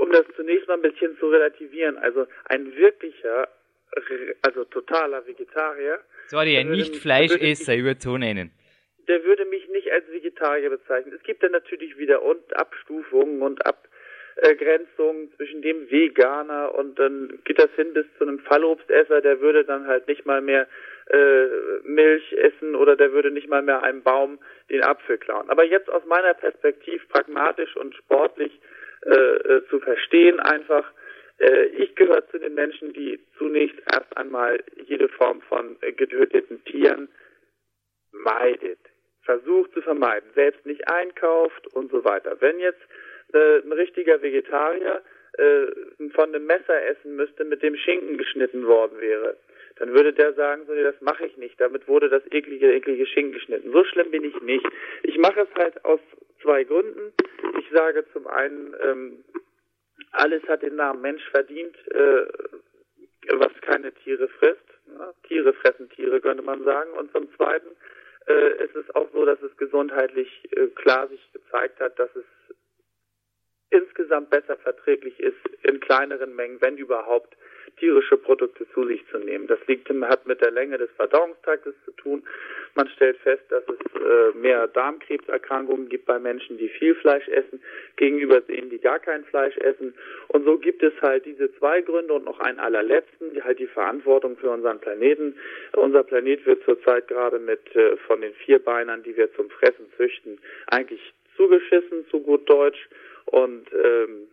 Um 0.00 0.10
das 0.12 0.24
zunächst 0.36 0.68
mal 0.68 0.74
ein 0.74 0.82
bisschen 0.82 1.16
zu 1.18 1.26
relativieren, 1.28 1.98
also 1.98 2.26
ein 2.46 2.74
wirklicher, 2.76 3.48
also 4.42 4.64
totaler 4.64 5.26
Vegetarier. 5.26 6.00
Sorry, 6.28 6.56
ein 6.56 6.70
Nicht-Fleischesser, 6.70 7.74
ich 7.74 7.84
würde 7.84 8.00
so 8.00 8.16
nennen. 8.16 8.52
Der 9.08 9.22
würde 9.24 9.44
mich 9.44 9.68
nicht 9.68 9.90
als 9.92 10.04
Vegetarier 10.10 10.70
bezeichnen. 10.70 11.14
Es 11.14 11.22
gibt 11.22 11.42
dann 11.42 11.52
natürlich 11.52 11.96
wieder 11.96 12.22
und 12.22 12.56
Abstufungen 12.56 13.42
und 13.42 13.64
Ab 13.64 13.88
Grenzung 14.36 15.32
zwischen 15.36 15.62
dem 15.62 15.90
Veganer 15.90 16.74
und 16.74 16.98
dann 16.98 17.38
geht 17.44 17.58
das 17.58 17.70
hin 17.74 17.94
bis 17.94 18.06
zu 18.18 18.24
einem 18.24 18.38
Fallobstesser, 18.40 19.22
der 19.22 19.40
würde 19.40 19.64
dann 19.64 19.86
halt 19.86 20.06
nicht 20.08 20.26
mal 20.26 20.42
mehr 20.42 20.68
äh, 21.08 21.46
Milch 21.84 22.32
essen 22.32 22.74
oder 22.74 22.96
der 22.96 23.12
würde 23.12 23.30
nicht 23.30 23.48
mal 23.48 23.62
mehr 23.62 23.82
einem 23.82 24.02
Baum 24.02 24.38
den 24.70 24.82
Apfel 24.82 25.18
klauen. 25.18 25.48
Aber 25.48 25.64
jetzt 25.64 25.88
aus 25.88 26.04
meiner 26.04 26.34
Perspektive 26.34 27.04
pragmatisch 27.06 27.74
und 27.76 27.94
sportlich 27.94 28.52
äh, 29.06 29.10
äh, 29.10 29.66
zu 29.68 29.78
verstehen 29.78 30.40
einfach, 30.40 30.84
äh, 31.38 31.66
ich 31.66 31.94
gehöre 31.94 32.26
zu 32.28 32.38
den 32.38 32.54
Menschen, 32.54 32.92
die 32.92 33.20
zunächst 33.38 33.78
erst 33.92 34.16
einmal 34.16 34.62
jede 34.86 35.08
Form 35.08 35.42
von 35.42 35.76
getöteten 35.80 36.64
Tieren 36.64 37.08
meidet, 38.10 38.80
versucht 39.22 39.72
zu 39.74 39.82
vermeiden, 39.82 40.28
selbst 40.34 40.64
nicht 40.66 40.88
einkauft 40.88 41.66
und 41.68 41.90
so 41.90 42.04
weiter. 42.04 42.36
Wenn 42.40 42.58
jetzt 42.58 42.80
äh, 43.32 43.58
ein 43.58 43.72
richtiger 43.72 44.20
Vegetarier 44.22 45.02
äh, 45.38 45.66
von 46.14 46.34
einem 46.34 46.46
Messer 46.46 46.82
essen 46.86 47.16
müsste, 47.16 47.44
mit 47.44 47.62
dem 47.62 47.76
Schinken 47.76 48.18
geschnitten 48.18 48.66
worden 48.66 49.00
wäre, 49.00 49.36
dann 49.76 49.92
würde 49.92 50.12
der 50.12 50.32
sagen, 50.34 50.64
so, 50.66 50.72
nee, 50.72 50.82
das 50.82 51.00
mache 51.00 51.26
ich 51.26 51.36
nicht. 51.36 51.60
Damit 51.60 51.86
wurde 51.86 52.08
das 52.08 52.22
eklige, 52.30 52.72
eklige 52.72 53.06
Schinken 53.06 53.32
geschnitten. 53.32 53.72
So 53.72 53.84
schlimm 53.84 54.10
bin 54.10 54.24
ich 54.24 54.40
nicht. 54.40 54.66
Ich 55.02 55.18
mache 55.18 55.42
es 55.42 55.54
halt 55.54 55.84
aus 55.84 56.00
zwei 56.42 56.64
Gründen. 56.64 57.12
Ich 57.58 57.68
sage 57.70 58.04
zum 58.12 58.26
einen, 58.26 58.74
ähm, 58.82 59.24
alles 60.12 60.42
hat 60.48 60.62
den 60.62 60.76
Namen 60.76 61.02
Mensch 61.02 61.22
verdient, 61.30 61.76
äh, 61.88 62.26
was 63.34 63.52
keine 63.60 63.92
Tiere 63.92 64.28
frisst. 64.28 64.60
Ja, 64.98 65.12
Tiere 65.24 65.52
fressen 65.52 65.90
Tiere, 65.90 66.20
könnte 66.20 66.42
man 66.42 66.64
sagen. 66.64 66.90
Und 66.92 67.12
zum 67.12 67.30
Zweiten 67.36 67.76
äh, 68.28 68.64
ist 68.64 68.74
es 68.76 68.94
auch 68.94 69.08
so, 69.12 69.24
dass 69.26 69.42
es 69.42 69.54
gesundheitlich 69.56 70.28
äh, 70.52 70.68
klar 70.68 71.08
sich 71.08 71.20
gezeigt 71.32 71.80
hat, 71.80 71.98
dass 71.98 72.14
es 72.16 72.24
insgesamt 73.70 74.30
besser 74.30 74.56
verträglich 74.56 75.18
ist, 75.20 75.36
in 75.62 75.80
kleineren 75.80 76.34
Mengen, 76.34 76.60
wenn 76.60 76.76
überhaupt, 76.76 77.36
tierische 77.78 78.16
Produkte 78.16 78.66
zu 78.72 78.86
sich 78.86 79.04
zu 79.10 79.18
nehmen. 79.18 79.46
Das 79.46 79.58
liegt, 79.66 79.88
hat 79.90 80.26
mit 80.26 80.40
der 80.40 80.50
Länge 80.50 80.78
des 80.78 80.90
Verdauungstraktes 80.96 81.74
zu 81.84 81.92
tun. 81.92 82.22
Man 82.74 82.88
stellt 82.88 83.18
fest, 83.18 83.42
dass 83.50 83.64
es 83.68 84.00
äh, 84.00 84.36
mehr 84.36 84.66
Darmkrebserkrankungen 84.68 85.88
gibt 85.88 86.06
bei 86.06 86.18
Menschen, 86.18 86.58
die 86.58 86.68
viel 86.68 86.94
Fleisch 86.94 87.28
essen, 87.28 87.62
gegenüber 87.96 88.40
denen, 88.40 88.70
die 88.70 88.78
gar 88.78 88.98
kein 88.98 89.24
Fleisch 89.24 89.56
essen. 89.58 89.94
Und 90.28 90.44
so 90.44 90.58
gibt 90.58 90.82
es 90.82 90.92
halt 91.02 91.26
diese 91.26 91.52
zwei 91.58 91.82
Gründe 91.82 92.14
und 92.14 92.24
noch 92.24 92.40
einen 92.40 92.60
allerletzten, 92.60 93.34
die 93.34 93.42
halt 93.42 93.58
die 93.58 93.66
Verantwortung 93.66 94.36
für 94.36 94.50
unseren 94.50 94.80
Planeten. 94.80 95.36
Unser 95.74 96.02
Planet 96.02 96.44
wird 96.46 96.64
zurzeit 96.64 97.08
gerade 97.08 97.38
mit 97.38 97.74
äh, 97.76 97.96
von 98.06 98.20
den 98.20 98.34
Vierbeinern, 98.34 99.02
die 99.02 99.16
wir 99.16 99.32
zum 99.34 99.50
Fressen 99.50 99.86
züchten, 99.96 100.38
eigentlich 100.68 101.12
zugeschissen, 101.36 102.06
zu 102.10 102.20
gut 102.20 102.48
Deutsch. 102.48 102.88
Und 103.26 103.66
ähm, 103.72 104.28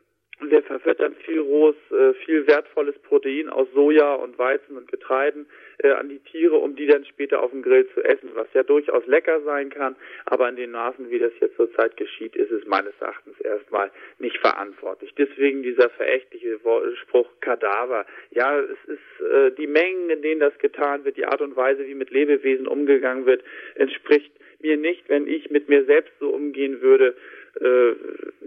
der 0.50 0.64
verführt 0.64 1.00
dann 1.00 1.16
viel 1.16 1.40
rohes, 1.40 1.76
äh, 1.92 2.14
viel 2.26 2.48
wertvolles 2.48 2.98
Protein 3.00 3.50
aus 3.50 3.68
Soja 3.74 4.16
und 4.16 4.38
Weizen 4.38 4.78
und 4.78 4.90
Getreiden 4.90 5.46
äh, 5.80 5.92
an 5.92 6.10
die 6.10 6.20
Tiere, 6.20 6.58
um 6.58 6.76
die 6.76 6.88
dann 6.88 7.06
später 7.06 7.42
auf 7.42 7.52
dem 7.52 7.62
Grill 7.62 7.88
zu 7.94 8.04
essen, 8.04 8.32
was 8.34 8.48
ja 8.54 8.64
durchaus 8.64 9.06
lecker 9.06 9.42
sein 9.42 9.70
kann, 9.70 9.96
aber 10.26 10.50
in 10.50 10.56
den 10.56 10.72
Nasen, 10.72 11.10
wie 11.10 11.20
das 11.20 11.32
jetzt 11.40 11.56
zurzeit 11.56 11.98
geschieht, 11.98 12.36
ist 12.36 12.52
es 12.52 12.66
meines 12.66 12.94
Erachtens 13.00 13.40
erstmal 13.42 13.92
nicht 14.20 14.38
verantwortlich. 14.40 15.14
Deswegen 15.18 15.64
dieser 15.64 15.90
verächtliche 15.92 16.60
Spruch 17.04 17.30
Kadaver. 17.42 18.06
Ja, 18.32 18.60
es 18.60 18.78
ist 18.88 19.26
äh, 19.26 19.52
die 19.52 19.68
Mengen, 19.68 20.10
in 20.10 20.22
denen 20.22 20.42
das 20.42 20.58
getan 20.58 21.06
wird, 21.06 21.18
die 21.18 21.26
Art 21.26 21.42
und 21.42 21.56
Weise, 21.56 21.86
wie 21.86 21.96
mit 21.96 22.10
Lebewesen 22.10 22.68
umgegangen 22.68 23.26
wird, 23.26 23.44
entspricht 23.76 24.32
mir 24.62 24.78
nicht, 24.78 25.10
wenn 25.10 25.28
ich 25.28 25.50
mit 25.52 25.70
mir 25.70 25.84
selbst 25.86 26.14
so 26.20 26.30
umgehen 26.30 26.82
würde, 26.82 27.16
äh, 27.60 27.94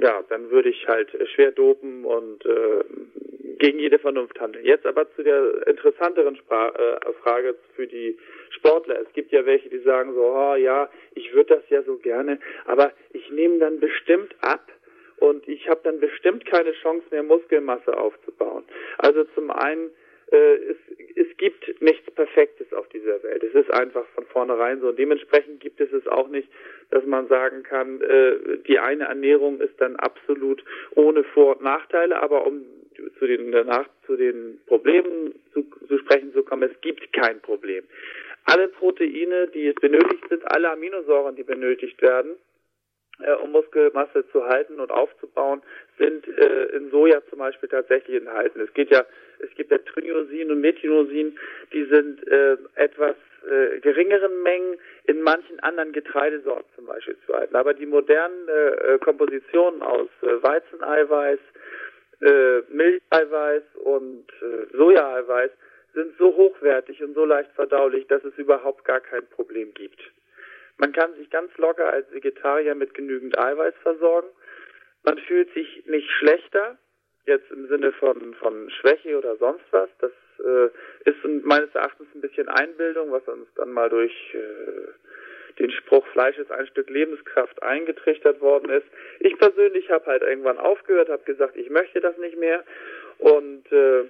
ja, 0.00 0.22
dann 0.28 0.50
würde 0.50 0.68
ich 0.68 0.86
halt 0.88 1.10
schwer 1.34 1.52
dopen 1.52 2.04
und 2.04 2.44
äh, 2.44 2.84
gegen 3.58 3.78
jede 3.78 3.98
Vernunft 3.98 4.38
handeln. 4.40 4.64
Jetzt 4.64 4.86
aber 4.86 5.10
zu 5.14 5.22
der 5.22 5.66
interessanteren 5.66 6.36
Spra 6.36 6.68
äh, 6.68 7.12
Frage 7.22 7.54
für 7.74 7.86
die 7.86 8.18
Sportler. 8.50 9.00
Es 9.00 9.12
gibt 9.12 9.32
ja 9.32 9.46
welche, 9.46 9.68
die 9.68 9.78
sagen 9.78 10.14
so, 10.14 10.22
oh, 10.22 10.54
ja, 10.54 10.90
ich 11.14 11.32
würde 11.32 11.56
das 11.56 11.68
ja 11.70 11.82
so 11.82 11.96
gerne, 11.96 12.38
aber 12.66 12.92
ich 13.12 13.30
nehme 13.30 13.58
dann 13.58 13.80
bestimmt 13.80 14.34
ab 14.40 14.70
und 15.18 15.48
ich 15.48 15.68
habe 15.68 15.80
dann 15.84 16.00
bestimmt 16.00 16.44
keine 16.44 16.72
Chance 16.72 17.06
mehr, 17.10 17.22
Muskelmasse 17.22 17.96
aufzubauen. 17.96 18.64
Also 18.98 19.24
zum 19.34 19.50
einen 19.50 19.90
äh, 20.32 20.54
es, 20.56 20.76
es 21.14 21.36
gibt 21.36 21.80
nichts 21.80 22.10
Perfektes 22.10 22.72
auf 22.72 22.88
dieser 22.88 23.22
Welt. 23.22 23.42
Es 23.42 23.54
ist 23.54 23.70
einfach 23.72 24.06
von 24.14 24.24
vornherein 24.26 24.80
so. 24.80 24.88
Und 24.88 24.98
dementsprechend 24.98 25.60
gibt 25.60 25.80
es 25.80 25.92
es 25.92 26.06
auch 26.06 26.28
nicht, 26.28 26.48
dass 26.90 27.04
man 27.04 27.28
sagen 27.28 27.62
kann, 27.62 28.00
äh, 28.00 28.58
die 28.66 28.78
eine 28.78 29.04
Ernährung 29.04 29.60
ist 29.60 29.80
dann 29.80 29.96
absolut 29.96 30.64
ohne 30.94 31.24
Vor- 31.24 31.56
und 31.56 31.62
Nachteile, 31.62 32.20
aber 32.20 32.46
um 32.46 32.64
zu 33.18 33.26
den, 33.26 33.52
danach 33.52 33.88
zu 34.06 34.16
den 34.16 34.58
Problemen 34.66 35.34
zu, 35.52 35.64
zu 35.86 35.98
sprechen 35.98 36.32
zu 36.32 36.42
kommen, 36.42 36.70
es 36.70 36.80
gibt 36.80 37.12
kein 37.12 37.40
Problem. 37.40 37.84
Alle 38.44 38.68
Proteine, 38.68 39.48
die 39.48 39.72
benötigt 39.72 40.28
sind, 40.28 40.42
alle 40.50 40.70
Aminosäuren, 40.70 41.36
die 41.36 41.42
benötigt 41.42 42.00
werden, 42.00 42.36
um 43.42 43.52
Muskelmasse 43.52 44.24
zu 44.30 44.44
halten 44.44 44.78
und 44.80 44.90
aufzubauen, 44.90 45.62
sind 45.98 46.26
äh, 46.28 46.76
in 46.76 46.90
Soja 46.90 47.22
zum 47.30 47.38
Beispiel 47.38 47.68
tatsächlich 47.68 48.20
enthalten. 48.20 48.60
Es 48.60 48.72
geht 48.74 48.90
ja, 48.90 49.04
es 49.38 49.50
gibt 49.54 49.70
ja 49.70 49.78
Trynosin 49.78 50.50
und 50.50 50.60
Methinosin, 50.60 51.38
die 51.72 51.84
sind 51.84 52.26
äh, 52.28 52.56
etwas 52.74 53.16
äh, 53.48 53.80
geringeren 53.80 54.42
Mengen 54.42 54.78
in 55.04 55.22
manchen 55.22 55.60
anderen 55.60 55.92
Getreidesorten 55.92 56.66
zum 56.74 56.86
Beispiel 56.86 57.16
zu 57.26 57.34
halten. 57.34 57.56
Aber 57.56 57.74
die 57.74 57.86
modernen 57.86 58.48
äh, 58.48 58.98
Kompositionen 58.98 59.82
aus 59.82 60.08
äh, 60.22 60.42
Weizeneiweiß, 60.42 61.38
äh, 62.22 62.60
Milcheiweiß 62.68 63.62
und 63.84 64.26
äh, 64.42 64.76
Sojaeiweiß 64.76 65.50
sind 65.94 66.16
so 66.18 66.34
hochwertig 66.36 67.02
und 67.02 67.14
so 67.14 67.24
leicht 67.24 67.50
verdaulich, 67.52 68.06
dass 68.08 68.22
es 68.24 68.36
überhaupt 68.36 68.84
gar 68.84 69.00
kein 69.00 69.26
Problem 69.28 69.72
gibt. 69.74 70.00
Man 70.78 70.92
kann 70.92 71.14
sich 71.14 71.30
ganz 71.30 71.56
locker 71.56 71.90
als 71.92 72.10
Vegetarier 72.12 72.74
mit 72.74 72.94
genügend 72.94 73.38
Eiweiß 73.38 73.74
versorgen. 73.82 74.28
Man 75.04 75.18
fühlt 75.18 75.52
sich 75.54 75.84
nicht 75.86 76.10
schlechter, 76.10 76.78
jetzt 77.24 77.50
im 77.50 77.68
Sinne 77.68 77.92
von, 77.92 78.34
von 78.34 78.70
Schwäche 78.70 79.16
oder 79.18 79.36
sonst 79.36 79.64
was. 79.70 79.88
Das 80.00 80.12
äh, 80.38 80.68
ist 81.08 81.16
meines 81.44 81.74
Erachtens 81.74 82.08
ein 82.14 82.20
bisschen 82.20 82.48
Einbildung, 82.48 83.10
was 83.10 83.26
uns 83.28 83.48
dann 83.54 83.72
mal 83.72 83.88
durch 83.88 84.12
äh, 84.34 85.58
den 85.58 85.70
Spruch 85.70 86.06
Fleisch 86.08 86.38
ist 86.38 86.50
ein 86.52 86.66
Stück 86.66 86.90
Lebenskraft 86.90 87.62
eingetrichtert 87.62 88.40
worden 88.40 88.70
ist. 88.70 88.86
Ich 89.20 89.38
persönlich 89.38 89.90
habe 89.90 90.06
halt 90.06 90.22
irgendwann 90.22 90.58
aufgehört, 90.58 91.08
habe 91.08 91.24
gesagt, 91.24 91.56
ich 91.56 91.70
möchte 91.70 92.00
das 92.00 92.16
nicht 92.18 92.36
mehr 92.36 92.62
und 93.18 93.70
äh, 93.72 94.04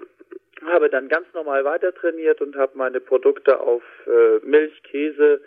habe 0.65 0.91
dann 0.91 1.09
ganz 1.09 1.27
normal 1.35 1.65
weiter 1.65 1.95
trainiert 1.95 2.41
und 2.41 2.57
habe 2.57 2.77
meine 2.77 3.01
Produkte 3.01 3.61
auf 3.61 3.83
äh, 4.07 4.45
Milch, 4.45 4.83
Käse, 4.83 5.41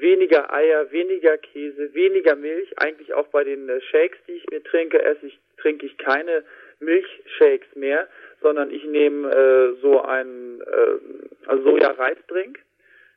weniger 0.00 0.52
Eier, 0.52 0.90
weniger 0.92 1.38
Käse, 1.38 1.94
weniger 1.94 2.36
Milch. 2.36 2.72
Eigentlich 2.78 3.14
auch 3.14 3.28
bei 3.28 3.44
den 3.44 3.68
äh, 3.68 3.80
Shakes, 3.80 4.18
die 4.26 4.32
ich 4.32 4.46
mir 4.50 4.62
trinke, 4.62 5.02
esse 5.02 5.26
ich, 5.26 5.38
trinke 5.58 5.86
ich 5.86 5.96
keine 5.98 6.44
Milchshakes 6.80 7.74
mehr, 7.74 8.08
sondern 8.40 8.70
ich 8.70 8.84
nehme 8.84 9.30
äh, 9.30 9.80
so 9.80 10.02
einen 10.02 10.60
äh, 10.60 11.56
Soja-Reisdrink. 11.62 12.58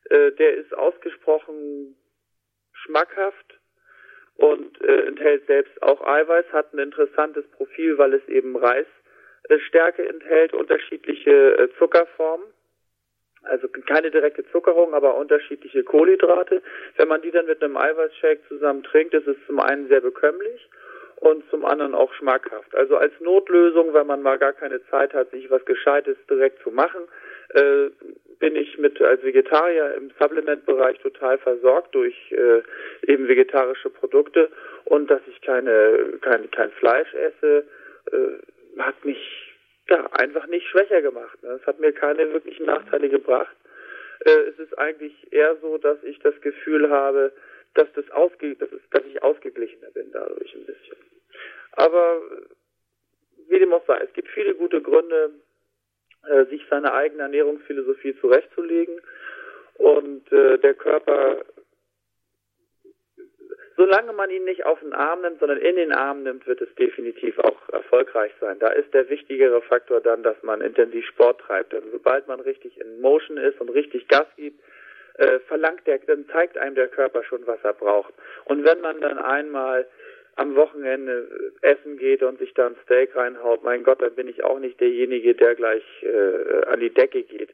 Äh, 0.09 0.32
der 0.34 0.55
ist 0.55 0.73
ausgesprochen 0.78 1.95
schmackhaft 2.73 3.59
und 4.36 4.80
äh, 4.82 5.07
enthält 5.07 5.45
selbst 5.47 5.82
auch 5.82 6.01
Eiweiß, 6.05 6.45
hat 6.51 6.73
ein 6.73 6.80
interessantes 6.80 7.45
Profil, 7.51 7.97
weil 7.97 8.13
es 8.13 8.28
eben 8.28 8.55
Reisstärke 8.55 10.07
enthält, 10.07 10.53
unterschiedliche 10.53 11.57
äh, 11.57 11.69
Zuckerformen 11.78 12.45
also 13.50 13.68
keine 13.86 14.12
direkte 14.12 14.45
Zuckerung, 14.52 14.93
aber 14.93 15.16
unterschiedliche 15.16 15.84
Kohlenhydrate. 15.84 16.62
Wenn 16.98 17.08
man 17.08 17.22
die 17.22 17.32
dann 17.32 17.45
mit 17.45 17.64
einem 17.64 17.78
Eiweißshake 17.78 18.41
zusammen 18.48 18.84
trinkt, 18.84 19.14
ist 19.14 19.28
es 19.28 19.38
zum 19.45 19.60
einen 19.60 19.88
sehr 19.88 20.02
bekömmlich 20.02 20.68
und 21.18 21.43
zum 21.50 21.66
anderen 21.66 21.95
auch 21.95 22.14
schmackhaft. 22.14 22.76
Also 22.76 22.98
als 22.98 23.14
Notlösung, 23.20 23.93
wenn 23.93 24.08
man 24.08 24.22
mal 24.22 24.38
gar 24.38 24.54
keine 24.54 24.86
Zeit 24.88 25.14
hat, 25.14 25.32
sich 25.32 25.50
was 25.50 25.66
Gescheites 25.66 26.18
direkt 26.30 26.62
zu 26.64 26.72
machen, 26.72 27.02
äh, 27.54 27.89
bin 28.39 28.56
ich 28.56 28.78
mit 28.78 29.02
als 29.02 29.24
Vegetarier 29.24 29.95
im 29.95 30.12
Supplement-Bereich 30.20 31.00
total 31.00 31.39
versorgt 31.39 31.95
durch 31.95 32.16
äh, 32.32 32.62
eben 33.12 33.28
vegetarische 33.28 33.89
Produkte 33.89 34.50
und 34.86 35.10
dass 35.10 35.22
ich 35.28 35.41
keine 35.41 36.20
kein, 36.22 36.52
kein 36.52 36.72
Fleisch 36.72 37.12
esse, 37.16 37.66
äh, 38.12 38.80
hat 38.80 39.04
mich 39.04 39.47
ja, 39.90 40.06
einfach 40.14 40.48
nicht 40.48 40.68
schwächer 40.68 41.02
gemacht. 41.02 41.42
Ne? 41.44 41.60
Es 41.62 41.66
hat 41.66 41.80
mir 41.80 41.94
keine 41.94 42.32
wirklichen 42.34 42.66
Nachteile 42.66 43.10
gebracht. 43.10 43.56
Äh, 44.26 44.50
es 44.50 44.60
ist 44.60 44.78
eigentlich 44.78 45.14
eher 45.32 45.56
so, 45.58 45.78
dass 45.78 46.02
ich 46.04 46.20
das 46.20 46.40
Gefühl 46.42 46.90
habe, 46.90 47.32
dass 47.74 47.88
das 47.94 48.10
ausge 48.12 48.56
dass, 48.56 48.70
dass 48.92 49.06
ich 49.06 49.22
ausgeglichener 49.22 49.92
bin 49.92 50.12
dadurch 50.12 50.54
ein 50.56 50.66
bisschen. 50.66 50.98
Aber 51.74 52.22
wie 53.48 53.60
dem 53.60 53.74
auch 53.74 53.86
sei, 53.86 54.00
es 54.00 54.14
gibt 54.14 54.30
viele 54.30 54.56
gute 54.56 54.82
Gründe, 54.82 55.32
äh, 56.28 56.46
sich 56.46 56.66
seine 56.70 56.94
eigene 56.94 57.24
Ernährungsphilosophie 57.24 58.20
zurechtzulegen 58.20 59.00
und 59.76 60.32
äh, 60.32 60.58
der 60.58 60.74
Körper 60.74 61.46
solange 63.78 64.11
man 64.11 64.30
ihn 64.30 64.43
nicht 64.43 64.65
auf 64.65 64.80
den 64.80 64.93
Arm 64.93 65.21
nimmt, 65.21 65.39
sondern 65.39 65.59
in 65.59 65.75
den 65.75 65.93
Arm 65.93 66.23
nimmt, 66.23 66.45
wird 66.47 66.61
es 66.61 66.73
definitiv 66.75 67.39
auch 67.39 67.69
erfolgreich 67.71 68.32
sein. 68.41 68.57
Da 68.59 68.69
ist 68.69 68.93
der 68.93 69.09
wichtigere 69.09 69.61
Faktor 69.61 70.01
dann, 70.01 70.23
dass 70.23 70.41
man 70.43 70.61
intensiv 70.61 71.05
Sport 71.05 71.39
treibt. 71.41 71.73
Denn 71.73 71.84
sobald 71.91 72.28
man 72.28 72.39
richtig 72.39 72.80
in 72.82 72.99
Motion 72.99 73.38
ist 73.38 73.61
und 73.61 73.69
richtig 73.69 74.07
Gas 74.07 74.28
gibt, 74.36 74.59
äh, 75.17 75.39
verlangt 75.47 75.86
der, 75.88 75.99
dann 75.99 76.28
zeigt 76.28 76.57
einem 76.57 76.75
der 76.75 76.88
Körper 76.88 77.23
schon, 77.23 77.45
was 77.45 77.59
er 77.63 77.73
braucht. 77.73 78.13
Und 78.45 78.65
wenn 78.65 78.82
man 78.82 78.99
dann 78.99 79.17
einmal 79.17 79.88
am 80.36 80.55
Wochenende 80.55 81.51
essen 81.61 81.97
geht 81.97 82.21
und 82.21 82.38
sich 82.39 82.53
da 82.53 82.67
ein 82.67 82.75
Steak 82.84 83.15
reinhaut, 83.15 83.63
mein 83.63 83.84
Gott, 83.84 84.01
dann 84.01 84.13
bin 84.13 84.28
ich 84.28 84.43
auch 84.43 84.59
nicht 84.59 84.80
derjenige, 84.80 85.34
der 85.34 85.55
gleich 85.55 85.84
äh, 86.03 86.65
an 86.67 86.80
die 86.80 86.93
Decke 86.93 87.23
geht. 87.23 87.49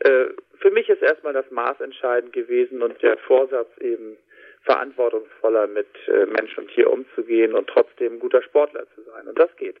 Äh, 0.00 0.26
für 0.58 0.70
mich 0.70 0.88
ist 0.88 1.02
erstmal 1.02 1.32
das 1.32 1.48
Maß 1.50 1.80
entscheidend 1.80 2.32
gewesen 2.32 2.82
und 2.82 3.00
der 3.02 3.16
Vorsatz 3.18 3.68
eben, 3.80 4.16
verantwortungsvoller 4.64 5.66
mit 5.66 5.88
äh, 6.08 6.26
Mensch 6.26 6.56
und 6.58 6.68
Tier 6.68 6.90
umzugehen 6.90 7.54
und 7.54 7.68
trotzdem 7.68 8.18
guter 8.18 8.42
Sportler 8.42 8.86
zu 8.94 9.02
sein. 9.02 9.28
Und 9.28 9.38
das 9.38 9.54
geht. 9.56 9.76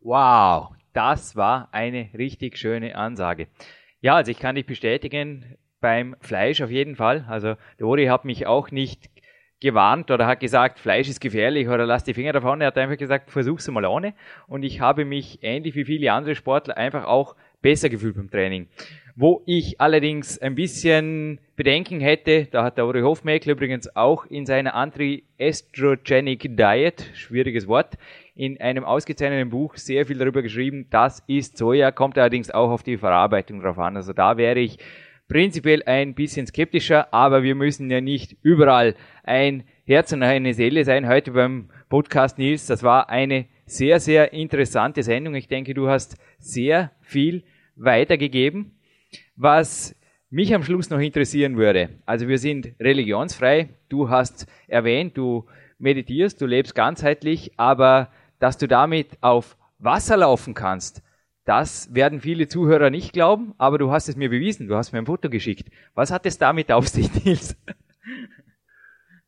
Wow, 0.00 0.70
das 0.94 1.36
war 1.36 1.68
eine 1.72 2.10
richtig 2.16 2.58
schöne 2.58 2.96
Ansage. 2.96 3.48
Ja, 4.00 4.16
also 4.16 4.30
ich 4.30 4.40
kann 4.40 4.56
dich 4.56 4.66
bestätigen, 4.66 5.56
beim 5.80 6.16
Fleisch 6.20 6.60
auf 6.62 6.70
jeden 6.70 6.96
Fall. 6.96 7.24
Also 7.28 7.56
der 7.78 7.86
Ori 7.86 8.06
hat 8.06 8.24
mich 8.24 8.46
auch 8.46 8.70
nicht 8.70 9.10
gewarnt 9.60 10.10
oder 10.10 10.26
hat 10.26 10.40
gesagt, 10.40 10.80
Fleisch 10.80 11.08
ist 11.08 11.20
gefährlich 11.20 11.68
oder 11.68 11.86
lass 11.86 12.04
die 12.04 12.14
Finger 12.14 12.32
davon. 12.32 12.60
Er 12.60 12.68
hat 12.68 12.78
einfach 12.78 12.96
gesagt, 12.96 13.30
versuch's 13.30 13.68
mal 13.68 13.84
ohne. 13.84 14.14
Und 14.48 14.64
ich 14.64 14.80
habe 14.80 15.04
mich 15.04 15.38
ähnlich 15.42 15.74
wie 15.74 15.84
viele 15.84 16.12
andere 16.12 16.34
Sportler 16.34 16.76
einfach 16.76 17.04
auch 17.04 17.36
besser 17.60 17.88
gefühlt 17.88 18.16
beim 18.16 18.30
Training. 18.30 18.68
Wo 19.14 19.42
ich 19.44 19.78
allerdings 19.78 20.38
ein 20.38 20.54
bisschen 20.54 21.38
Bedenken 21.54 22.00
hätte, 22.00 22.46
da 22.50 22.64
hat 22.64 22.78
der 22.78 22.86
Uri 22.86 23.02
Hofmeckler 23.02 23.52
übrigens 23.52 23.94
auch 23.94 24.24
in 24.24 24.46
seiner 24.46 24.74
Anti-Estrogenic 24.74 26.56
Diet, 26.56 27.10
schwieriges 27.12 27.68
Wort, 27.68 27.98
in 28.34 28.58
einem 28.58 28.84
ausgezeichneten 28.84 29.50
Buch 29.50 29.76
sehr 29.76 30.06
viel 30.06 30.16
darüber 30.16 30.40
geschrieben, 30.40 30.86
das 30.88 31.22
ist 31.26 31.58
Soja, 31.58 31.90
kommt 31.90 32.16
allerdings 32.16 32.50
auch 32.50 32.70
auf 32.70 32.82
die 32.82 32.96
Verarbeitung 32.96 33.60
drauf 33.60 33.78
an. 33.78 33.96
Also 33.96 34.14
da 34.14 34.38
wäre 34.38 34.60
ich 34.60 34.78
prinzipiell 35.28 35.82
ein 35.84 36.14
bisschen 36.14 36.46
skeptischer, 36.46 37.12
aber 37.12 37.42
wir 37.42 37.54
müssen 37.54 37.90
ja 37.90 38.00
nicht 38.00 38.36
überall 38.40 38.94
ein 39.24 39.64
Herz 39.84 40.12
und 40.14 40.22
eine 40.22 40.54
Seele 40.54 40.84
sein. 40.84 41.06
Heute 41.06 41.32
beim 41.32 41.68
Podcast 41.90 42.38
Nils, 42.38 42.64
das 42.64 42.82
war 42.82 43.10
eine 43.10 43.44
sehr, 43.66 44.00
sehr 44.00 44.32
interessante 44.32 45.02
Sendung. 45.02 45.34
Ich 45.34 45.48
denke, 45.48 45.74
du 45.74 45.88
hast 45.88 46.16
sehr 46.38 46.92
viel 47.02 47.44
weitergegeben. 47.76 48.78
Was 49.36 49.94
mich 50.30 50.54
am 50.54 50.62
Schluss 50.62 50.90
noch 50.90 51.00
interessieren 51.00 51.56
würde, 51.56 51.90
also 52.06 52.28
wir 52.28 52.38
sind 52.38 52.74
religionsfrei, 52.80 53.68
du 53.88 54.08
hast 54.08 54.46
erwähnt, 54.68 55.16
du 55.16 55.46
meditierst, 55.78 56.40
du 56.40 56.46
lebst 56.46 56.74
ganzheitlich, 56.74 57.52
aber 57.56 58.10
dass 58.38 58.56
du 58.58 58.66
damit 58.66 59.08
auf 59.20 59.56
Wasser 59.78 60.16
laufen 60.16 60.54
kannst, 60.54 61.02
das 61.44 61.92
werden 61.92 62.20
viele 62.20 62.46
Zuhörer 62.46 62.90
nicht 62.90 63.12
glauben, 63.12 63.54
aber 63.58 63.78
du 63.78 63.90
hast 63.90 64.08
es 64.08 64.16
mir 64.16 64.30
bewiesen, 64.30 64.68
du 64.68 64.76
hast 64.76 64.92
mir 64.92 65.00
ein 65.00 65.06
Foto 65.06 65.28
geschickt. 65.28 65.68
Was 65.94 66.12
hat 66.12 66.24
es 66.24 66.38
damit 66.38 66.70
auf 66.70 66.86
sich, 66.86 67.08
Nils? 67.24 67.56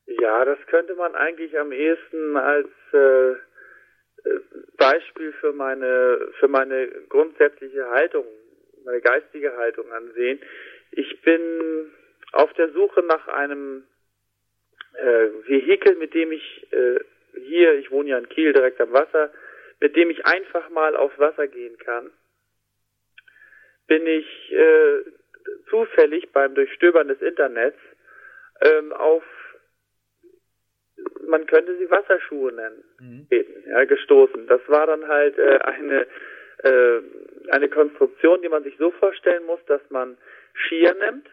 Ja, 0.07 0.45
das 0.45 0.59
könnte 0.68 0.95
man 0.95 1.14
eigentlich 1.16 1.59
am 1.59 1.72
ehesten 1.72 2.37
als 2.37 2.68
äh, 2.93 3.32
äh, 3.32 3.37
Beispiel 4.78 5.32
für 5.41 5.53
meine 5.53 6.28
für 6.39 6.49
meine 6.49 6.89
grundsätzliche 7.09 7.89
Haltung, 7.91 8.24
meine 8.85 9.01
geistige 9.01 9.57
Haltung 9.57 9.91
ansehen. 9.93 10.41
Ich 10.91 11.20
bin 11.22 11.93
auf 12.32 12.53
der 12.55 12.70
Suche 12.70 13.03
nach 13.03 13.28
einem 13.28 13.85
äh, 14.95 15.28
Vehikel, 15.47 15.97
mit 15.97 16.14
dem 16.14 16.32
ich 16.32 16.66
äh, 16.72 17.01
hier, 17.35 17.74
ich 17.74 17.91
wohne 17.91 18.11
ja 18.11 18.18
in 18.18 18.28
Kiel 18.28 18.53
direkt 18.53 18.80
am 18.80 18.93
Wasser, 18.93 19.32
mit 19.80 19.97
dem 19.97 20.11
ich 20.11 20.24
einfach 20.26 20.68
mal 20.70 20.97
aufs 20.97 21.18
Wasser 21.18 21.49
gehen 21.49 21.76
kann, 21.78 22.11
bin 23.87 24.07
ich 24.07 24.53
äh, 24.53 25.01
zufällig 25.68 26.30
beim 26.32 26.55
Durchstöbern 26.55 27.09
des 27.09 27.20
Internets 27.20 27.78
ähm, 28.61 28.93
auf 28.93 29.22
man 31.26 31.47
könnte 31.47 31.76
sie 31.78 31.91
Wasserschuhe 31.91 32.53
nennen, 32.53 32.85
mhm. 33.01 33.26
ja, 33.66 33.85
gestoßen. 33.85 34.47
Das 34.47 34.61
war 34.68 34.87
dann 34.87 35.09
halt 35.09 35.39
äh, 35.39 35.59
eine 35.59 36.07
äh, 36.62 37.01
eine 37.51 37.68
Konstruktion, 37.68 38.42
die 38.42 38.49
man 38.49 38.64
sich 38.64 38.76
so 38.78 38.90
vorstellen 38.92 39.45
muss, 39.47 39.61
dass 39.66 39.82
man 39.90 40.16
Skier 40.55 40.95
nimmt 40.95 41.28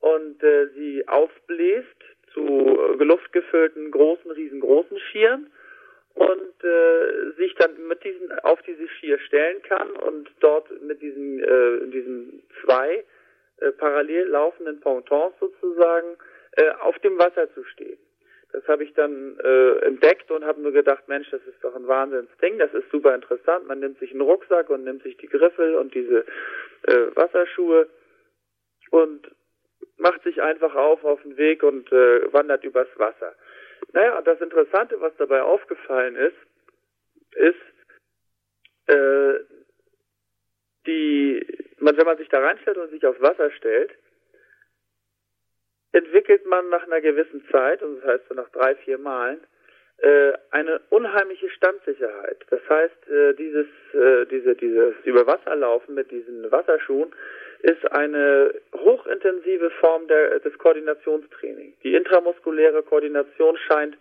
und 0.00 0.42
äh, 0.42 0.68
sie 0.74 1.06
aufbläst 1.08 1.88
zu 2.32 2.42
äh, 2.42 3.04
luftgefüllten 3.04 3.90
großen, 3.90 4.30
riesengroßen 4.30 4.98
Skiern 4.98 5.50
und 6.14 6.64
äh, 6.64 7.30
sich 7.36 7.54
dann 7.54 7.86
mit 7.86 8.04
diesen 8.04 8.32
auf 8.40 8.60
diese 8.62 8.88
Skier 8.88 9.18
stellen 9.20 9.62
kann 9.62 9.90
und 9.90 10.30
dort 10.40 10.70
mit 10.82 11.00
diesen 11.00 11.42
äh, 11.42 11.86
diesen 11.90 12.42
zwei 12.62 13.04
äh, 13.58 13.72
parallel 13.72 14.28
laufenden 14.28 14.80
Pontons 14.80 15.34
sozusagen 15.40 16.16
äh, 16.56 16.70
auf 16.80 16.98
dem 17.00 17.18
Wasser 17.18 17.52
zu 17.54 17.64
stehen. 17.64 17.98
Das 18.52 18.66
habe 18.68 18.84
ich 18.84 18.92
dann 18.92 19.38
äh, 19.40 19.78
entdeckt 19.86 20.30
und 20.30 20.44
habe 20.44 20.60
nur 20.60 20.72
gedacht, 20.72 21.08
Mensch, 21.08 21.30
das 21.30 21.40
ist 21.46 21.62
doch 21.64 21.74
ein 21.74 21.88
Wahnsinnsding, 21.88 22.58
das 22.58 22.72
ist 22.74 22.90
super 22.90 23.14
interessant. 23.14 23.66
Man 23.66 23.80
nimmt 23.80 23.98
sich 23.98 24.10
einen 24.10 24.20
Rucksack 24.20 24.68
und 24.68 24.84
nimmt 24.84 25.02
sich 25.02 25.16
die 25.16 25.28
Griffel 25.28 25.74
und 25.74 25.94
diese 25.94 26.26
äh, 26.82 27.16
Wasserschuhe 27.16 27.88
und 28.90 29.30
macht 29.96 30.22
sich 30.22 30.42
einfach 30.42 30.74
auf 30.74 31.02
auf 31.04 31.22
den 31.22 31.36
Weg 31.38 31.62
und 31.62 31.90
äh, 31.92 32.32
wandert 32.32 32.62
übers 32.64 32.88
Wasser. 32.96 33.34
Naja, 33.92 34.20
das 34.22 34.40
Interessante, 34.40 35.00
was 35.00 35.16
dabei 35.16 35.42
aufgefallen 35.42 36.16
ist, 36.16 36.36
ist, 37.34 37.56
äh, 38.86 39.40
die, 40.86 41.46
man, 41.78 41.96
wenn 41.96 42.06
man 42.06 42.18
sich 42.18 42.28
da 42.28 42.40
reinstellt 42.40 42.76
und 42.76 42.90
sich 42.90 43.04
aufs 43.06 43.20
Wasser 43.20 43.50
stellt, 43.52 43.92
entwickelt 45.92 46.44
man 46.46 46.68
nach 46.70 46.84
einer 46.84 47.00
gewissen 47.00 47.44
Zeit, 47.50 47.82
und 47.82 48.02
das 48.02 48.14
heißt 48.14 48.28
so 48.28 48.34
nach 48.34 48.48
drei, 48.50 48.74
vier 48.76 48.98
Malen, 48.98 49.40
äh, 49.98 50.32
eine 50.50 50.80
unheimliche 50.90 51.48
Standsicherheit. 51.50 52.38
Das 52.50 52.60
heißt, 52.68 53.08
äh, 53.08 53.34
dieses, 53.34 53.66
äh, 53.94 54.26
diese, 54.26 54.56
dieses 54.56 54.94
Überwasserlaufen 55.04 55.94
mit 55.94 56.10
diesen 56.10 56.50
Wasserschuhen 56.50 57.12
ist 57.60 57.92
eine 57.92 58.52
hochintensive 58.74 59.70
Form 59.70 60.08
der, 60.08 60.40
des 60.40 60.58
Koordinationstrainings. 60.58 61.78
Die 61.84 61.94
intramuskuläre 61.94 62.82
Koordination 62.82 63.56
scheint 63.58 63.96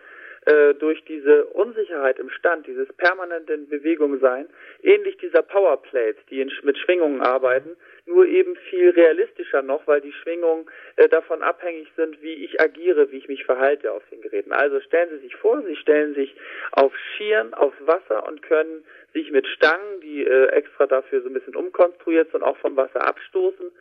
äh, 0.45 0.73
durch 0.73 1.03
diese 1.05 1.45
Unsicherheit 1.45 2.17
im 2.17 2.29
Stand, 2.31 2.65
dieses 2.65 2.91
permanente 2.93 3.53
in 3.53 3.69
Bewegung 3.69 4.19
sein, 4.19 4.47
ähnlich 4.81 5.17
dieser 5.17 5.43
Powerplates, 5.43 6.23
die 6.31 6.41
in, 6.41 6.51
mit 6.63 6.77
Schwingungen 6.79 7.21
arbeiten, 7.21 7.77
nur 8.07 8.25
eben 8.25 8.55
viel 8.69 8.89
realistischer 8.89 9.61
noch, 9.61 9.85
weil 9.85 10.01
die 10.01 10.11
Schwingungen 10.11 10.65
äh, 10.95 11.07
davon 11.07 11.43
abhängig 11.43 11.87
sind, 11.95 12.21
wie 12.23 12.43
ich 12.45 12.59
agiere, 12.59 13.11
wie 13.11 13.17
ich 13.17 13.27
mich 13.27 13.45
verhalte 13.45 13.91
auf 13.91 14.03
den 14.09 14.21
Geräten. 14.21 14.51
Also 14.51 14.79
stellen 14.81 15.09
Sie 15.11 15.19
sich 15.19 15.35
vor, 15.35 15.61
Sie 15.61 15.75
stellen 15.75 16.15
sich 16.15 16.35
auf 16.71 16.91
Schieren, 16.97 17.53
aufs 17.53 17.77
Wasser 17.85 18.27
und 18.27 18.41
können 18.41 18.83
sich 19.13 19.31
mit 19.31 19.45
Stangen, 19.45 20.01
die 20.01 20.25
äh, 20.25 20.47
extra 20.47 20.87
dafür 20.87 21.21
so 21.21 21.29
ein 21.29 21.33
bisschen 21.33 21.55
umkonstruiert 21.55 22.31
sind, 22.31 22.41
auch 22.41 22.57
vom 22.57 22.75
Wasser 22.75 23.05
abstoßen. 23.05 23.71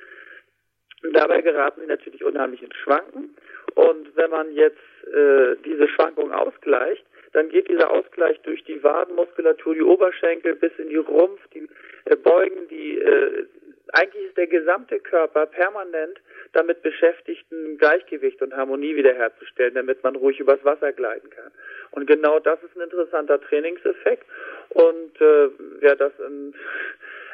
Dabei 1.13 1.41
geraten 1.41 1.81
sie 1.81 1.87
natürlich 1.87 2.23
unheimlich 2.23 2.63
ins 2.63 2.77
Schwanken. 2.77 3.35
Und 3.75 4.15
wenn 4.17 4.31
man 4.31 4.53
jetzt 4.53 4.77
äh, 5.13 5.57
diese 5.65 5.89
Schwankung 5.89 6.33
ausgleicht, 6.33 7.05
dann 7.33 7.49
geht 7.49 7.69
dieser 7.69 7.91
Ausgleich 7.91 8.41
durch 8.43 8.63
die 8.65 8.80
Wadenmuskulatur, 8.91 9.75
die 9.75 9.83
Oberschenkel 9.83 10.57
bis 10.57 10.73
in 10.79 10.89
die 10.89 10.97
Rumpf, 10.97 11.41
die 11.55 11.69
äh, 12.07 12.17
Beugen, 12.17 12.67
die 12.69 12.99
äh, 12.99 13.47
eigentlich 13.93 14.27
ist 14.27 14.37
der 14.37 14.47
gesamte 14.47 14.99
Körper 15.01 15.47
permanent 15.47 16.21
damit 16.53 16.83
beschäftigt, 16.83 17.51
ein 17.53 17.79
Gleichgewicht 17.79 18.43
und 18.43 18.55
Harmonie 18.55 18.97
wiederherzustellen, 18.97 19.75
damit 19.75 20.03
man 20.03 20.17
ruhig 20.17 20.41
übers 20.41 20.65
Wasser 20.65 20.93
gleiten 20.93 21.31
kann. 21.31 21.51
Und 21.93 22.07
genau 22.07 22.39
das 22.39 22.63
ist 22.63 22.77
ein 22.77 22.83
interessanter 22.83 23.41
Trainingseffekt. 23.41 24.25
Und 24.71 25.21
äh, 25.21 25.49
ja, 25.81 25.95
das 25.95 26.13
in, 26.27 26.55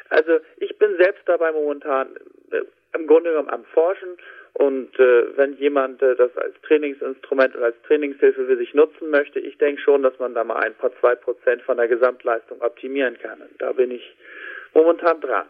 also 0.09 0.39
ich 0.57 0.77
bin 0.77 0.95
selbst 0.97 1.23
dabei 1.25 1.51
momentan 1.51 2.15
äh, 2.51 2.63
im 2.93 3.07
Grunde 3.07 3.31
genommen 3.31 3.49
am 3.49 3.65
Forschen 3.65 4.17
und 4.57 4.99
äh, 4.99 5.37
wenn 5.37 5.55
jemand 5.57 6.01
äh, 6.01 6.15
das 6.15 6.35
als 6.35 6.55
Trainingsinstrument 6.63 7.55
und 7.55 7.63
als 7.63 7.75
Trainingshilfe 7.83 8.47
für 8.47 8.57
sich 8.57 8.73
nutzen 8.73 9.11
möchte, 9.11 9.39
ich 9.39 9.55
denke 9.59 9.79
schon, 9.79 10.01
dass 10.01 10.17
man 10.17 10.33
da 10.33 10.43
mal 10.43 10.57
ein 10.57 10.73
paar 10.73 10.89
zwei 10.99 11.13
Prozent 11.13 11.61
von 11.61 11.77
der 11.77 11.87
Gesamtleistung 11.87 12.59
optimieren 12.61 13.19
kann. 13.19 13.39
Und 13.39 13.51
da 13.59 13.71
bin 13.73 13.91
ich 13.91 14.01
momentan 14.73 15.21
dran. 15.21 15.45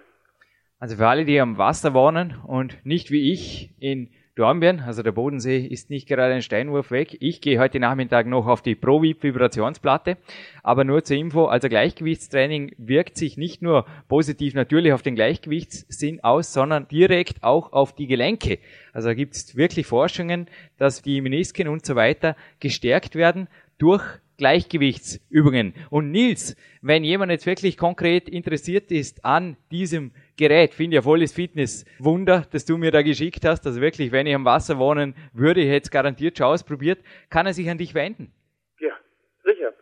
Also 0.80 0.98
für 0.98 1.08
alle, 1.08 1.24
die 1.24 1.40
am 1.40 1.58
Wasser 1.58 1.94
wohnen 1.94 2.36
und 2.46 2.86
nicht 2.86 3.10
wie 3.10 3.32
ich 3.32 3.70
in 3.80 4.10
Dornbirn, 4.38 4.82
also 4.82 5.02
der 5.02 5.14
Bodensee 5.14 5.66
ist 5.66 5.90
nicht 5.90 6.08
gerade 6.08 6.36
ein 6.36 6.44
Steinwurf 6.44 6.92
weg. 6.92 7.18
Ich 7.22 7.42
gehe 7.42 7.60
heute 7.60 7.80
Nachmittag 7.80 8.28
noch 8.28 8.46
auf 8.46 8.62
die 8.62 8.76
ProVip 8.76 9.24
Vibrationsplatte, 9.24 10.18
aber 10.62 10.84
nur 10.84 11.04
zur 11.04 11.18
Info, 11.18 11.46
also 11.46 11.70
Gleichgewichtstraining 11.70 12.76
wirkt 12.78 13.18
sich 13.18 13.38
nicht 13.38 13.64
nur 13.64 13.88
positiv 14.08 14.54
natürlich 14.54 14.94
auf 14.94 15.02
den 15.02 15.16
Gleichgewichtssinn 15.16 16.24
aus, 16.24 16.54
sondern 16.54 16.88
direkt 16.88 17.44
auch 17.44 17.74
auf 17.74 17.96
die 17.96 18.06
Gelenke. 18.06 18.60
Also 18.94 19.16
gibt 19.16 19.36
es 19.36 19.58
wirklich 19.58 19.88
Forschungen, 19.88 20.48
dass 20.78 21.02
die 21.02 21.20
Menisken 21.22 21.68
und 21.68 21.84
so 21.84 21.96
weiter 21.96 22.36
gestärkt 22.60 23.16
werden 23.16 23.48
durch 23.80 24.04
Gleichgewichtsübungen. 24.38 25.74
Und 25.90 26.12
Nils, 26.12 26.56
wenn 26.82 27.04
jemand 27.04 27.32
jetzt 27.32 27.46
wirklich 27.46 27.78
konkret 27.78 28.30
interessiert 28.30 28.92
ist 28.92 29.26
an 29.26 29.58
diesem 29.72 30.12
Gerät, 30.38 30.74
finde 30.74 30.96
ich 30.96 31.00
ein 31.02 31.04
volles 31.04 31.34
Fitness. 31.34 31.86
Wunder, 32.00 32.46
dass 32.52 32.66
du 32.66 32.78
mir 32.78 32.92
da 32.92 33.02
geschickt 33.02 33.44
hast. 33.46 33.66
Also 33.66 33.82
wirklich, 33.82 34.12
wenn 34.12 34.28
ich 34.28 34.36
am 34.36 34.46
Wasser 34.46 34.78
wohnen 34.78 35.16
würde, 35.34 35.62
hätte 35.62 35.86
es 35.86 35.92
garantiert 35.92 36.38
schon 36.38 36.48
ausprobiert. 36.48 37.00
Kann 37.30 37.46
er 37.48 37.54
sich 37.54 37.70
an 37.70 37.78
dich 37.78 37.94
wenden? 37.96 38.32
Ja, 38.80 38.96
sicher. 39.44 39.74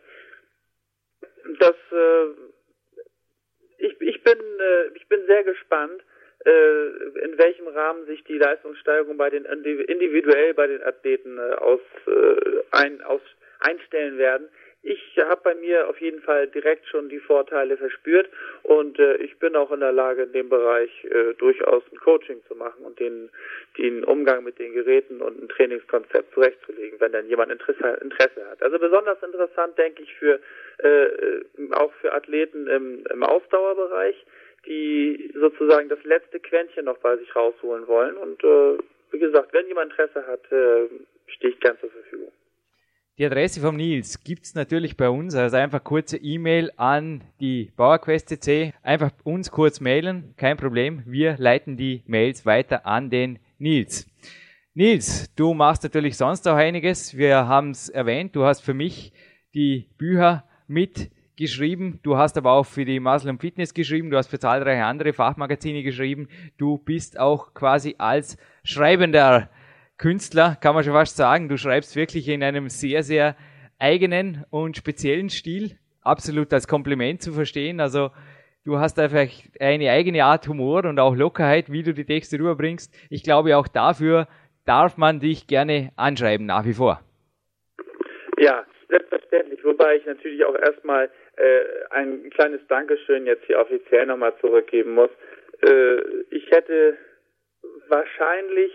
Das, 1.60 1.76
äh, 1.92 2.26
ich, 3.78 4.00
ich, 4.00 4.22
bin, 4.22 4.38
äh, 4.38 4.96
ich 4.96 5.06
bin 5.08 5.20
sehr 5.26 5.44
gespannt, 5.44 6.02
äh, 6.46 6.86
in 7.24 7.36
welchem 7.38 7.66
Rahmen 7.68 8.06
sich 8.06 8.22
die 8.24 8.38
Leistungssteigerung 8.38 9.16
bei 9.16 9.30
den 9.30 9.44
individuell 9.44 10.54
bei 10.54 10.66
den 10.68 10.82
Athleten 10.82 11.38
äh, 11.38 11.54
aus, 11.54 11.80
äh, 12.06 12.62
ein, 12.70 13.02
aus, 13.02 13.20
einstellen 13.66 14.18
werden. 14.18 14.48
Ich 14.88 15.18
habe 15.18 15.40
bei 15.42 15.54
mir 15.56 15.88
auf 15.88 16.00
jeden 16.00 16.22
Fall 16.22 16.46
direkt 16.46 16.86
schon 16.86 17.08
die 17.08 17.18
Vorteile 17.18 17.76
verspürt 17.76 18.28
und 18.62 19.00
äh, 19.00 19.16
ich 19.16 19.36
bin 19.40 19.56
auch 19.56 19.72
in 19.72 19.80
der 19.80 19.90
Lage, 19.90 20.22
in 20.22 20.32
dem 20.32 20.48
Bereich 20.48 21.04
äh, 21.06 21.34
durchaus 21.38 21.82
ein 21.90 21.98
Coaching 21.98 22.40
zu 22.46 22.54
machen 22.54 22.84
und 22.84 23.00
den, 23.00 23.28
den 23.78 24.04
Umgang 24.04 24.44
mit 24.44 24.60
den 24.60 24.74
Geräten 24.74 25.20
und 25.22 25.42
ein 25.42 25.48
Trainingskonzept 25.48 26.32
zurechtzulegen, 26.34 27.00
wenn 27.00 27.10
dann 27.10 27.28
jemand 27.28 27.50
Interesse, 27.50 27.98
Interesse 28.00 28.46
hat. 28.48 28.62
Also 28.62 28.78
besonders 28.78 29.20
interessant, 29.24 29.76
denke 29.76 30.04
ich, 30.04 30.14
für 30.14 30.38
äh, 30.78 31.08
auch 31.72 31.92
für 31.94 32.12
Athleten 32.12 32.68
im, 32.68 33.04
im 33.12 33.22
Ausdauerbereich, 33.24 34.14
die 34.66 35.32
sozusagen 35.34 35.88
das 35.88 36.02
letzte 36.04 36.38
Quäntchen 36.38 36.84
noch 36.84 36.98
bei 36.98 37.16
sich 37.16 37.34
rausholen 37.34 37.88
wollen. 37.88 38.16
Und 38.16 38.44
äh, 38.44 38.78
wie 39.10 39.18
gesagt, 39.18 39.52
wenn 39.52 39.66
jemand 39.66 39.90
Interesse 39.90 40.24
hat, 40.28 40.52
äh, 40.52 40.86
stehe 41.26 41.52
ich 41.52 41.58
gern 41.58 41.76
zur 41.80 41.90
Verfügung. 41.90 42.30
Die 43.18 43.24
Adresse 43.24 43.62
vom 43.62 43.76
Nils 43.76 44.22
gibt's 44.24 44.54
natürlich 44.54 44.98
bei 44.98 45.08
uns, 45.08 45.34
also 45.34 45.56
einfach 45.56 45.82
kurze 45.82 46.18
E-Mail 46.18 46.70
an 46.76 47.24
die 47.40 47.72
PowerQuest.cc. 47.74 48.74
Einfach 48.82 49.10
uns 49.24 49.50
kurz 49.50 49.80
mailen, 49.80 50.34
kein 50.36 50.58
Problem. 50.58 51.02
Wir 51.06 51.38
leiten 51.38 51.78
die 51.78 52.02
Mails 52.06 52.44
weiter 52.44 52.84
an 52.84 53.08
den 53.08 53.38
Nils. 53.58 54.06
Nils, 54.74 55.34
du 55.34 55.54
machst 55.54 55.82
natürlich 55.82 56.18
sonst 56.18 56.46
auch 56.46 56.56
einiges. 56.56 57.16
Wir 57.16 57.48
haben 57.48 57.70
es 57.70 57.88
erwähnt, 57.88 58.36
du 58.36 58.44
hast 58.44 58.60
für 58.60 58.74
mich 58.74 59.14
die 59.54 59.88
Bücher 59.96 60.44
mitgeschrieben. 60.68 62.00
Du 62.02 62.18
hast 62.18 62.36
aber 62.36 62.52
auch 62.52 62.66
für 62.66 62.84
die 62.84 63.00
Muscle 63.00 63.34
Fitness 63.38 63.72
geschrieben. 63.72 64.10
Du 64.10 64.18
hast 64.18 64.26
für 64.26 64.38
zahlreiche 64.38 64.84
andere 64.84 65.14
Fachmagazine 65.14 65.82
geschrieben. 65.82 66.28
Du 66.58 66.76
bist 66.76 67.18
auch 67.18 67.54
quasi 67.54 67.94
als 67.96 68.36
Schreibender 68.62 69.48
Künstler, 69.98 70.56
kann 70.60 70.74
man 70.74 70.84
schon 70.84 70.92
fast 70.92 71.16
sagen. 71.16 71.48
Du 71.48 71.56
schreibst 71.56 71.96
wirklich 71.96 72.28
in 72.28 72.42
einem 72.42 72.68
sehr, 72.68 73.02
sehr 73.02 73.36
eigenen 73.78 74.44
und 74.50 74.76
speziellen 74.76 75.30
Stil. 75.30 75.78
absolut 76.02 76.52
als 76.52 76.68
Kompliment 76.68 77.20
zu 77.20 77.32
verstehen. 77.32 77.80
Also 77.80 78.10
du 78.64 78.78
hast 78.78 78.98
einfach 78.98 79.26
eine 79.58 79.90
eigene 79.90 80.24
Art 80.24 80.46
Humor 80.46 80.84
und 80.84 81.00
auch 81.00 81.16
Lockerheit, 81.16 81.72
wie 81.72 81.82
du 81.82 81.92
die 81.94 82.04
Texte 82.04 82.38
rüberbringst. 82.38 82.94
Ich 83.10 83.24
glaube, 83.24 83.56
auch 83.56 83.66
dafür 83.66 84.28
darf 84.66 84.96
man 84.96 85.18
dich 85.18 85.46
gerne 85.48 85.90
anschreiben, 85.96 86.46
nach 86.46 86.64
wie 86.64 86.74
vor. 86.74 87.00
Ja, 88.38 88.64
selbstverständlich. 88.88 89.64
Wobei 89.64 89.96
ich 89.96 90.06
natürlich 90.06 90.44
auch 90.44 90.54
erstmal 90.54 91.10
äh, 91.36 91.60
ein 91.90 92.30
kleines 92.30 92.60
Dankeschön 92.68 93.26
jetzt 93.26 93.44
hier 93.46 93.58
offiziell 93.58 94.06
nochmal 94.06 94.34
zurückgeben 94.40 94.94
muss. 94.94 95.10
Äh, 95.62 95.96
ich 96.30 96.50
hätte 96.50 96.96
wahrscheinlich 97.88 98.72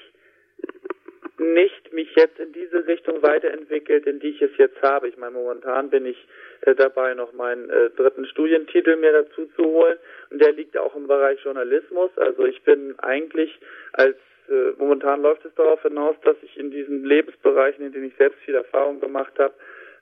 nicht 1.41 1.91
mich 1.91 2.13
jetzt 2.15 2.39
in 2.39 2.53
diese 2.53 2.85
Richtung 2.87 3.21
weiterentwickelt, 3.21 4.05
in 4.05 4.19
die 4.19 4.29
ich 4.29 4.41
es 4.41 4.51
jetzt 4.57 4.81
habe. 4.81 5.07
Ich 5.07 5.17
meine, 5.17 5.33
momentan 5.33 5.89
bin 5.89 6.05
ich 6.05 6.17
äh, 6.61 6.75
dabei, 6.75 7.13
noch 7.13 7.33
meinen 7.33 7.69
äh, 7.69 7.89
dritten 7.89 8.25
Studientitel 8.25 8.95
mir 8.95 9.11
dazu 9.11 9.47
zu 9.55 9.63
holen. 9.63 9.97
Und 10.29 10.41
der 10.41 10.53
liegt 10.53 10.77
auch 10.77 10.95
im 10.95 11.07
Bereich 11.07 11.43
Journalismus. 11.43 12.11
Also 12.17 12.45
ich 12.45 12.61
bin 12.63 12.97
eigentlich 12.99 13.59
als 13.93 14.15
äh, 14.49 14.73
momentan 14.77 15.21
läuft 15.21 15.45
es 15.45 15.53
darauf 15.55 15.81
hinaus, 15.81 16.15
dass 16.23 16.37
ich 16.41 16.57
in 16.57 16.71
diesen 16.71 17.03
Lebensbereichen, 17.03 17.85
in 17.85 17.91
denen 17.91 18.07
ich 18.07 18.15
selbst 18.17 18.39
viel 18.41 18.55
Erfahrung 18.55 18.99
gemacht 18.99 19.33
habe, 19.39 19.53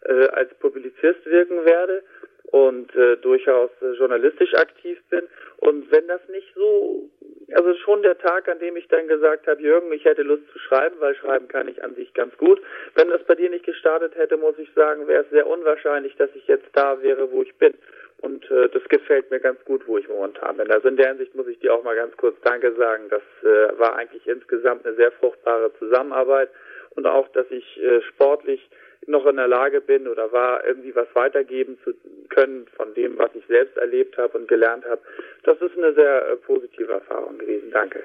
äh, 0.05 0.27
als 0.29 0.53
Publizist 0.55 1.25
wirken 1.25 1.65
werde 1.65 2.03
und 2.45 2.95
äh, 2.95 3.17
durchaus 3.17 3.69
äh, 3.81 3.91
journalistisch 3.97 4.53
aktiv 4.55 4.99
bin. 5.09 5.21
Und 5.57 5.91
wenn 5.91 6.07
das 6.07 6.21
nicht 6.29 6.47
so, 6.55 7.09
also 7.53 7.73
schon 7.75 8.01
der 8.01 8.17
Tag, 8.17 8.47
an 8.47 8.59
dem 8.59 8.75
ich 8.77 8.87
dann 8.87 9.07
gesagt 9.07 9.47
habe, 9.47 9.61
Jürgen, 9.61 9.91
ich 9.91 10.05
hätte 10.05 10.23
Lust 10.23 10.43
zu 10.51 10.59
schreiben, 10.59 10.95
weil 10.99 11.15
schreiben 11.15 11.47
kann 11.47 11.67
ich 11.67 11.83
an 11.83 11.95
sich 11.95 12.13
ganz 12.13 12.35
gut. 12.37 12.61
Wenn 12.95 13.09
das 13.09 13.23
bei 13.23 13.35
dir 13.35 13.49
nicht 13.49 13.65
gestartet 13.65 14.15
hätte, 14.15 14.37
muss 14.37 14.57
ich 14.57 14.69
sagen, 14.73 15.07
wäre 15.07 15.23
es 15.23 15.29
sehr 15.29 15.47
unwahrscheinlich, 15.47 16.15
dass 16.15 16.29
ich 16.35 16.47
jetzt 16.47 16.67
da 16.73 17.01
wäre, 17.01 17.31
wo 17.31 17.43
ich 17.43 17.55
bin. 17.55 17.73
Und 18.21 18.49
äh, 18.51 18.67
das 18.69 18.83
gefällt 18.89 19.31
mir 19.31 19.39
ganz 19.39 19.63
gut, 19.63 19.87
wo 19.87 19.97
ich 19.97 20.07
momentan 20.09 20.57
bin. 20.57 20.69
Also 20.71 20.87
in 20.89 20.97
der 20.97 21.09
Hinsicht 21.09 21.35
muss 21.35 21.47
ich 21.47 21.59
dir 21.59 21.73
auch 21.73 21.83
mal 21.83 21.95
ganz 21.95 22.15
kurz 22.17 22.35
Danke 22.41 22.73
sagen. 22.73 23.09
Das 23.09 23.21
äh, 23.43 23.79
war 23.79 23.95
eigentlich 23.95 24.27
insgesamt 24.27 24.85
eine 24.85 24.95
sehr 24.95 25.11
fruchtbare 25.13 25.71
Zusammenarbeit 25.79 26.49
und 26.95 27.05
auch, 27.05 27.29
dass 27.29 27.49
ich 27.49 27.81
äh, 27.81 28.01
sportlich 28.01 28.67
noch 29.07 29.25
in 29.25 29.37
der 29.37 29.47
Lage 29.47 29.81
bin 29.81 30.07
oder 30.07 30.31
war, 30.31 30.65
irgendwie 30.65 30.95
was 30.95 31.07
weitergeben 31.13 31.77
zu 31.83 31.93
können 32.29 32.67
von 32.75 32.93
dem, 32.93 33.17
was 33.17 33.31
ich 33.35 33.45
selbst 33.47 33.77
erlebt 33.77 34.17
habe 34.17 34.37
und 34.37 34.47
gelernt 34.47 34.85
habe. 34.85 35.01
Das 35.43 35.59
ist 35.61 35.77
eine 35.77 35.93
sehr 35.93 36.29
äh, 36.29 36.35
positive 36.37 36.91
Erfahrung 36.91 37.37
gewesen. 37.37 37.71
Danke. 37.71 38.03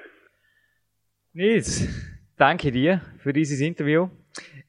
Nils, 1.33 1.87
danke 2.37 2.71
dir 2.71 3.01
für 3.21 3.33
dieses 3.33 3.59
Interview. 3.61 4.07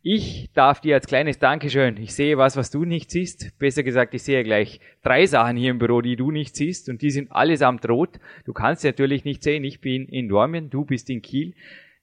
Ich 0.03 0.53
darf 0.55 0.81
dir 0.81 0.95
als 0.95 1.09
kleines 1.09 1.41
Dankeschön, 1.41 1.97
ich 1.97 2.15
sehe 2.15 2.39
was, 2.39 2.57
was 2.57 2.71
du 2.71 2.85
nicht 2.85 3.11
siehst. 3.11 3.59
Besser 3.59 3.83
gesagt, 3.83 4.15
ich 4.15 4.23
sehe 4.23 4.45
gleich 4.45 4.81
drei 5.03 5.27
Sachen 5.27 5.57
hier 5.57 5.73
im 5.73 5.79
Büro, 5.79 6.01
die 6.01 6.15
du 6.15 6.31
nicht 6.31 6.55
siehst 6.55 6.89
und 6.89 7.03
die 7.03 7.11
sind 7.11 7.33
allesamt 7.33 7.89
rot. 7.89 8.21
Du 8.45 8.53
kannst 8.53 8.83
sie 8.83 8.89
natürlich 8.89 9.25
nicht 9.25 9.43
sehen. 9.43 9.65
Ich 9.65 9.81
bin 9.81 10.07
in 10.07 10.29
Dormien, 10.29 10.71
du 10.71 10.85
bist 10.85 11.11
in 11.11 11.23
Kiel. 11.23 11.55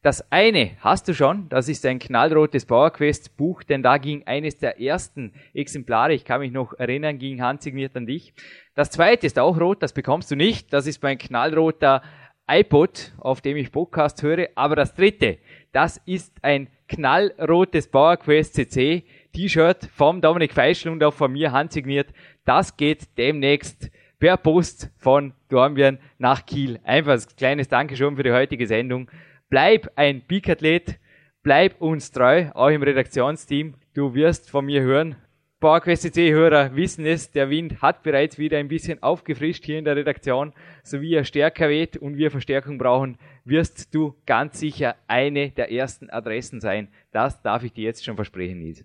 Das 0.04 0.30
eine 0.34 0.72
hast 0.82 1.08
du 1.08 1.14
schon, 1.14 1.48
das 1.48 1.70
ist 1.70 1.86
ein 1.86 1.98
knallrotes 1.98 2.66
PowerQuest 2.66 3.38
Buch, 3.38 3.64
denn 3.64 3.82
da 3.82 3.98
ging 3.98 4.28
eines 4.28 4.58
der 4.58 4.82
ersten 4.82 5.32
Exemplare, 5.54 6.14
ich 6.14 6.26
kann 6.26 6.42
mich 6.42 6.52
noch 6.52 6.74
erinnern, 6.74 7.20
ging 7.20 7.42
handsigniert 7.42 7.96
an 7.96 8.06
dich. 8.06 8.34
Das 8.76 8.90
zweite 8.90 9.26
ist 9.26 9.40
auch 9.40 9.58
rot, 9.58 9.82
das 9.82 9.94
bekommst 9.94 10.30
du 10.30 10.36
nicht, 10.36 10.74
das 10.74 10.88
ist 10.88 11.02
mein 11.02 11.18
knallroter 11.18 12.02
iPod, 12.48 13.14
auf 13.18 13.40
dem 13.40 13.56
ich 13.56 13.72
Podcast 13.72 14.22
höre, 14.24 14.50
aber 14.56 14.76
das 14.76 14.94
dritte, 14.94 15.38
das 15.72 16.02
ist 16.06 16.34
ein 16.42 16.68
knallrotes 16.90 17.88
PowerQuest 17.88 18.56
CC 18.56 19.06
T-Shirt 19.32 19.88
vom 19.96 20.20
Dominik 20.20 20.52
Feischl 20.52 20.90
und 20.90 21.02
auch 21.02 21.14
von 21.14 21.32
mir 21.32 21.54
handsigniert. 21.54 22.10
Das 22.44 22.76
geht 22.76 23.18
demnächst 23.18 23.90
per 24.20 24.36
Post 24.36 24.90
von 24.98 25.34
Dornbirn 25.48 25.98
nach 26.18 26.46
Kiel. 26.46 26.82
Einfach 26.84 27.14
ein 27.14 27.38
kleines 27.38 27.70
Dankeschön 27.70 28.18
für 28.18 28.24
die 28.24 28.34
heutige 28.34 28.68
Sendung 28.68 29.10
bleib 29.54 29.88
ein 29.96 30.24
Peak-Athlet, 30.28 30.98
bleib 31.44 31.80
uns 31.80 32.12
treu, 32.12 32.46
auch 32.56 32.70
im 32.70 32.82
Redaktionsteam. 32.82 33.76
Du 33.94 34.16
wirst 34.16 34.50
von 34.50 34.66
mir 34.66 34.82
hören. 34.82 35.16
PowerQuest 35.60 36.12
CC-Hörer 36.12 36.76
wissen 36.76 37.06
es, 37.06 37.32
der 37.32 37.52
Wind 37.52 37.80
hat 37.80 38.02
bereits 38.02 38.40
wieder 38.40 38.58
ein 38.58 38.68
bisschen 38.68 39.04
aufgefrischt 39.04 39.64
hier 39.64 39.78
in 39.78 39.86
der 39.86 39.96
Redaktion. 39.96 40.54
So 40.84 41.02
wie 41.02 41.14
er 41.14 41.24
stärker 41.24 41.70
weht 41.70 41.98
und 41.98 42.18
wir 42.18 42.32
Verstärkung 42.32 42.80
brauchen, 42.80 43.20
wirst 43.46 43.94
du 43.94 44.16
ganz 44.26 44.60
sicher 44.60 44.96
eine 45.08 45.52
der 45.52 45.72
ersten 45.72 46.10
Adressen 46.10 46.60
sein. 46.60 46.88
Das 47.12 47.44
darf 47.44 47.64
ich 47.64 47.74
dir 47.74 47.84
jetzt 47.84 48.04
schon 48.04 48.16
versprechen, 48.16 48.58
Nils. 48.58 48.84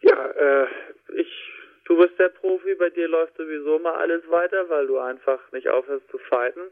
Ja, 0.00 0.30
äh, 0.30 0.66
du 1.84 1.98
bist 1.98 2.18
der 2.18 2.30
Profi, 2.30 2.74
bei 2.78 2.88
dir 2.88 3.06
läuft 3.06 3.36
sowieso 3.36 3.78
mal 3.80 3.96
alles 3.96 4.22
weiter, 4.30 4.64
weil 4.70 4.86
du 4.86 4.96
einfach 4.96 5.40
nicht 5.52 5.68
aufhörst 5.68 6.08
zu 6.10 6.16
fighten. 6.16 6.62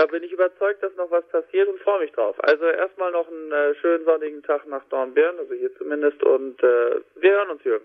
Da 0.00 0.06
bin 0.06 0.22
ich 0.22 0.32
überzeugt, 0.32 0.82
dass 0.82 0.96
noch 0.96 1.10
was 1.10 1.26
passiert 1.26 1.68
und 1.68 1.78
freue 1.80 2.00
mich 2.00 2.12
drauf. 2.12 2.34
Also 2.38 2.64
erstmal 2.64 3.12
noch 3.12 3.28
einen 3.28 3.52
äh, 3.52 3.74
schönen 3.82 4.02
sonnigen 4.06 4.42
Tag 4.42 4.66
nach 4.66 4.82
Dornbirn, 4.88 5.38
also 5.38 5.52
hier 5.52 5.76
zumindest, 5.76 6.22
und 6.22 6.58
äh, 6.62 7.02
wir 7.16 7.32
hören 7.32 7.50
uns, 7.50 7.62
Jürgen. 7.64 7.84